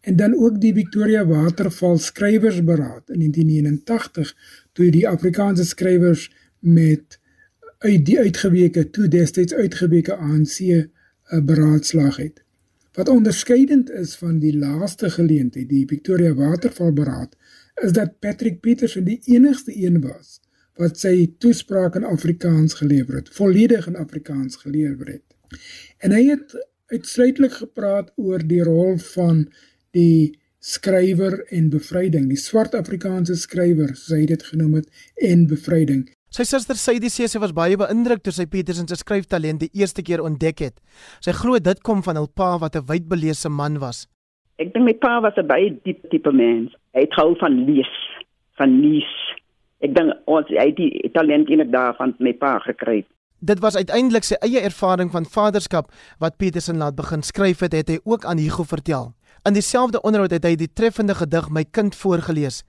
en 0.00 0.16
dan 0.16 0.34
ook 0.34 0.60
die 0.60 0.74
Victoria 0.74 1.26
Waterval 1.26 1.98
skrywersberaad 1.98 3.10
in 3.10 3.18
1989 3.18 4.36
toe 4.72 4.90
die 4.90 5.08
Afrikaanse 5.08 5.64
skrywers 5.64 6.28
met 6.58 7.17
uit 7.78 8.06
die 8.06 8.18
uitgeweke 8.18 8.90
toe 8.90 9.08
destyds 9.08 9.54
uitgeweke 9.54 10.16
ANC 10.16 10.58
'n 10.60 10.90
eh, 11.24 11.44
beraadslag 11.44 12.16
het. 12.16 12.42
Wat 12.92 13.08
onderskeidend 13.08 13.90
is 13.90 14.16
van 14.16 14.38
die 14.38 14.56
laaste 14.58 15.10
geleentheid, 15.10 15.68
die 15.68 15.86
Victoria 15.86 16.34
Waterval 16.34 16.92
beraad, 16.92 17.36
is 17.74 17.92
dat 17.92 18.18
Patrick 18.18 18.60
Petersen 18.60 19.04
die 19.04 19.20
enigste 19.24 19.84
een 19.84 20.00
was 20.00 20.40
wat 20.78 20.98
sy 20.98 21.34
toespraak 21.38 21.96
in 21.98 22.04
Afrikaans 22.04 22.74
gelewer 22.74 23.14
het, 23.14 23.28
volledig 23.34 23.86
in 23.86 23.96
Afrikaans 23.96 24.56
gelewer 24.56 25.06
het. 25.06 25.58
En 25.98 26.14
hy 26.14 26.24
het 26.28 26.54
uitsluitlik 26.86 27.52
gepraat 27.52 28.12
oor 28.16 28.46
die 28.46 28.62
rol 28.62 28.98
van 28.98 29.48
die 29.90 30.38
skrywer 30.58 31.40
en 31.54 31.68
bevryding, 31.70 32.28
die 32.28 32.38
swart 32.38 32.74
Afrikaanse 32.74 33.34
skrywer, 33.34 33.94
soos 33.96 34.16
hy 34.18 34.24
dit 34.26 34.42
genoem 34.42 34.78
het, 34.80 34.88
en 35.14 35.46
bevryding. 35.50 36.06
Sy 36.28 36.44
suster 36.44 36.76
Sadie 36.76 37.08
sê 37.08 37.24
sy 37.24 37.40
was 37.40 37.54
baie 37.56 37.76
beïndruk 37.80 38.20
toe 38.20 38.32
sy 38.36 38.44
Petersen 38.52 38.88
se 38.90 38.98
skryftalent 39.00 39.62
die 39.62 39.70
eerste 39.80 40.02
keer 40.04 40.20
ontdek 40.20 40.60
het. 40.60 40.74
Sy 41.24 41.32
glo 41.32 41.56
dit 41.56 41.80
kom 41.80 42.02
van 42.04 42.20
hul 42.20 42.28
pa 42.28 42.58
wat 42.60 42.76
'n 42.76 42.84
wydbelese 42.84 43.48
man 43.48 43.78
was. 43.80 44.04
Ek 44.58 44.74
dink 44.74 44.84
my 44.84 44.92
pa 44.92 45.20
was 45.24 45.32
'n 45.38 45.46
baie 45.48 45.70
diep 45.84 46.10
tipe 46.10 46.32
mens. 46.32 46.74
Hy 46.92 47.00
het 47.00 47.14
hou 47.16 47.34
van 47.40 47.64
lees, 47.64 47.94
van 48.58 48.80
lees. 48.82 49.12
Ek 49.80 49.94
dink 49.94 50.12
ons 50.26 50.48
hy 50.48 50.66
het 50.68 50.76
die 50.76 51.10
talent 51.14 51.48
in 51.48 51.70
daar 51.70 51.96
van 51.96 52.14
my 52.18 52.32
pa 52.32 52.58
gekry. 52.58 53.06
Dit 53.40 53.60
was 53.60 53.76
uiteindelik 53.76 54.24
sy 54.24 54.36
eie 54.42 54.60
ervaring 54.60 55.10
van 55.10 55.24
vaderskap 55.24 55.90
wat 56.18 56.36
Petersen 56.36 56.76
laat 56.76 56.96
begin 56.96 57.22
skryf 57.22 57.60
het, 57.60 57.72
het 57.72 57.88
hy 57.88 57.98
ook 58.04 58.24
aan 58.24 58.38
Hugo 58.38 58.64
vertel. 58.64 59.14
In 59.46 59.54
dieselfde 59.54 60.02
onderhoud 60.02 60.30
het 60.30 60.44
hy 60.44 60.56
die 60.56 60.72
treffende 60.72 61.14
gedig 61.14 61.48
My 61.48 61.64
kind 61.64 61.94
voorgeles. 61.94 62.64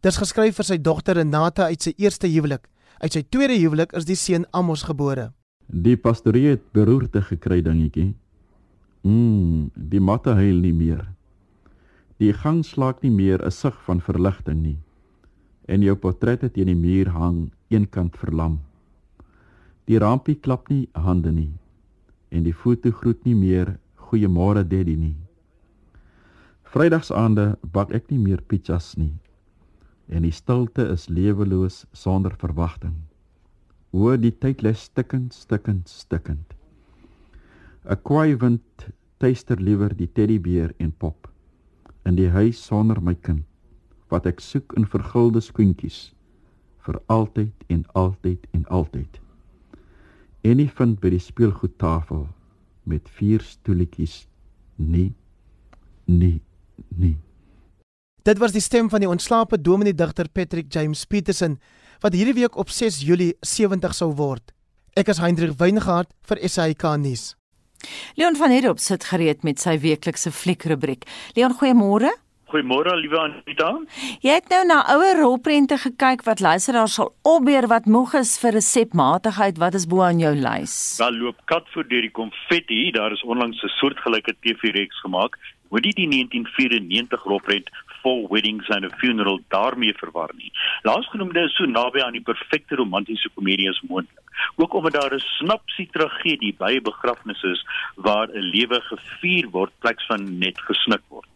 Dis 0.00 0.16
geskryf 0.16 0.56
vir 0.56 0.64
sy 0.64 0.78
dogter 0.78 1.14
Renata 1.14 1.64
uit 1.70 1.82
sy 1.82 1.92
eerste 1.98 2.26
huwelik. 2.26 2.66
Uit 2.96 3.12
sy 3.12 3.20
tweede 3.28 3.58
huwelik 3.60 3.90
is 3.98 4.06
die 4.08 4.16
seun 4.16 4.46
Amos 4.56 4.86
gebore. 4.88 5.28
Die 5.68 5.98
pastorie 6.00 6.54
het 6.54 6.62
beroerte 6.72 7.20
gekry 7.20 7.58
dingetjie. 7.60 8.14
Mm, 9.04 9.68
die 9.76 10.00
matte 10.00 10.32
huil 10.38 10.62
nie 10.64 10.72
meer. 10.72 11.02
Die 12.16 12.32
gang 12.32 12.62
slaak 12.64 13.02
nie 13.04 13.12
meer 13.12 13.44
'n 13.44 13.50
sig 13.50 13.76
van 13.84 14.00
verligting 14.00 14.62
nie. 14.62 14.78
En 15.68 15.82
jou 15.82 15.96
portrette 15.96 16.48
teen 16.48 16.66
die 16.66 16.74
muur 16.74 17.08
hang 17.08 17.52
eenkant 17.68 18.16
verlam. 18.16 18.60
Die 19.84 19.98
rampie 19.98 20.40
klap 20.40 20.68
nie 20.68 20.88
hande 20.94 21.32
nie. 21.32 21.52
En 22.30 22.42
die 22.42 22.54
foto 22.54 22.90
groet 22.90 23.24
nie 23.24 23.34
meer 23.34 23.78
goeiemôre 23.96 24.64
daddy 24.64 24.96
nie. 24.96 25.16
Vrydagsande 26.64 27.58
bak 27.60 27.92
ek 27.92 28.10
nie 28.10 28.18
meer 28.18 28.40
pizzas 28.40 28.96
nie 28.96 29.12
en 30.08 30.22
die 30.22 30.34
stilte 30.34 30.86
is 30.92 31.08
leweloos 31.08 31.84
sonder 31.92 32.34
verwagting. 32.38 32.94
O 33.92 34.14
die 34.16 34.32
tyd 34.32 34.62
lê 34.62 34.72
stikkend, 34.74 35.34
stikkend, 35.34 35.88
stikkend. 35.88 36.54
'n 37.86 37.98
Kwaai 38.02 38.36
wind 38.42 38.86
tuister 39.18 39.56
liewer 39.56 39.94
die 39.96 40.10
teddybeer 40.12 40.74
en 40.78 40.92
pop 40.92 41.30
in 42.04 42.16
die 42.16 42.30
huis 42.30 42.58
sonder 42.62 43.00
my 43.00 43.14
kind 43.14 43.44
wat 44.10 44.26
ek 44.26 44.40
soek 44.40 44.74
in 44.78 44.86
vergulde 44.86 45.40
skoentjies 45.42 46.12
vir 46.86 47.00
altyd 47.10 47.66
en 47.68 47.82
altyd 47.94 48.46
en 48.54 48.66
altyd. 48.70 49.20
En 50.46 50.56
nie 50.62 50.70
vind 50.78 51.00
by 51.02 51.10
die 51.10 51.22
speelgoedtafel 51.22 52.26
met 52.84 53.10
vier 53.18 53.42
stoeltjies 53.42 54.26
nie 54.76 55.12
nie 56.06 56.38
nie 56.94 57.16
Dit 58.26 58.40
was 58.42 58.50
die 58.50 58.60
stem 58.60 58.88
van 58.90 59.04
die 59.04 59.08
ontslape 59.08 59.54
dominee 59.62 59.94
digter 59.94 60.26
Patrick 60.34 60.66
James 60.74 61.04
Petersen 61.06 61.60
wat 62.02 62.16
hierdie 62.18 62.34
week 62.34 62.56
op 62.58 62.72
6 62.74 62.98
Julie 63.06 63.36
70 63.46 63.94
sou 63.94 64.08
word. 64.18 64.50
Ek 64.98 65.12
is 65.12 65.20
Hendrik 65.22 65.54
Weingart 65.60 66.10
vir 66.26 66.42
SAK 66.42 66.88
nuus. 66.98 67.36
Leon 68.18 68.34
van 68.34 68.50
Heerop 68.50 68.82
sit 68.82 69.06
gereed 69.12 69.46
met 69.46 69.62
sy 69.62 69.76
weeklikse 69.78 70.34
fliekrubriek. 70.34 71.06
Leon, 71.38 71.54
goeiemôre. 71.54 72.10
Goeiemôre, 72.50 72.96
liewe 72.98 73.18
Anita. 73.18 73.70
Jy 74.22 74.34
het 74.40 74.50
nou 74.50 74.60
na 74.72 74.80
ouer 74.96 75.20
rolprente 75.22 75.78
gekyk 75.82 76.26
wat 76.26 76.42
luisteraars 76.42 76.98
sal 76.98 77.12
opbeer 77.26 77.70
wat 77.70 77.86
moeg 77.86 78.18
is 78.18 78.36
vir 78.42 78.58
resepmatigheid. 78.58 79.58
Wat 79.62 79.78
is 79.78 79.86
bo 79.86 80.02
aan 80.06 80.18
jou 80.22 80.34
lys? 80.34 80.74
Daar 80.98 81.14
loop 81.14 81.38
kat 81.50 81.66
voor 81.74 81.86
deur 81.90 82.02
die 82.06 82.14
konfetti. 82.14 82.90
Daar 82.94 83.14
is 83.14 83.22
onlangs 83.22 83.62
'n 83.62 83.74
soortgelyke 83.78 84.34
TV-reeks 84.42 85.00
gemaak. 85.06 85.38
Moet 85.70 85.84
jy 85.88 85.92
die 85.92 86.08
1994 86.08 87.24
rolprent 87.24 87.70
Four 88.02 88.28
Weddings 88.30 88.68
and 88.70 88.84
a 88.84 88.90
Funeral 89.00 89.40
daarmee 89.48 89.94
verwar 89.98 90.30
nie. 90.38 90.52
Laasgenoemde 90.82 91.42
is 91.48 91.56
so 91.58 91.66
naby 91.66 92.02
aan 92.04 92.14
die 92.14 92.22
perfekte 92.22 92.78
romantiese 92.78 93.30
komedie 93.34 93.68
as 93.70 93.80
moontlik. 93.88 94.22
Ook 94.56 94.74
omdat 94.74 94.92
daar 94.92 95.14
'n 95.14 95.28
snapsie 95.38 95.88
tragedie 95.92 96.54
by 96.58 96.72
'n 96.76 96.82
begrafnis 96.82 97.42
is 97.42 97.64
waar 97.96 98.28
'n 98.28 98.50
lewe 98.54 98.80
gevier 98.80 99.50
word 99.50 99.72
pleks 99.80 100.06
van 100.06 100.38
net 100.38 100.60
gesnik 100.60 101.02
word. 101.08 101.28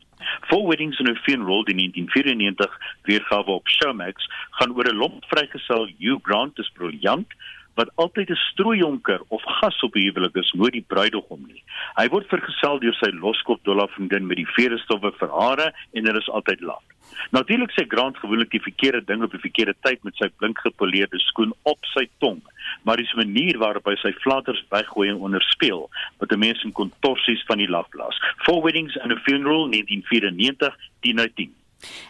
Four 0.48 0.68
Weddings 0.68 0.98
and 0.98 1.08
a 1.08 1.14
Funeral 1.14 1.64
die 1.64 1.74
1994 1.74 2.78
weergawe 3.02 3.50
op 3.50 3.68
Showmax 3.68 4.28
gaan 4.50 4.74
oor 4.76 4.88
'n 4.88 4.96
lomp 4.96 5.24
vrygesel 5.24 5.88
Hugh 5.98 6.20
Grant 6.22 6.58
is 6.58 6.70
briljant 6.74 7.28
wat 7.74 7.90
altyd 7.94 8.30
'n 8.30 8.44
strooijonker 8.50 9.20
of 9.28 9.42
gas 9.42 9.82
op 9.82 9.94
'n 9.94 10.06
huwelik 10.06 10.36
is, 10.36 10.52
nooit 10.52 10.72
die 10.72 10.84
bruidegom 10.86 11.42
nie. 11.46 11.62
Hy 11.94 12.08
word 12.08 12.28
vergesel 12.28 12.78
deur 12.78 12.94
sy 12.94 13.10
loskop 13.10 13.64
dollar 13.64 13.88
vriendin 13.88 14.26
met 14.26 14.36
die 14.36 14.52
veerestowwe 14.56 15.12
vir 15.12 15.28
hare 15.28 15.72
en 15.92 16.06
hulle 16.06 16.18
is 16.18 16.30
altyd 16.30 16.60
laat. 16.60 16.86
Natuurlik 17.30 17.70
sê 17.70 17.84
Grant 17.88 18.16
gewoonlik 18.16 18.50
die 18.50 18.62
verkeerde 18.62 19.04
ding 19.04 19.22
op 19.22 19.30
die 19.30 19.42
verkeerde 19.42 19.74
tyd 19.86 20.02
met 20.04 20.16
sy 20.16 20.28
blink 20.40 20.58
gepoleerde 20.58 21.18
skoen 21.18 21.52
op 21.62 21.78
sy 21.94 22.08
tong, 22.18 22.40
maar 22.82 22.96
dis 22.96 23.12
'n 23.12 23.22
manier 23.24 23.58
waarop 23.58 23.84
hy 23.84 23.96
sy 23.96 24.12
flatters 24.12 24.64
weggooi 24.70 25.08
en 25.08 25.22
onderspeel 25.28 25.90
wat 26.18 26.36
mense 26.36 26.64
in 26.64 26.72
kontorsies 26.72 27.44
van 27.46 27.58
die 27.58 27.68
lag 27.68 27.88
blaas. 27.88 28.20
Four 28.44 28.62
Weddings 28.62 28.98
and 28.98 29.12
a 29.12 29.16
Funeral 29.16 29.70
1994 29.70 30.76
die 31.00 31.14
nou 31.14 31.28
10. 31.34 31.59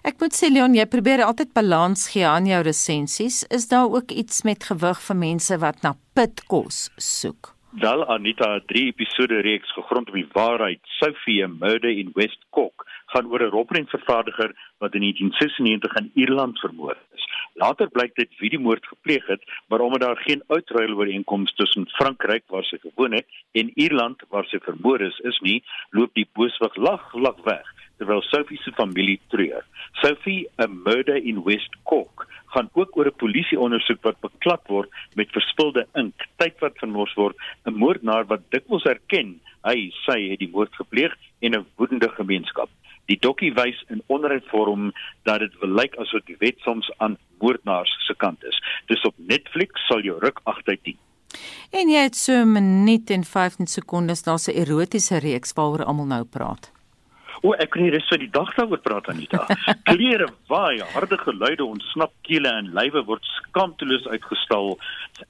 Ek 0.02 0.18
moet 0.20 0.34
sê 0.34 0.50
Leon, 0.50 0.74
jy 0.74 0.86
probeer 0.90 1.22
altyd 1.26 1.52
balans 1.54 2.08
gee 2.12 2.26
aan 2.26 2.46
jou 2.46 2.62
resensies. 2.66 3.44
Is 3.50 3.68
daar 3.68 3.88
ook 3.90 4.10
iets 4.10 4.42
met 4.48 4.64
gewig 4.64 5.00
vir 5.06 5.16
mense 5.16 5.58
wat 5.58 5.82
na 5.82 5.94
pitkos 6.14 6.88
soek? 6.96 7.54
Wel 7.78 8.02
Anita, 8.10 8.58
drie 8.66 8.88
episode 8.90 9.40
reeks 9.46 9.70
gegrond 9.72 10.08
op 10.08 10.16
die 10.18 10.26
waarheid. 10.32 10.80
Sophie 10.98 11.46
Murder 11.46 11.90
in 11.90 12.10
West 12.14 12.42
Cork 12.50 12.82
gaan 13.12 13.30
oor 13.30 13.42
'n 13.42 13.54
robbervervaardiger 13.54 14.50
wat 14.78 14.94
in 14.94 15.02
1996 15.02 15.94
in 16.00 16.10
Ierland 16.14 16.58
vermoor 16.58 16.96
is. 17.14 17.28
Later 17.54 17.88
blyk 17.90 18.14
dit 18.14 18.30
wie 18.38 18.50
die 18.50 18.58
moord 18.58 18.86
gepleeg 18.86 19.26
het, 19.26 19.42
maar 19.68 19.80
omdat 19.80 20.00
daar 20.00 20.16
geen 20.16 20.42
uitruilooreenkomste 20.46 21.56
tussen 21.56 21.88
Frankryk 21.88 22.42
waar 22.46 22.64
sy 22.64 22.78
gewoon 22.78 23.12
het 23.12 23.26
en 23.52 23.70
Ierland 23.74 24.22
waar 24.28 24.44
sy 24.44 24.58
vermoor 24.58 25.00
is, 25.00 25.18
is 25.18 25.38
nie, 25.40 25.62
loop 25.90 26.14
die 26.14 26.28
booswig 26.32 26.76
lag 26.76 27.14
lag 27.14 27.36
weg 27.44 27.66
terwyl 28.00 28.24
Sophie 28.24 28.58
se 28.64 28.72
familie 28.72 29.20
treur. 29.28 29.62
Sophie, 30.00 30.48
'n 30.58 30.82
murder 30.84 31.16
in 31.16 31.44
West 31.44 31.76
Cork, 31.84 32.26
gaan 32.54 32.70
ook 32.72 32.96
oor 32.96 33.06
'n 33.06 33.20
polisieondersoek 33.22 34.02
wat 34.02 34.20
beklad 34.20 34.64
word 34.66 34.90
met 35.14 35.36
verspilde 35.36 35.86
ink, 35.94 36.14
tyd 36.36 36.58
wat 36.60 36.80
vermors 36.80 37.14
word, 37.14 37.36
'n 37.66 37.78
moordenaar 37.78 38.26
wat 38.26 38.50
dikwels 38.50 38.84
erken 38.84 39.40
hy 39.66 39.90
sy 40.06 40.18
het 40.30 40.40
die 40.40 40.50
moord 40.52 40.72
gepleeg 40.74 41.14
en 41.40 41.54
'n 41.54 41.66
woedende 41.76 42.08
gemeenskap. 42.08 42.70
Die 43.06 43.18
dokkie 43.18 43.52
wys 43.54 43.84
in 43.88 44.02
onderhoudsvorm 44.06 44.92
dat 45.24 45.40
dit 45.40 45.54
lyk 45.60 45.96
asof 45.96 46.24
die 46.24 46.36
wet 46.38 46.58
soms 46.58 46.90
aan 46.98 47.18
moordenaars 47.40 47.90
se 48.06 48.14
kant 48.14 48.44
is. 48.44 48.60
Dis 48.86 49.04
op 49.04 49.14
Netflix 49.16 49.86
sal 49.86 50.00
jou 50.00 50.18
ruk 50.18 50.40
agteruit 50.44 50.84
dien. 50.84 50.98
En 51.70 51.88
jy 51.88 52.02
het 52.02 52.16
so 52.16 52.32
'n 52.32 52.52
minuut 52.52 53.10
en 53.10 53.24
15 53.24 53.66
sekondes 53.66 54.22
daar's 54.22 54.48
'n 54.48 54.56
erotiese 54.56 55.18
reeks 55.18 55.52
waaroor 55.52 55.84
almal 55.84 56.06
nou 56.06 56.24
praat. 56.24 56.79
O, 57.42 57.54
ek 57.56 57.70
kan 57.72 57.82
nie 57.84 57.92
rus 57.94 58.08
vir 58.12 58.20
die 58.20 58.32
dag 58.32 58.50
daaroor 58.56 58.80
praat 58.84 59.08
Anita. 59.08 59.46
Klere 59.88 60.28
waai, 60.50 60.82
harde 60.92 61.16
geluide 61.22 61.64
ontsnap 61.64 62.12
kele 62.28 62.50
en 62.60 62.68
lywe 62.76 63.02
word 63.08 63.24
skaamteloos 63.38 64.04
uitgestal 64.12 64.74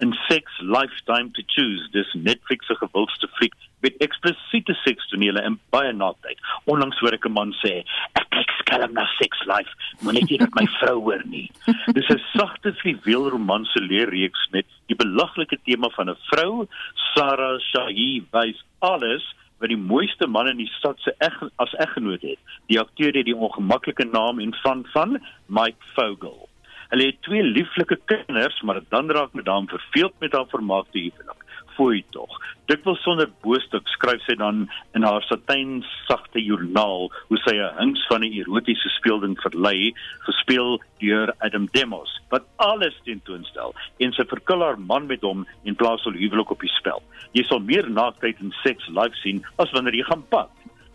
in 0.03 0.15
Sex 0.27 0.59
Lifetime 0.61 1.31
to 1.37 1.45
Choose. 1.55 1.87
Dis 1.95 2.11
Netflix 2.15 2.67
se 2.67 2.75
gewildste 2.81 3.31
fliek 3.39 3.55
met 3.85 3.97
eksplisiete 4.05 4.75
sekstonele 4.83 5.41
en 5.47 5.57
baie 5.73 5.93
naaktheid. 5.97 6.43
Onlangs 6.71 6.99
hoor 7.01 7.15
ek 7.15 7.27
'n 7.27 7.33
man 7.33 7.55
sê, 7.63 7.85
"Ek 8.19 8.27
kyk 8.31 8.51
skelm 8.59 8.93
na 8.93 9.07
Sex 9.19 9.47
Life, 9.47 9.71
maar 10.03 10.15
net 10.15 10.29
hier 10.29 10.41
met 10.41 10.55
my 10.55 10.67
vrou 10.81 11.01
hoor 11.01 11.23
nie." 11.25 11.49
Dis 11.95 12.11
'n 12.11 12.21
sagte 12.37 12.75
fluweel 12.83 13.31
romanse 13.31 13.81
leerreeks 13.81 14.49
met 14.51 14.67
die 14.89 14.97
belaglike 14.97 15.59
tema 15.65 15.89
van 15.97 16.11
'n 16.11 16.19
vrou, 16.31 16.67
Sarah 17.15 17.59
Shahi, 17.61 18.25
wys 18.33 18.59
alles 18.81 19.23
wat 19.61 19.69
die 19.69 19.81
mooiste 19.81 20.27
man 20.27 20.49
in 20.49 20.63
die 20.63 20.71
stad 20.79 21.01
se 21.05 21.13
eg 21.19 21.37
as 21.63 21.75
eggenoot 21.85 22.23
het. 22.25 22.41
Die 22.73 22.81
akteur 22.81 23.13
het 23.13 23.29
die 23.29 23.37
ongemaklike 23.37 24.09
naam 24.13 24.41
en 24.41 24.55
van 24.63 24.87
van 24.93 25.19
Mike 25.47 25.93
Vogel. 25.95 26.49
Hulle 26.91 27.07
het 27.07 27.23
twee 27.23 27.43
lieflike 27.43 28.01
kinders, 28.11 28.63
maar 28.63 28.81
dan 28.89 29.11
raak 29.11 29.37
hom 29.45 29.69
verveeld 29.69 30.15
met 30.19 30.33
haar 30.33 30.49
vermaakte 30.51 30.99
huwelik 30.99 31.40
fooi 31.77 32.05
tog. 32.11 32.31
Dit 32.71 32.85
wil 32.85 32.97
sonder 33.03 33.29
boostuk 33.43 33.89
skryf 33.89 34.23
sy 34.27 34.37
dan 34.39 34.69
in 34.95 35.03
haar 35.03 35.25
satijn 35.27 35.81
sagte 36.07 36.43
joernaal 36.43 37.11
hoe 37.29 37.39
sy 37.45 37.55
'n 37.57 37.79
hinks 37.79 38.07
van 38.07 38.23
'n 38.25 38.33
erotiese 38.33 38.89
speelding 38.89 39.37
verlei, 39.41 39.93
gespeel 40.27 40.81
deur 40.99 41.35
Adam 41.39 41.69
Demos, 41.73 42.21
wat 42.29 42.45
alles 42.57 42.95
tentoonstel 43.05 43.75
en 43.99 44.13
sy 44.13 44.25
verkil 44.25 44.63
haar 44.63 44.79
man 44.79 45.07
met 45.07 45.23
hom 45.23 45.47
en 45.65 45.75
plaas 45.75 46.05
hul 46.05 46.13
huwelik 46.13 46.51
op 46.51 46.61
die 46.61 46.75
spel. 46.79 47.03
Jy 47.33 47.45
sal 47.45 47.61
meer 47.61 47.91
naaktheid 47.91 48.41
en 48.41 48.55
seks 48.63 48.89
live 48.89 49.17
sien 49.23 49.45
as 49.57 49.71
wanneer 49.71 49.95
jy 49.95 50.05
gaan 50.05 50.25
pad. 50.29 50.51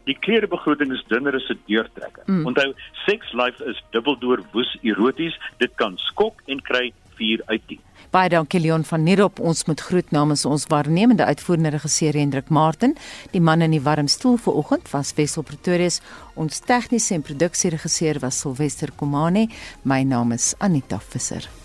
Die 0.06 0.18
klerebegroting 0.20 0.92
is 0.94 1.04
dunner 1.10 1.36
as 1.36 1.50
'n 1.50 1.60
deurtrekker. 1.68 2.24
Mm. 2.28 2.46
Onthou, 2.46 2.74
sex 3.06 3.34
life 3.34 3.64
is 3.66 3.82
dubbeldoor 3.92 4.44
woes 4.54 4.78
eroties. 4.84 5.36
Dit 5.58 5.76
kan 5.76 5.98
skok 5.98 6.42
en 6.48 6.62
kry 6.62 6.94
4 7.18 7.42
uit 7.46 7.62
10. 7.68 7.80
Baie 8.16 8.30
dankie 8.32 8.62
Leon 8.64 8.86
van 8.88 9.04
Nierop. 9.04 9.42
Ons 9.44 9.66
moet 9.68 9.82
groet 9.82 10.12
namens 10.16 10.46
ons 10.48 10.64
waarnemende 10.72 11.26
uitvoerende 11.28 11.74
regisseur 11.74 12.16
Hendrik 12.16 12.48
Martin. 12.48 12.94
Die 13.34 13.42
man 13.44 13.66
in 13.66 13.76
die 13.76 13.82
warm 13.84 14.08
stoel 14.08 14.38
vanoggend 14.40 14.88
was 14.94 15.12
Wessel 15.18 15.44
Pretorius. 15.44 16.00
Ons 16.40 16.64
tegniese 16.64 17.18
en 17.18 17.28
produksieregisseur 17.28 18.22
was 18.24 18.40
Silwester 18.40 18.96
Komane. 18.96 19.50
My 19.84 20.02
naam 20.08 20.32
is 20.32 20.54
Anita 20.64 21.04
Visser. 21.12 21.65